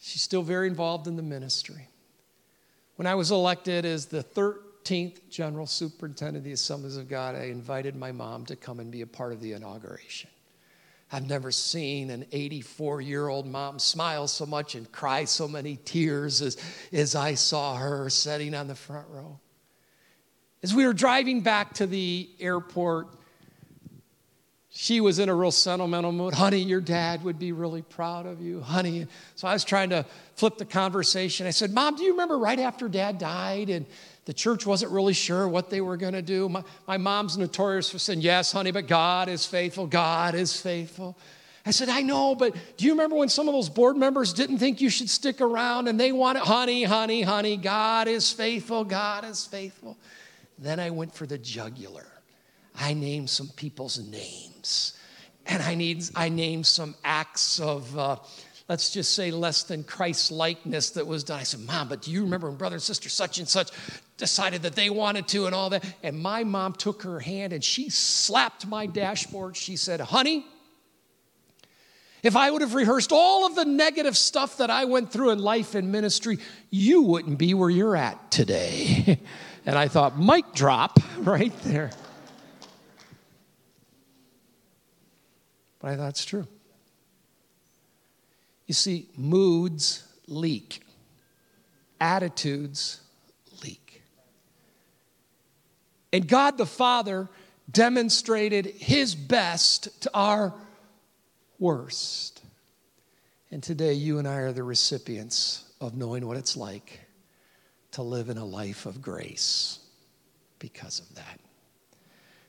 She's 0.02 0.22
still 0.22 0.42
very 0.42 0.68
involved 0.68 1.08
in 1.08 1.16
the 1.16 1.24
ministry. 1.24 1.88
When 2.98 3.08
I 3.08 3.16
was 3.16 3.32
elected 3.32 3.86
as 3.86 4.08
the 4.08 4.22
13th 4.22 5.30
General 5.30 5.66
Superintendent 5.66 6.40
of 6.40 6.44
the 6.44 6.52
Assemblies 6.52 6.98
of 6.98 7.08
God, 7.08 7.34
I 7.36 7.44
invited 7.44 7.96
my 7.96 8.12
mom 8.12 8.46
to 8.48 8.58
come 8.58 8.82
and 8.82 8.92
be 8.92 9.00
a 9.00 9.08
part 9.08 9.32
of 9.32 9.40
the 9.40 9.54
inauguration. 9.54 10.30
I've 11.12 11.28
never 11.28 11.52
seen 11.52 12.10
an 12.10 12.26
84 12.32 13.02
year 13.02 13.28
old 13.28 13.46
mom 13.46 13.80
smile 13.80 14.28
so 14.28 14.46
much 14.46 14.76
and 14.76 14.90
cry 14.92 15.26
so 15.26 15.48
many 15.48 15.78
tears 15.84 16.42
as, 16.42 16.58
as 16.94 17.16
I 17.16 17.34
saw 17.34 17.76
her 17.76 18.10
sitting 18.10 18.54
on 18.56 18.68
the 18.68 18.76
front 18.76 19.08
row. 19.10 19.40
As 20.64 20.74
we 20.74 20.86
were 20.86 20.94
driving 20.94 21.42
back 21.42 21.74
to 21.76 21.88
the 21.88 22.30
airport, 22.40 23.08
she 24.70 25.02
was 25.02 25.20
in 25.20 25.28
a 25.28 25.36
real 25.36 25.52
sentimental 25.52 26.14
mood. 26.14 26.34
Honey, 26.34 26.60
your 26.60 26.80
dad 26.80 27.24
would 27.26 27.38
be 27.38 27.52
really 27.52 27.82
proud 27.82 28.26
of 28.26 28.42
you, 28.42 28.62
honey. 28.62 29.06
So 29.36 29.50
I 29.50 29.54
was 29.54 29.66
trying 29.66 29.90
to 29.90 30.06
flip 30.36 30.58
the 30.58 30.66
conversation. 30.66 31.46
I 31.46 31.50
said, 31.50 31.74
Mom, 31.74 31.98
do 31.98 32.04
you 32.04 32.12
remember 32.12 32.38
right 32.38 32.60
after 32.60 32.88
dad 32.88 33.18
died? 33.18 33.70
And 33.70 33.86
the 34.26 34.34
church 34.34 34.66
wasn't 34.66 34.92
really 34.92 35.14
sure 35.14 35.48
what 35.48 35.70
they 35.70 35.82
were 35.82 35.98
going 35.98 36.14
to 36.14 36.22
do. 36.22 36.48
My, 36.48 36.64
my 36.88 36.98
mom's 36.98 37.38
notorious 37.38 37.90
for 37.90 38.00
saying, 38.00 38.22
Yes, 38.22 38.52
honey, 38.52 38.72
but 38.72 38.88
God 38.88 39.30
is 39.30 39.46
faithful. 39.46 39.88
God 39.88 40.36
is 40.36 40.60
faithful. 40.60 41.18
I 41.66 41.72
said, 41.72 41.90
I 41.90 42.02
know, 42.02 42.34
but 42.34 42.56
do 42.78 42.86
you 42.86 42.92
remember 42.92 43.16
when 43.16 43.30
some 43.30 43.48
of 43.48 43.54
those 43.54 43.70
board 43.70 43.96
members 43.96 44.34
didn't 44.34 44.58
think 44.58 44.82
you 44.82 44.90
should 44.90 45.10
stick 45.10 45.42
around 45.42 45.88
and 45.88 46.00
they 46.00 46.12
wanted, 46.12 46.42
honey, 46.42 46.84
honey, 46.84 47.22
honey, 47.22 47.56
God 47.56 48.08
is 48.08 48.32
faithful, 48.32 48.84
God 48.84 49.24
is 49.26 49.46
faithful. 49.46 49.98
Then 50.58 50.80
I 50.80 50.90
went 50.90 51.14
for 51.14 51.28
the 51.28 51.38
jugular. 51.38 52.08
I 52.76 52.94
named 52.94 53.30
some 53.30 53.50
people's 53.56 54.00
names. 54.00 54.98
And 55.46 55.62
I, 55.62 55.76
need, 55.76 56.04
I 56.16 56.30
named 56.30 56.66
some 56.66 56.96
acts 57.04 57.60
of, 57.60 57.98
uh, 57.98 58.18
let's 58.68 58.92
just 58.92 59.14
say, 59.14 59.32
less 59.32 59.64
than 59.64 59.84
Christ 59.84 60.32
likeness 60.32 60.92
that 60.92 61.06
was 61.06 61.24
done. 61.24 61.40
I 61.40 61.44
said, 61.44 61.60
Mom, 61.62 61.90
but 61.90 62.02
do 62.02 62.12
you 62.12 62.24
remember 62.24 62.48
when 62.48 62.58
brother 62.58 62.76
and 62.76 62.84
sister 62.84 63.10
such 63.10 63.38
and 63.38 63.48
such 63.48 63.70
decided 64.22 64.62
that 64.62 64.76
they 64.76 64.90
wanted 64.92 65.28
to 65.30 65.48
and 65.48 65.56
all 65.56 65.72
that. 65.72 65.84
And 66.04 66.18
my 66.20 66.44
mom 66.44 66.74
took 66.74 67.02
her 67.02 67.20
hand 67.20 67.54
and 67.54 67.64
she 67.64 67.90
slapped 67.90 68.68
my 68.68 68.86
dashboard. 68.86 69.58
She 69.58 69.76
said, 69.76 70.00
Honey, 70.00 70.46
if 72.22 72.36
I 72.36 72.52
would 72.52 72.62
have 72.62 72.76
rehearsed 72.76 73.12
all 73.12 73.48
of 73.48 73.56
the 73.56 73.66
negative 73.66 74.16
stuff 74.16 74.58
that 74.58 74.70
I 74.70 74.86
went 74.86 75.12
through 75.12 75.32
in 75.32 75.40
life 75.40 75.74
and 75.74 75.92
ministry, 75.92 76.38
you 76.70 77.02
wouldn't 77.02 77.40
be 77.40 77.56
where 77.56 77.70
you're 77.70 77.96
at 77.96 78.30
today. 78.30 79.20
and 79.66 79.76
I 79.76 79.88
thought, 79.88 80.20
mic 80.20 80.54
drop 80.54 81.00
right 81.18 81.58
there. 81.64 81.90
But 85.80 85.90
I 85.90 85.98
thought 85.98 86.10
it's 86.10 86.26
true. 86.26 86.48
You 88.68 88.76
see, 88.76 89.10
moods 89.18 90.08
leak, 90.28 90.84
attitudes 92.00 93.02
and 96.14 96.28
God 96.28 96.58
the 96.58 96.66
Father 96.66 97.30
demonstrated 97.72 98.66
his 98.66 99.16
best 99.16 100.02
to 100.02 100.12
our 100.14 100.54
worst. 101.60 102.42
And 103.52 103.62
today, 103.62 103.94
you 103.94 104.18
and 104.18 104.28
I 104.28 104.36
are 104.38 104.52
the 104.52 104.64
recipients 104.64 105.66
of 105.80 105.96
knowing 105.96 106.26
what 106.26 106.38
it's 106.38 106.56
like 106.56 107.00
to 107.92 108.02
live 108.02 108.30
in 108.30 108.38
a 108.38 108.46
life 108.46 108.86
of 108.86 109.02
grace 109.02 109.80
because 110.60 111.00
of 111.00 111.16
that. 111.16 111.40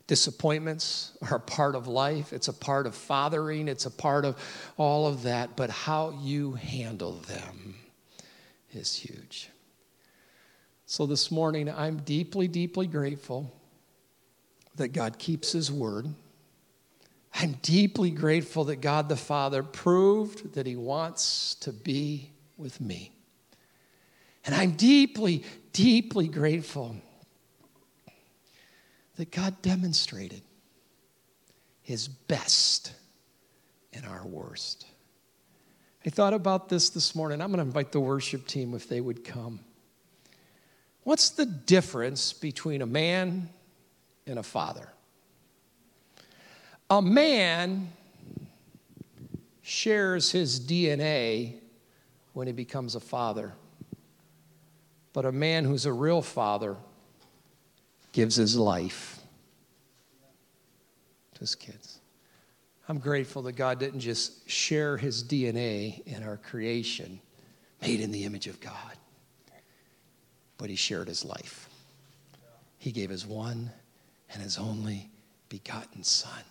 Disappointments 0.06 1.16
are 1.22 1.36
a 1.36 1.40
part 1.40 1.74
of 1.74 1.86
life, 1.86 2.32
it's 2.32 2.48
a 2.48 2.52
part 2.52 2.86
of 2.86 2.94
fathering, 2.94 3.68
it's 3.68 3.86
a 3.86 3.90
part 3.90 4.24
of 4.24 4.36
all 4.76 5.06
of 5.06 5.22
that, 5.22 5.56
but 5.56 5.70
how 5.70 6.18
you 6.20 6.52
handle 6.52 7.12
them 7.12 7.76
is 8.72 8.94
huge. 8.94 9.48
So 10.92 11.06
this 11.06 11.30
morning, 11.30 11.70
I'm 11.70 12.02
deeply, 12.02 12.48
deeply 12.48 12.86
grateful 12.86 13.50
that 14.76 14.88
God 14.88 15.18
keeps 15.18 15.52
His 15.52 15.72
word. 15.72 16.06
I'm 17.34 17.52
deeply 17.62 18.10
grateful 18.10 18.64
that 18.64 18.82
God 18.82 19.08
the 19.08 19.16
Father 19.16 19.62
proved 19.62 20.52
that 20.52 20.66
He 20.66 20.76
wants 20.76 21.54
to 21.60 21.72
be 21.72 22.32
with 22.58 22.78
me. 22.78 23.10
And 24.44 24.54
I'm 24.54 24.72
deeply, 24.72 25.44
deeply 25.72 26.28
grateful 26.28 26.96
that 29.16 29.30
God 29.30 29.62
demonstrated 29.62 30.42
His 31.80 32.06
best 32.06 32.92
in 33.94 34.04
our 34.04 34.26
worst. 34.26 34.84
I 36.04 36.10
thought 36.10 36.34
about 36.34 36.68
this 36.68 36.90
this 36.90 37.14
morning. 37.14 37.40
I'm 37.40 37.48
going 37.48 37.60
to 37.60 37.64
invite 37.64 37.92
the 37.92 38.00
worship 38.00 38.46
team 38.46 38.74
if 38.74 38.90
they 38.90 39.00
would 39.00 39.24
come. 39.24 39.60
What's 41.04 41.30
the 41.30 41.46
difference 41.46 42.32
between 42.32 42.82
a 42.82 42.86
man 42.86 43.48
and 44.26 44.38
a 44.38 44.42
father? 44.42 44.88
A 46.88 47.02
man 47.02 47.92
shares 49.62 50.30
his 50.30 50.60
DNA 50.60 51.54
when 52.34 52.46
he 52.46 52.52
becomes 52.52 52.94
a 52.94 53.00
father, 53.00 53.52
but 55.12 55.24
a 55.24 55.32
man 55.32 55.64
who's 55.64 55.86
a 55.86 55.92
real 55.92 56.22
father 56.22 56.76
gives 58.12 58.36
his 58.36 58.56
life 58.56 59.20
to 61.34 61.40
his 61.40 61.54
kids. 61.54 61.98
I'm 62.88 62.98
grateful 62.98 63.42
that 63.42 63.52
God 63.52 63.78
didn't 63.78 64.00
just 64.00 64.48
share 64.48 64.96
his 64.96 65.24
DNA 65.24 66.06
in 66.06 66.22
our 66.22 66.36
creation, 66.36 67.20
made 67.80 68.00
in 68.00 68.12
the 68.12 68.24
image 68.24 68.46
of 68.46 68.60
God, 68.60 68.98
but 70.62 70.70
he 70.70 70.76
shared 70.76 71.08
his 71.08 71.24
life. 71.24 71.68
He 72.78 72.92
gave 72.92 73.10
his 73.10 73.26
one 73.26 73.72
and 74.32 74.40
his 74.40 74.58
only 74.58 75.10
begotten 75.48 76.04
Son 76.04 76.44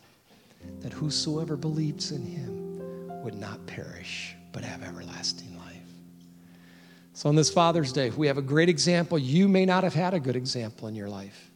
that 0.82 0.92
whosoever 0.92 1.56
believes 1.56 2.12
in 2.12 2.26
him 2.26 3.24
would 3.24 3.36
not 3.36 3.66
perish, 3.68 4.36
but 4.52 4.66
have 4.66 4.84
everlasting 4.84 5.58
life. 5.58 5.78
So, 7.14 7.30
on 7.30 7.38
this 7.38 7.50
Father's 7.50 7.94
Day, 7.94 8.10
we 8.10 8.28
have 8.28 8.38
a 8.38 8.42
great 8.42 8.68
example. 8.68 9.18
You 9.18 9.48
may 9.48 9.66
not 9.66 9.86
have 9.86 9.94
had 9.94 10.14
a 10.14 10.20
good 10.20 10.36
example 10.36 10.90
in 10.90 10.96
your 10.96 11.08
life. 11.08 11.50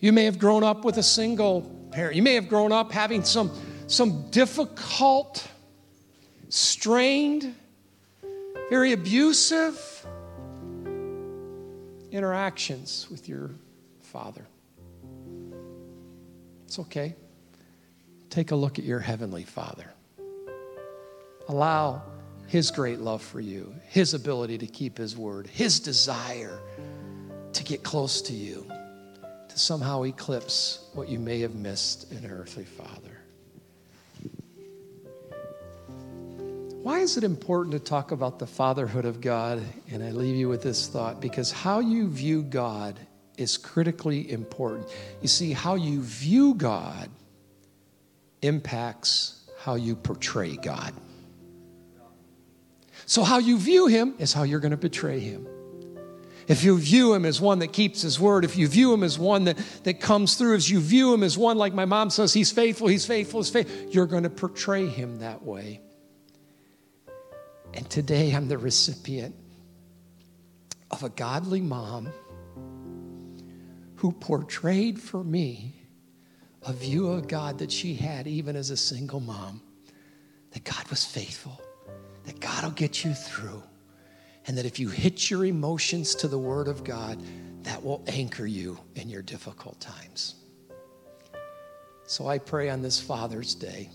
You 0.00 0.12
may 0.12 0.24
have 0.24 0.38
grown 0.38 0.64
up 0.64 0.82
with 0.82 0.96
a 0.96 1.02
single 1.02 1.60
parent. 1.90 2.16
You 2.16 2.22
may 2.22 2.36
have 2.36 2.48
grown 2.48 2.72
up 2.72 2.90
having 2.90 3.22
some, 3.22 3.50
some 3.86 4.30
difficult, 4.30 5.46
strained, 6.48 7.54
very 8.70 8.92
abusive 8.92 10.06
interactions 12.16 13.06
with 13.10 13.28
your 13.28 13.50
father. 14.00 14.46
It's 16.64 16.78
okay 16.80 17.14
take 18.36 18.50
a 18.50 18.56
look 18.56 18.78
at 18.78 18.84
your 18.84 19.00
Heavenly 19.00 19.44
Father. 19.44 19.90
Allow 21.48 22.02
His 22.46 22.70
great 22.70 22.98
love 22.98 23.22
for 23.22 23.40
you, 23.40 23.74
His 23.88 24.12
ability 24.12 24.58
to 24.58 24.66
keep 24.66 24.98
His 24.98 25.16
word, 25.16 25.46
His 25.46 25.80
desire 25.80 26.60
to 27.54 27.64
get 27.64 27.82
close 27.82 28.20
to 28.22 28.34
you, 28.34 28.66
to 29.48 29.58
somehow 29.58 30.02
eclipse 30.02 30.86
what 30.92 31.08
you 31.08 31.18
may 31.18 31.40
have 31.40 31.54
missed 31.54 32.12
in 32.12 32.30
earthly 32.30 32.64
Father. 32.64 33.05
Why 36.86 37.00
is 37.00 37.16
it 37.16 37.24
important 37.24 37.72
to 37.72 37.80
talk 37.80 38.12
about 38.12 38.38
the 38.38 38.46
fatherhood 38.46 39.06
of 39.06 39.20
God? 39.20 39.60
And 39.90 40.04
I 40.04 40.12
leave 40.12 40.36
you 40.36 40.48
with 40.48 40.62
this 40.62 40.86
thought 40.86 41.20
because 41.20 41.50
how 41.50 41.80
you 41.80 42.06
view 42.08 42.44
God 42.44 42.96
is 43.36 43.56
critically 43.56 44.30
important. 44.30 44.88
You 45.20 45.26
see, 45.26 45.50
how 45.50 45.74
you 45.74 46.00
view 46.00 46.54
God 46.54 47.10
impacts 48.40 49.50
how 49.58 49.74
you 49.74 49.96
portray 49.96 50.54
God. 50.54 50.94
So, 53.04 53.24
how 53.24 53.38
you 53.38 53.58
view 53.58 53.88
him 53.88 54.14
is 54.20 54.32
how 54.32 54.44
you're 54.44 54.60
going 54.60 54.70
to 54.70 54.76
betray 54.76 55.18
him. 55.18 55.44
If 56.46 56.62
you 56.62 56.78
view 56.78 57.14
him 57.14 57.24
as 57.24 57.40
one 57.40 57.58
that 57.58 57.72
keeps 57.72 58.02
his 58.02 58.20
word, 58.20 58.44
if 58.44 58.56
you 58.56 58.68
view 58.68 58.94
him 58.94 59.02
as 59.02 59.18
one 59.18 59.42
that, 59.46 59.58
that 59.82 60.00
comes 60.00 60.36
through, 60.36 60.54
as 60.54 60.70
you 60.70 60.78
view 60.78 61.12
him 61.12 61.24
as 61.24 61.36
one, 61.36 61.58
like 61.58 61.74
my 61.74 61.84
mom 61.84 62.10
says, 62.10 62.32
he's 62.32 62.52
faithful, 62.52 62.86
he's 62.86 63.06
faithful, 63.06 63.40
he's 63.40 63.50
faithful, 63.50 63.90
you're 63.90 64.06
going 64.06 64.22
to 64.22 64.30
portray 64.30 64.86
him 64.86 65.16
that 65.16 65.42
way. 65.42 65.80
And 67.76 67.88
today 67.90 68.34
I'm 68.34 68.48
the 68.48 68.56
recipient 68.56 69.34
of 70.90 71.02
a 71.02 71.10
godly 71.10 71.60
mom 71.60 72.08
who 73.96 74.12
portrayed 74.12 74.98
for 74.98 75.22
me 75.22 75.74
a 76.62 76.72
view 76.72 77.08
of 77.08 77.28
God 77.28 77.58
that 77.58 77.70
she 77.70 77.94
had 77.94 78.26
even 78.26 78.56
as 78.56 78.70
a 78.70 78.78
single 78.78 79.20
mom 79.20 79.60
that 80.52 80.64
God 80.64 80.88
was 80.88 81.04
faithful, 81.04 81.60
that 82.24 82.40
God 82.40 82.64
will 82.64 82.70
get 82.70 83.04
you 83.04 83.12
through, 83.12 83.62
and 84.46 84.56
that 84.56 84.64
if 84.64 84.78
you 84.78 84.88
hitch 84.88 85.30
your 85.30 85.44
emotions 85.44 86.14
to 86.16 86.28
the 86.28 86.38
Word 86.38 86.68
of 86.68 86.82
God, 86.82 87.22
that 87.64 87.84
will 87.84 88.02
anchor 88.06 88.46
you 88.46 88.78
in 88.94 89.10
your 89.10 89.22
difficult 89.22 89.78
times. 89.80 90.36
So 92.06 92.26
I 92.26 92.38
pray 92.38 92.70
on 92.70 92.80
this 92.80 92.98
Father's 92.98 93.54
Day, 93.54 93.90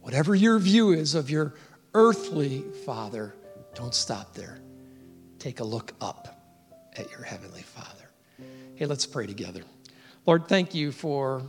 whatever 0.00 0.34
your 0.34 0.58
view 0.58 0.92
is 0.92 1.14
of 1.14 1.28
your 1.28 1.54
earthly 1.96 2.62
father, 2.84 3.34
don't 3.74 3.94
stop 3.94 4.34
there. 4.34 4.58
Take 5.38 5.60
a 5.60 5.64
look 5.64 5.94
up 6.02 6.42
at 6.94 7.10
your 7.10 7.22
heavenly 7.22 7.62
Father. 7.62 8.10
Hey, 8.74 8.84
let's 8.84 9.06
pray 9.06 9.26
together. 9.26 9.62
Lord, 10.26 10.46
thank 10.46 10.74
you 10.74 10.92
for 10.92 11.40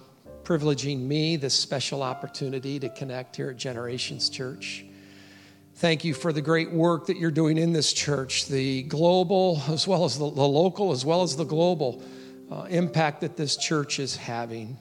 privileging 0.43 0.99
me 0.99 1.35
this 1.35 1.53
special 1.53 2.01
opportunity 2.01 2.79
to 2.79 2.87
connect 2.87 3.35
here 3.35 3.49
at 3.49 3.57
Generations 3.57 4.29
Church. 4.29 4.85
Thank 5.75 6.05
you 6.05 6.13
for 6.13 6.31
the 6.31 6.41
great 6.41 6.71
work 6.71 7.07
that 7.07 7.17
you're 7.17 7.29
doing 7.29 7.57
in 7.57 7.73
this 7.73 7.91
church, 7.91 8.45
the 8.45 8.83
global 8.83 9.61
as 9.67 9.85
well 9.85 10.05
as 10.05 10.17
the, 10.17 10.31
the 10.31 10.47
local, 10.47 10.93
as 10.93 11.03
well 11.03 11.23
as 11.23 11.35
the 11.35 11.43
global 11.43 12.01
uh, 12.49 12.67
impact 12.69 13.19
that 13.19 13.35
this 13.35 13.57
church 13.57 13.99
is 13.99 14.15
having. 14.15 14.77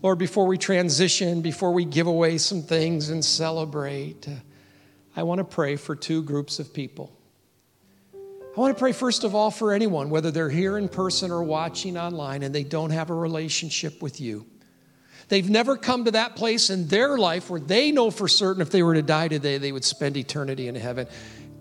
Lord, 0.00 0.18
before 0.18 0.46
we 0.46 0.58
transition, 0.58 1.42
before 1.42 1.72
we 1.72 1.84
give 1.84 2.06
away 2.06 2.38
some 2.38 2.62
things 2.62 3.10
and 3.10 3.24
celebrate, 3.24 4.28
I 5.16 5.24
want 5.24 5.38
to 5.40 5.44
pray 5.44 5.74
for 5.74 5.96
two 5.96 6.22
groups 6.22 6.60
of 6.60 6.72
people. 6.72 7.12
I 8.14 8.60
want 8.60 8.76
to 8.76 8.78
pray 8.78 8.92
first 8.92 9.24
of 9.24 9.34
all 9.34 9.50
for 9.50 9.72
anyone, 9.72 10.10
whether 10.10 10.30
they're 10.30 10.50
here 10.50 10.78
in 10.78 10.88
person 10.88 11.30
or 11.30 11.42
watching 11.42 11.98
online 11.98 12.42
and 12.42 12.54
they 12.54 12.64
don't 12.64 12.90
have 12.90 13.10
a 13.10 13.14
relationship 13.14 14.00
with 14.00 14.20
you. 14.20 14.46
They've 15.28 15.48
never 15.48 15.76
come 15.76 16.04
to 16.04 16.12
that 16.12 16.36
place 16.36 16.70
in 16.70 16.88
their 16.88 17.18
life 17.18 17.50
where 17.50 17.60
they 17.60 17.92
know 17.92 18.10
for 18.10 18.28
certain 18.28 18.62
if 18.62 18.70
they 18.70 18.82
were 18.82 18.94
to 18.94 19.02
die 19.02 19.28
today, 19.28 19.58
they 19.58 19.72
would 19.72 19.84
spend 19.84 20.16
eternity 20.16 20.68
in 20.68 20.74
heaven. 20.74 21.06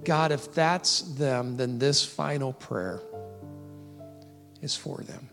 God, 0.06 0.32
if 0.32 0.54
that's 0.54 1.02
them, 1.02 1.58
then 1.58 1.80
this 1.80 2.06
final 2.06 2.54
prayer 2.54 3.02
is 4.62 4.76
for 4.76 5.00
them. 5.00 5.27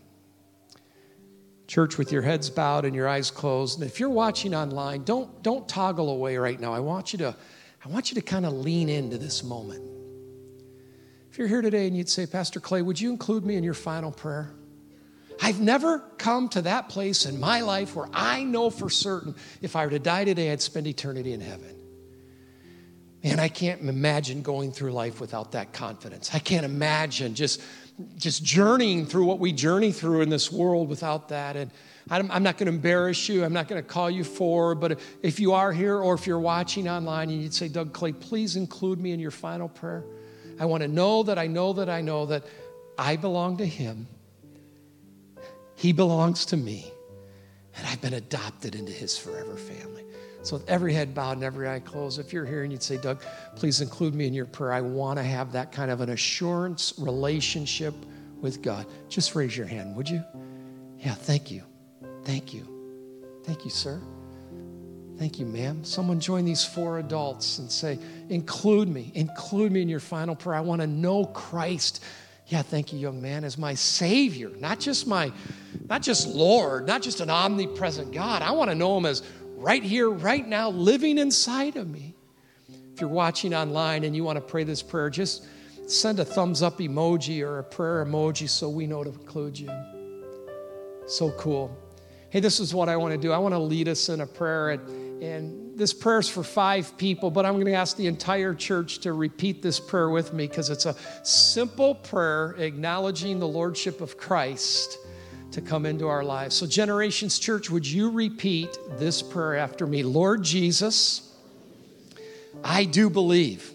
Church, 1.75 1.97
with 1.97 2.09
your 2.09 2.21
heads 2.21 2.49
bowed 2.49 2.85
and 2.85 2.95
your 2.95 3.05
eyes 3.05 3.29
closed, 3.29 3.81
and 3.81 3.85
if 3.85 3.99
you're 3.99 4.09
watching 4.09 4.55
online, 4.55 5.03
don't, 5.03 5.43
don't 5.43 5.67
toggle 5.67 6.09
away 6.09 6.37
right 6.37 6.57
now. 6.57 6.73
I 6.73 6.79
want 6.79 7.11
you 7.11 7.19
to, 7.19 7.35
I 7.83 7.89
want 7.89 8.09
you 8.09 8.15
to 8.15 8.21
kind 8.21 8.45
of 8.45 8.53
lean 8.53 8.87
into 8.87 9.17
this 9.17 9.43
moment. 9.43 9.83
If 11.29 11.37
you're 11.37 11.49
here 11.49 11.61
today 11.61 11.85
and 11.85 11.97
you'd 11.97 12.07
say, 12.07 12.27
Pastor 12.27 12.61
Clay, 12.61 12.81
would 12.81 13.01
you 13.01 13.09
include 13.09 13.45
me 13.45 13.57
in 13.57 13.63
your 13.65 13.73
final 13.73 14.09
prayer? 14.09 14.53
I've 15.41 15.59
never 15.59 15.99
come 16.17 16.47
to 16.47 16.61
that 16.61 16.87
place 16.87 17.25
in 17.25 17.41
my 17.41 17.59
life 17.59 17.93
where 17.93 18.07
I 18.13 18.45
know 18.45 18.69
for 18.69 18.89
certain 18.89 19.35
if 19.61 19.75
I 19.75 19.83
were 19.83 19.91
to 19.91 19.99
die 19.99 20.23
today, 20.23 20.53
I'd 20.53 20.61
spend 20.61 20.87
eternity 20.87 21.33
in 21.33 21.41
heaven. 21.41 21.75
Man, 23.21 23.37
I 23.37 23.49
can't 23.49 23.81
imagine 23.81 24.43
going 24.43 24.71
through 24.71 24.93
life 24.93 25.19
without 25.19 25.51
that 25.51 25.73
confidence. 25.73 26.29
I 26.33 26.39
can't 26.39 26.63
imagine 26.63 27.35
just, 27.35 27.59
just 28.17 28.43
journeying 28.43 29.05
through 29.05 29.25
what 29.25 29.39
we 29.39 29.51
journey 29.51 29.91
through 29.91 30.21
in 30.21 30.29
this 30.29 30.51
world 30.51 30.89
without 30.89 31.29
that. 31.29 31.55
And 31.55 31.71
I'm, 32.09 32.29
I'm 32.29 32.43
not 32.43 32.57
going 32.57 32.67
to 32.67 32.73
embarrass 32.73 33.29
you. 33.29 33.43
I'm 33.43 33.53
not 33.53 33.67
going 33.67 33.81
to 33.81 33.87
call 33.87 34.09
you 34.09 34.23
forward. 34.23 34.75
But 34.75 34.99
if 35.21 35.39
you 35.39 35.53
are 35.53 35.71
here 35.71 35.97
or 35.97 36.13
if 36.13 36.27
you're 36.27 36.39
watching 36.39 36.89
online 36.89 37.29
and 37.29 37.41
you'd 37.41 37.53
say, 37.53 37.67
Doug 37.67 37.93
Clay, 37.93 38.11
please 38.11 38.55
include 38.55 38.99
me 38.99 39.11
in 39.11 39.19
your 39.19 39.31
final 39.31 39.69
prayer. 39.69 40.03
I 40.59 40.65
want 40.65 40.83
to 40.83 40.87
know 40.87 41.23
that 41.23 41.39
I 41.39 41.47
know 41.47 41.73
that 41.73 41.89
I 41.89 42.01
know 42.01 42.25
that 42.27 42.43
I 42.97 43.15
belong 43.15 43.57
to 43.57 43.65
Him. 43.65 44.07
He 45.75 45.91
belongs 45.91 46.45
to 46.47 46.57
me. 46.57 46.91
And 47.77 47.85
I've 47.87 48.01
been 48.01 48.13
adopted 48.13 48.75
into 48.75 48.91
His 48.91 49.17
forever 49.17 49.55
family. 49.55 50.03
So, 50.45 50.57
with 50.57 50.69
every 50.69 50.93
head 50.93 51.15
bowed 51.15 51.37
and 51.37 51.43
every 51.43 51.67
eye 51.67 51.79
closed, 51.79 52.19
if 52.19 52.31
you're 52.31 52.45
here 52.45 52.61
and 52.61 52.71
you'd 52.71 52.83
say, 52.83 52.97
Doug, 52.97 53.19
please 53.55 53.81
include 53.81 54.13
me 54.13 54.27
in 54.27 54.33
your 54.33 54.45
prayer, 54.45 54.73
I 54.73 54.81
want 54.81 55.17
to 55.17 55.23
have 55.23 55.51
that 55.53 55.71
kind 55.71 55.89
of 55.89 56.01
an 56.01 56.09
assurance 56.09 56.93
relationship 56.99 57.95
with 58.41 58.61
God. 58.61 58.85
Just 59.09 59.33
raise 59.33 59.57
your 59.57 59.65
hand, 59.65 59.95
would 59.95 60.07
you? 60.07 60.23
Yeah, 60.99 61.15
thank 61.15 61.49
you. 61.49 61.63
Thank 62.23 62.53
you. 62.53 62.67
Thank 63.43 63.65
you, 63.65 63.71
sir. 63.71 63.99
Thank 65.17 65.39
you, 65.39 65.47
ma'am. 65.47 65.83
Someone 65.83 66.19
join 66.19 66.45
these 66.45 66.63
four 66.63 66.99
adults 66.99 67.57
and 67.57 67.71
say, 67.71 67.97
Include 68.29 68.87
me, 68.87 69.11
include 69.15 69.71
me 69.71 69.81
in 69.81 69.89
your 69.89 69.99
final 69.99 70.35
prayer. 70.35 70.57
I 70.57 70.61
want 70.61 70.81
to 70.81 70.87
know 70.87 71.25
Christ. 71.25 72.03
Yeah, 72.47 72.61
thank 72.61 72.93
you, 72.93 72.99
young 72.99 73.19
man, 73.19 73.43
as 73.43 73.57
my 73.57 73.73
Savior, 73.73 74.51
not 74.59 74.79
just 74.79 75.07
my, 75.07 75.31
not 75.89 76.03
just 76.03 76.27
Lord, 76.27 76.85
not 76.85 77.01
just 77.01 77.19
an 77.19 77.31
omnipresent 77.31 78.13
God. 78.13 78.43
I 78.43 78.51
want 78.51 78.69
to 78.69 78.75
know 78.75 78.95
Him 78.97 79.07
as 79.07 79.23
right 79.55 79.83
here, 79.83 80.09
right 80.09 80.47
now, 80.47 80.69
living 80.69 81.17
inside 81.17 81.75
of 81.75 81.89
me. 81.89 82.13
If 82.93 83.01
you're 83.01 83.09
watching 83.09 83.53
online 83.53 84.03
and 84.03 84.15
you 84.15 84.23
want 84.23 84.37
to 84.37 84.41
pray 84.41 84.63
this 84.63 84.81
prayer, 84.81 85.09
just 85.09 85.45
send 85.87 86.19
a 86.19 86.25
thumbs 86.25 86.61
up 86.61 86.79
emoji 86.79 87.41
or 87.45 87.59
a 87.59 87.63
prayer 87.63 88.05
emoji 88.05 88.49
so 88.49 88.69
we 88.69 88.87
know 88.87 89.03
to 89.03 89.09
include 89.09 89.59
you. 89.59 89.69
So 91.07 91.31
cool. 91.31 91.75
Hey, 92.29 92.39
this 92.39 92.59
is 92.59 92.73
what 92.73 92.89
I 92.89 92.97
want 92.97 93.13
to 93.13 93.17
do. 93.17 93.31
I 93.31 93.37
want 93.37 93.53
to 93.53 93.59
lead 93.59 93.87
us 93.87 94.09
in 94.09 94.21
a 94.21 94.25
prayer. 94.25 94.71
And, 94.71 95.23
and 95.23 95.77
this 95.77 95.93
prayer 95.93 96.19
is 96.19 96.29
for 96.29 96.43
five 96.43 96.97
people, 96.97 97.29
but 97.29 97.45
I'm 97.45 97.53
going 97.53 97.65
to 97.65 97.73
ask 97.73 97.95
the 97.97 98.07
entire 98.07 98.53
church 98.53 98.99
to 98.99 99.13
repeat 99.13 99.61
this 99.61 99.79
prayer 99.79 100.09
with 100.09 100.33
me 100.33 100.47
because 100.47 100.69
it's 100.69 100.85
a 100.85 100.95
simple 101.23 101.95
prayer 101.95 102.55
acknowledging 102.57 103.39
the 103.39 103.47
Lordship 103.47 104.01
of 104.01 104.17
Christ 104.17 104.97
to 105.55 105.61
come 105.61 105.85
into 105.85 106.09
our 106.09 106.21
lives. 106.21 106.53
So, 106.53 106.67
Generations 106.67 107.39
Church, 107.39 107.69
would 107.69 107.87
you 107.87 108.11
repeat 108.11 108.77
this 108.97 109.21
prayer 109.21 109.55
after 109.55 109.87
me? 109.87 110.03
Lord 110.03 110.43
Jesus, 110.43 111.33
I 112.61 112.83
do 112.83 113.09
believe 113.09 113.71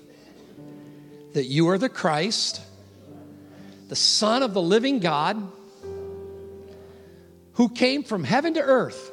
that 1.33 1.47
you 1.47 1.70
are 1.70 1.78
the 1.78 1.89
Christ, 1.89 2.61
the 3.89 3.97
Son 3.97 4.43
of 4.43 4.53
the 4.53 4.61
living 4.61 4.99
God, 4.99 5.43
who 7.55 7.70
came 7.70 8.03
from 8.03 8.24
heaven 8.24 8.53
to 8.55 8.61
earth 8.61 9.11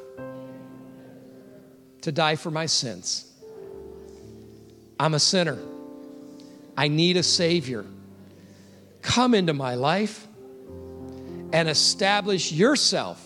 to 2.02 2.12
die 2.12 2.36
for 2.36 2.50
my 2.50 2.66
sins. 2.66 3.32
I'm 5.00 5.14
a 5.14 5.20
sinner. 5.20 5.56
I 6.76 6.88
need 6.88 7.16
a 7.16 7.22
Savior. 7.22 7.86
Come 9.00 9.32
into 9.32 9.54
my 9.54 9.74
life 9.74 10.27
and 11.52 11.68
establish 11.68 12.52
yourself 12.52 13.24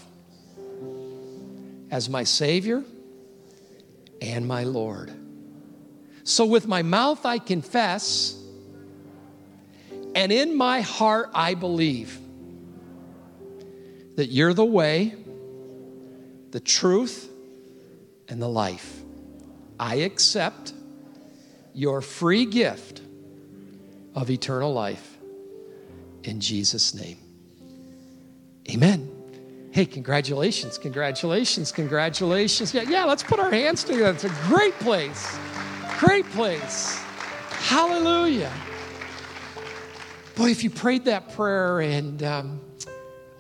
as 1.91 2.09
my 2.09 2.25
Savior 2.25 2.83
and 4.21 4.47
my 4.47 4.65
Lord. 4.65 5.13
So, 6.25 6.45
with 6.47 6.69
my 6.69 6.83
mouth, 6.83 7.27
I 7.27 7.39
confess, 7.39 8.41
and 10.15 10.31
in 10.31 10.57
my 10.57 10.81
heart, 10.81 11.31
I 11.35 11.55
believe 11.55 12.19
that 14.17 14.27
you're 14.27 14.55
the 14.55 14.65
way, 14.65 15.15
the 16.51 16.61
truth, 16.61 17.29
and 18.29 18.41
the 18.41 18.49
life. 18.49 19.01
I 19.81 19.97
accept 19.97 20.73
your 21.75 22.01
free 22.01 22.45
gift 22.45 23.01
of 24.15 24.31
eternal 24.31 24.73
life 24.73 25.19
in 26.23 26.41
Jesus' 26.41 26.95
name. 26.95 27.22
Amen. 28.71 29.09
Hey, 29.73 29.87
congratulations, 29.87 30.77
congratulations, 30.79 31.73
congratulations. 31.73 32.75
Yeah, 32.75 32.83
yeah, 32.83 33.05
let's 33.05 33.23
put 33.23 33.41
our 33.41 33.51
hands 33.51 33.85
together. 33.85 34.11
It's 34.11 34.25
a 34.25 34.29
great 34.47 34.79
place. 34.79 35.39
Great 35.99 36.27
place. 36.27 36.99
Hallelujah. 37.51 38.53
Boy, 40.37 40.51
if 40.51 40.63
you 40.63 40.71
prayed 40.71 41.07
that 41.07 41.35
prayer, 41.35 41.81
and 41.81 42.23
um, 42.23 42.61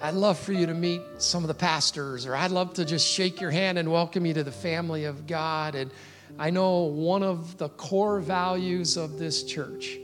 I'd 0.00 0.14
love 0.14 0.38
for 0.38 0.52
you 0.52 0.66
to 0.66 0.74
meet 0.74 1.02
some 1.18 1.44
of 1.44 1.48
the 1.48 1.54
pastors, 1.54 2.26
or 2.26 2.34
I'd 2.34 2.50
love 2.50 2.74
to 2.74 2.84
just 2.84 3.06
shake 3.06 3.40
your 3.40 3.50
hand 3.50 3.78
and 3.78 3.90
welcome 3.90 4.24
you 4.26 4.34
to 4.34 4.44
the 4.44 4.52
family 4.52 5.04
of 5.04 5.26
God. 5.26 5.74
And 5.74 5.90
I 6.38 6.50
know 6.50 6.84
one 6.84 7.22
of 7.22 7.58
the 7.58 7.68
core 7.68 8.20
values 8.20 8.96
of 8.96 9.18
this 9.18 9.44
church 9.44 9.98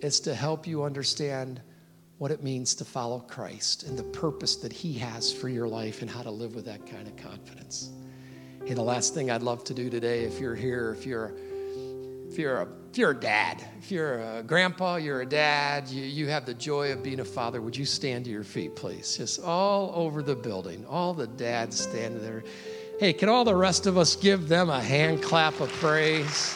is 0.00 0.20
to 0.20 0.34
help 0.34 0.66
you 0.66 0.82
understand 0.82 1.60
what 2.20 2.30
it 2.30 2.42
means 2.42 2.74
to 2.74 2.84
follow 2.84 3.18
Christ 3.20 3.84
and 3.84 3.98
the 3.98 4.02
purpose 4.02 4.56
that 4.56 4.70
He 4.70 4.92
has 4.92 5.32
for 5.32 5.48
your 5.48 5.66
life 5.66 6.02
and 6.02 6.10
how 6.10 6.20
to 6.20 6.30
live 6.30 6.54
with 6.54 6.66
that 6.66 6.86
kind 6.86 7.08
of 7.08 7.16
confidence. 7.16 7.88
And 8.66 8.76
the 8.76 8.82
last 8.82 9.14
thing 9.14 9.30
I'd 9.30 9.42
love 9.42 9.64
to 9.64 9.74
do 9.74 9.88
today, 9.88 10.24
if 10.24 10.38
you're 10.38 10.54
here, 10.54 10.94
if 10.98 11.06
you're 11.06 11.32
if 12.28 12.38
you're 12.38 12.58
a 12.58 12.68
if 12.90 12.98
you're 12.98 13.12
a 13.12 13.18
dad, 13.18 13.64
if 13.78 13.90
you're 13.90 14.18
a 14.20 14.42
grandpa, 14.42 14.96
you're 14.96 15.22
a 15.22 15.26
dad, 15.26 15.88
you, 15.88 16.02
you 16.02 16.28
have 16.28 16.44
the 16.44 16.52
joy 16.52 16.92
of 16.92 17.02
being 17.02 17.20
a 17.20 17.24
father, 17.24 17.62
would 17.62 17.74
you 17.74 17.86
stand 17.86 18.26
to 18.26 18.30
your 18.30 18.44
feet, 18.44 18.76
please? 18.76 19.16
Just 19.16 19.42
all 19.42 19.90
over 19.94 20.22
the 20.22 20.36
building, 20.36 20.84
all 20.84 21.14
the 21.14 21.26
dads 21.26 21.80
standing 21.80 22.20
there. 22.20 22.44
Hey, 22.98 23.14
can 23.14 23.30
all 23.30 23.46
the 23.46 23.56
rest 23.56 23.86
of 23.86 23.96
us 23.96 24.14
give 24.14 24.46
them 24.46 24.68
a 24.68 24.80
hand 24.80 25.22
clap 25.22 25.58
of 25.58 25.70
praise? 25.70 26.54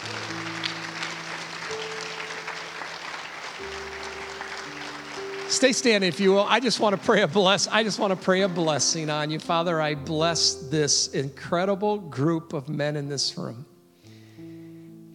Stay 5.64 5.72
standing 5.72 6.08
if 6.08 6.20
you 6.20 6.32
will. 6.32 6.44
I 6.44 6.60
just 6.60 6.78
want 6.78 6.94
to 6.94 7.00
pray 7.00 7.22
a 7.22 7.26
bless. 7.26 7.66
I 7.68 7.82
just 7.84 7.98
want 7.98 8.10
to 8.10 8.22
pray 8.22 8.42
a 8.42 8.48
blessing 8.50 9.08
on 9.08 9.30
you. 9.30 9.38
Father, 9.38 9.80
I 9.80 9.94
bless 9.94 10.56
this 10.68 11.08
incredible 11.14 11.96
group 11.96 12.52
of 12.52 12.68
men 12.68 12.96
in 12.96 13.08
this 13.08 13.38
room. 13.38 13.64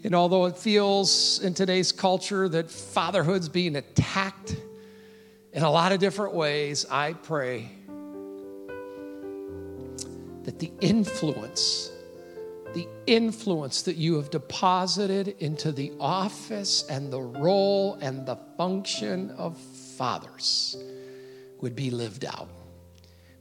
And 0.04 0.16
although 0.16 0.48
it 0.48 0.58
feels 0.58 1.40
in 1.44 1.54
today's 1.54 1.92
culture 1.92 2.50
that 2.50 2.72
fatherhood's 2.72 3.48
being 3.48 3.76
attacked 3.76 4.56
in 5.54 5.62
a 5.62 5.70
lot 5.70 5.92
of 5.92 6.00
different 6.00 6.34
ways, 6.34 6.84
I 6.90 7.14
pray 7.14 7.70
that 10.46 10.58
the 10.58 10.72
influence, 10.82 11.92
the 12.74 12.88
influence 13.06 13.84
that 13.84 13.98
you 13.98 14.16
have 14.16 14.32
deposited 14.32 15.36
into 15.38 15.72
the 15.72 15.94
office 16.00 16.88
and 16.90 17.14
the 17.14 17.22
role 17.22 18.00
and 18.02 18.26
the 18.26 18.38
function 18.58 19.30
of 19.38 19.56
fathers 20.00 20.78
would 21.60 21.76
be 21.76 21.92
lived 21.92 22.24
out. 22.24 22.48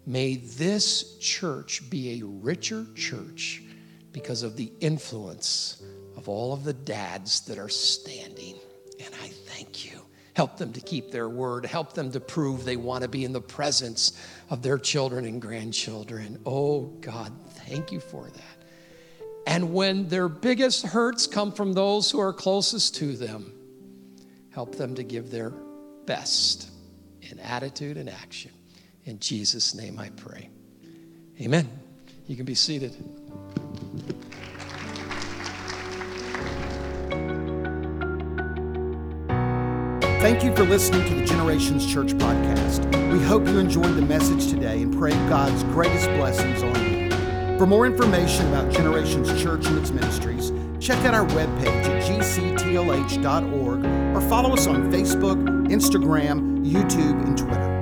May 0.07 0.39
this 0.39 1.17
church 1.19 1.89
be 1.89 2.21
a 2.21 2.27
richer 2.27 2.85
church 2.97 3.63
because 4.11 4.43
of 4.43 4.57
the 4.57 4.73
influence 4.81 5.81
of 6.17 6.29
all 6.29 6.53
of 6.53 6.65
the 6.65 6.73
dads 6.73 7.43
that 7.43 7.59
are 7.59 7.69
standing. 7.69 8.57
And 8.99 9.15
I 9.23 9.29
thank 9.29 9.85
you. 9.85 10.01
Help 10.35 10.57
them 10.57 10.73
to 10.73 10.81
keep 10.81 11.13
their 11.13 11.29
word. 11.29 11.65
Help 11.65 11.93
them 11.93 12.11
to 12.11 12.19
prove 12.19 12.65
they 12.65 12.75
want 12.75 13.03
to 13.03 13.09
be 13.09 13.25
in 13.25 13.33
the 13.33 13.41
presence 13.41 14.21
of 14.51 14.61
their 14.61 14.79
children 14.79 15.27
and 15.27 15.41
grandchildren. 15.41 16.41
Oh, 16.45 16.87
God, 17.01 17.33
thank 17.69 17.93
you 17.93 18.01
for 18.01 18.31
that. 18.31 18.65
And 19.47 19.73
when 19.73 20.09
their 20.09 20.29
biggest 20.29 20.87
hurts 20.87 21.29
come 21.29 21.53
from 21.53 21.73
those 21.73 22.11
who 22.11 22.19
are 22.19 22.33
closest 22.33 22.97
to 22.97 23.17
them, 23.17 23.53
help 24.51 24.75
them 24.75 24.97
to 24.97 25.05
give 25.05 25.31
their 25.31 25.53
best 26.09 26.71
in 27.21 27.39
attitude 27.39 27.99
and 27.99 28.09
action. 28.09 28.51
In 29.05 29.21
Jesus' 29.21 29.75
name 29.75 29.99
I 29.99 30.09
pray. 30.09 30.49
Amen. 31.39 31.69
You 32.27 32.35
can 32.35 32.47
be 32.47 32.55
seated. 32.55 32.93
Thank 40.21 40.43
you 40.43 40.57
for 40.57 40.65
listening 40.65 41.07
to 41.11 41.15
the 41.15 41.25
Generations 41.27 41.87
Church 41.87 42.15
podcast. 42.15 42.87
We 43.13 43.23
hope 43.23 43.47
you 43.47 43.59
enjoyed 43.59 43.95
the 43.95 44.03
message 44.03 44.51
today 44.51 44.83
and 44.83 44.97
pray 44.99 45.13
God's 45.29 45.63
greatest 45.65 46.07
blessings 46.13 46.63
on 46.63 46.75
you. 46.91 47.59
For 47.59 47.67
more 47.67 47.87
information 47.87 48.49
about 48.49 48.73
Generations 48.73 49.29
Church 49.43 49.67
and 49.67 49.79
its 49.79 49.91
ministries, 49.91 50.53
check 50.81 51.05
out 51.05 51.13
our 51.13 51.27
webpage 51.27 51.67
at 51.67 52.03
gctlh.org 52.03 53.85
or 54.17 54.29
follow 54.29 54.55
us 54.55 54.67
on 54.67 54.91
Facebook, 54.91 55.58
Instagram, 55.69 56.65
YouTube, 56.67 57.25
and 57.27 57.37
Twitter. 57.37 57.78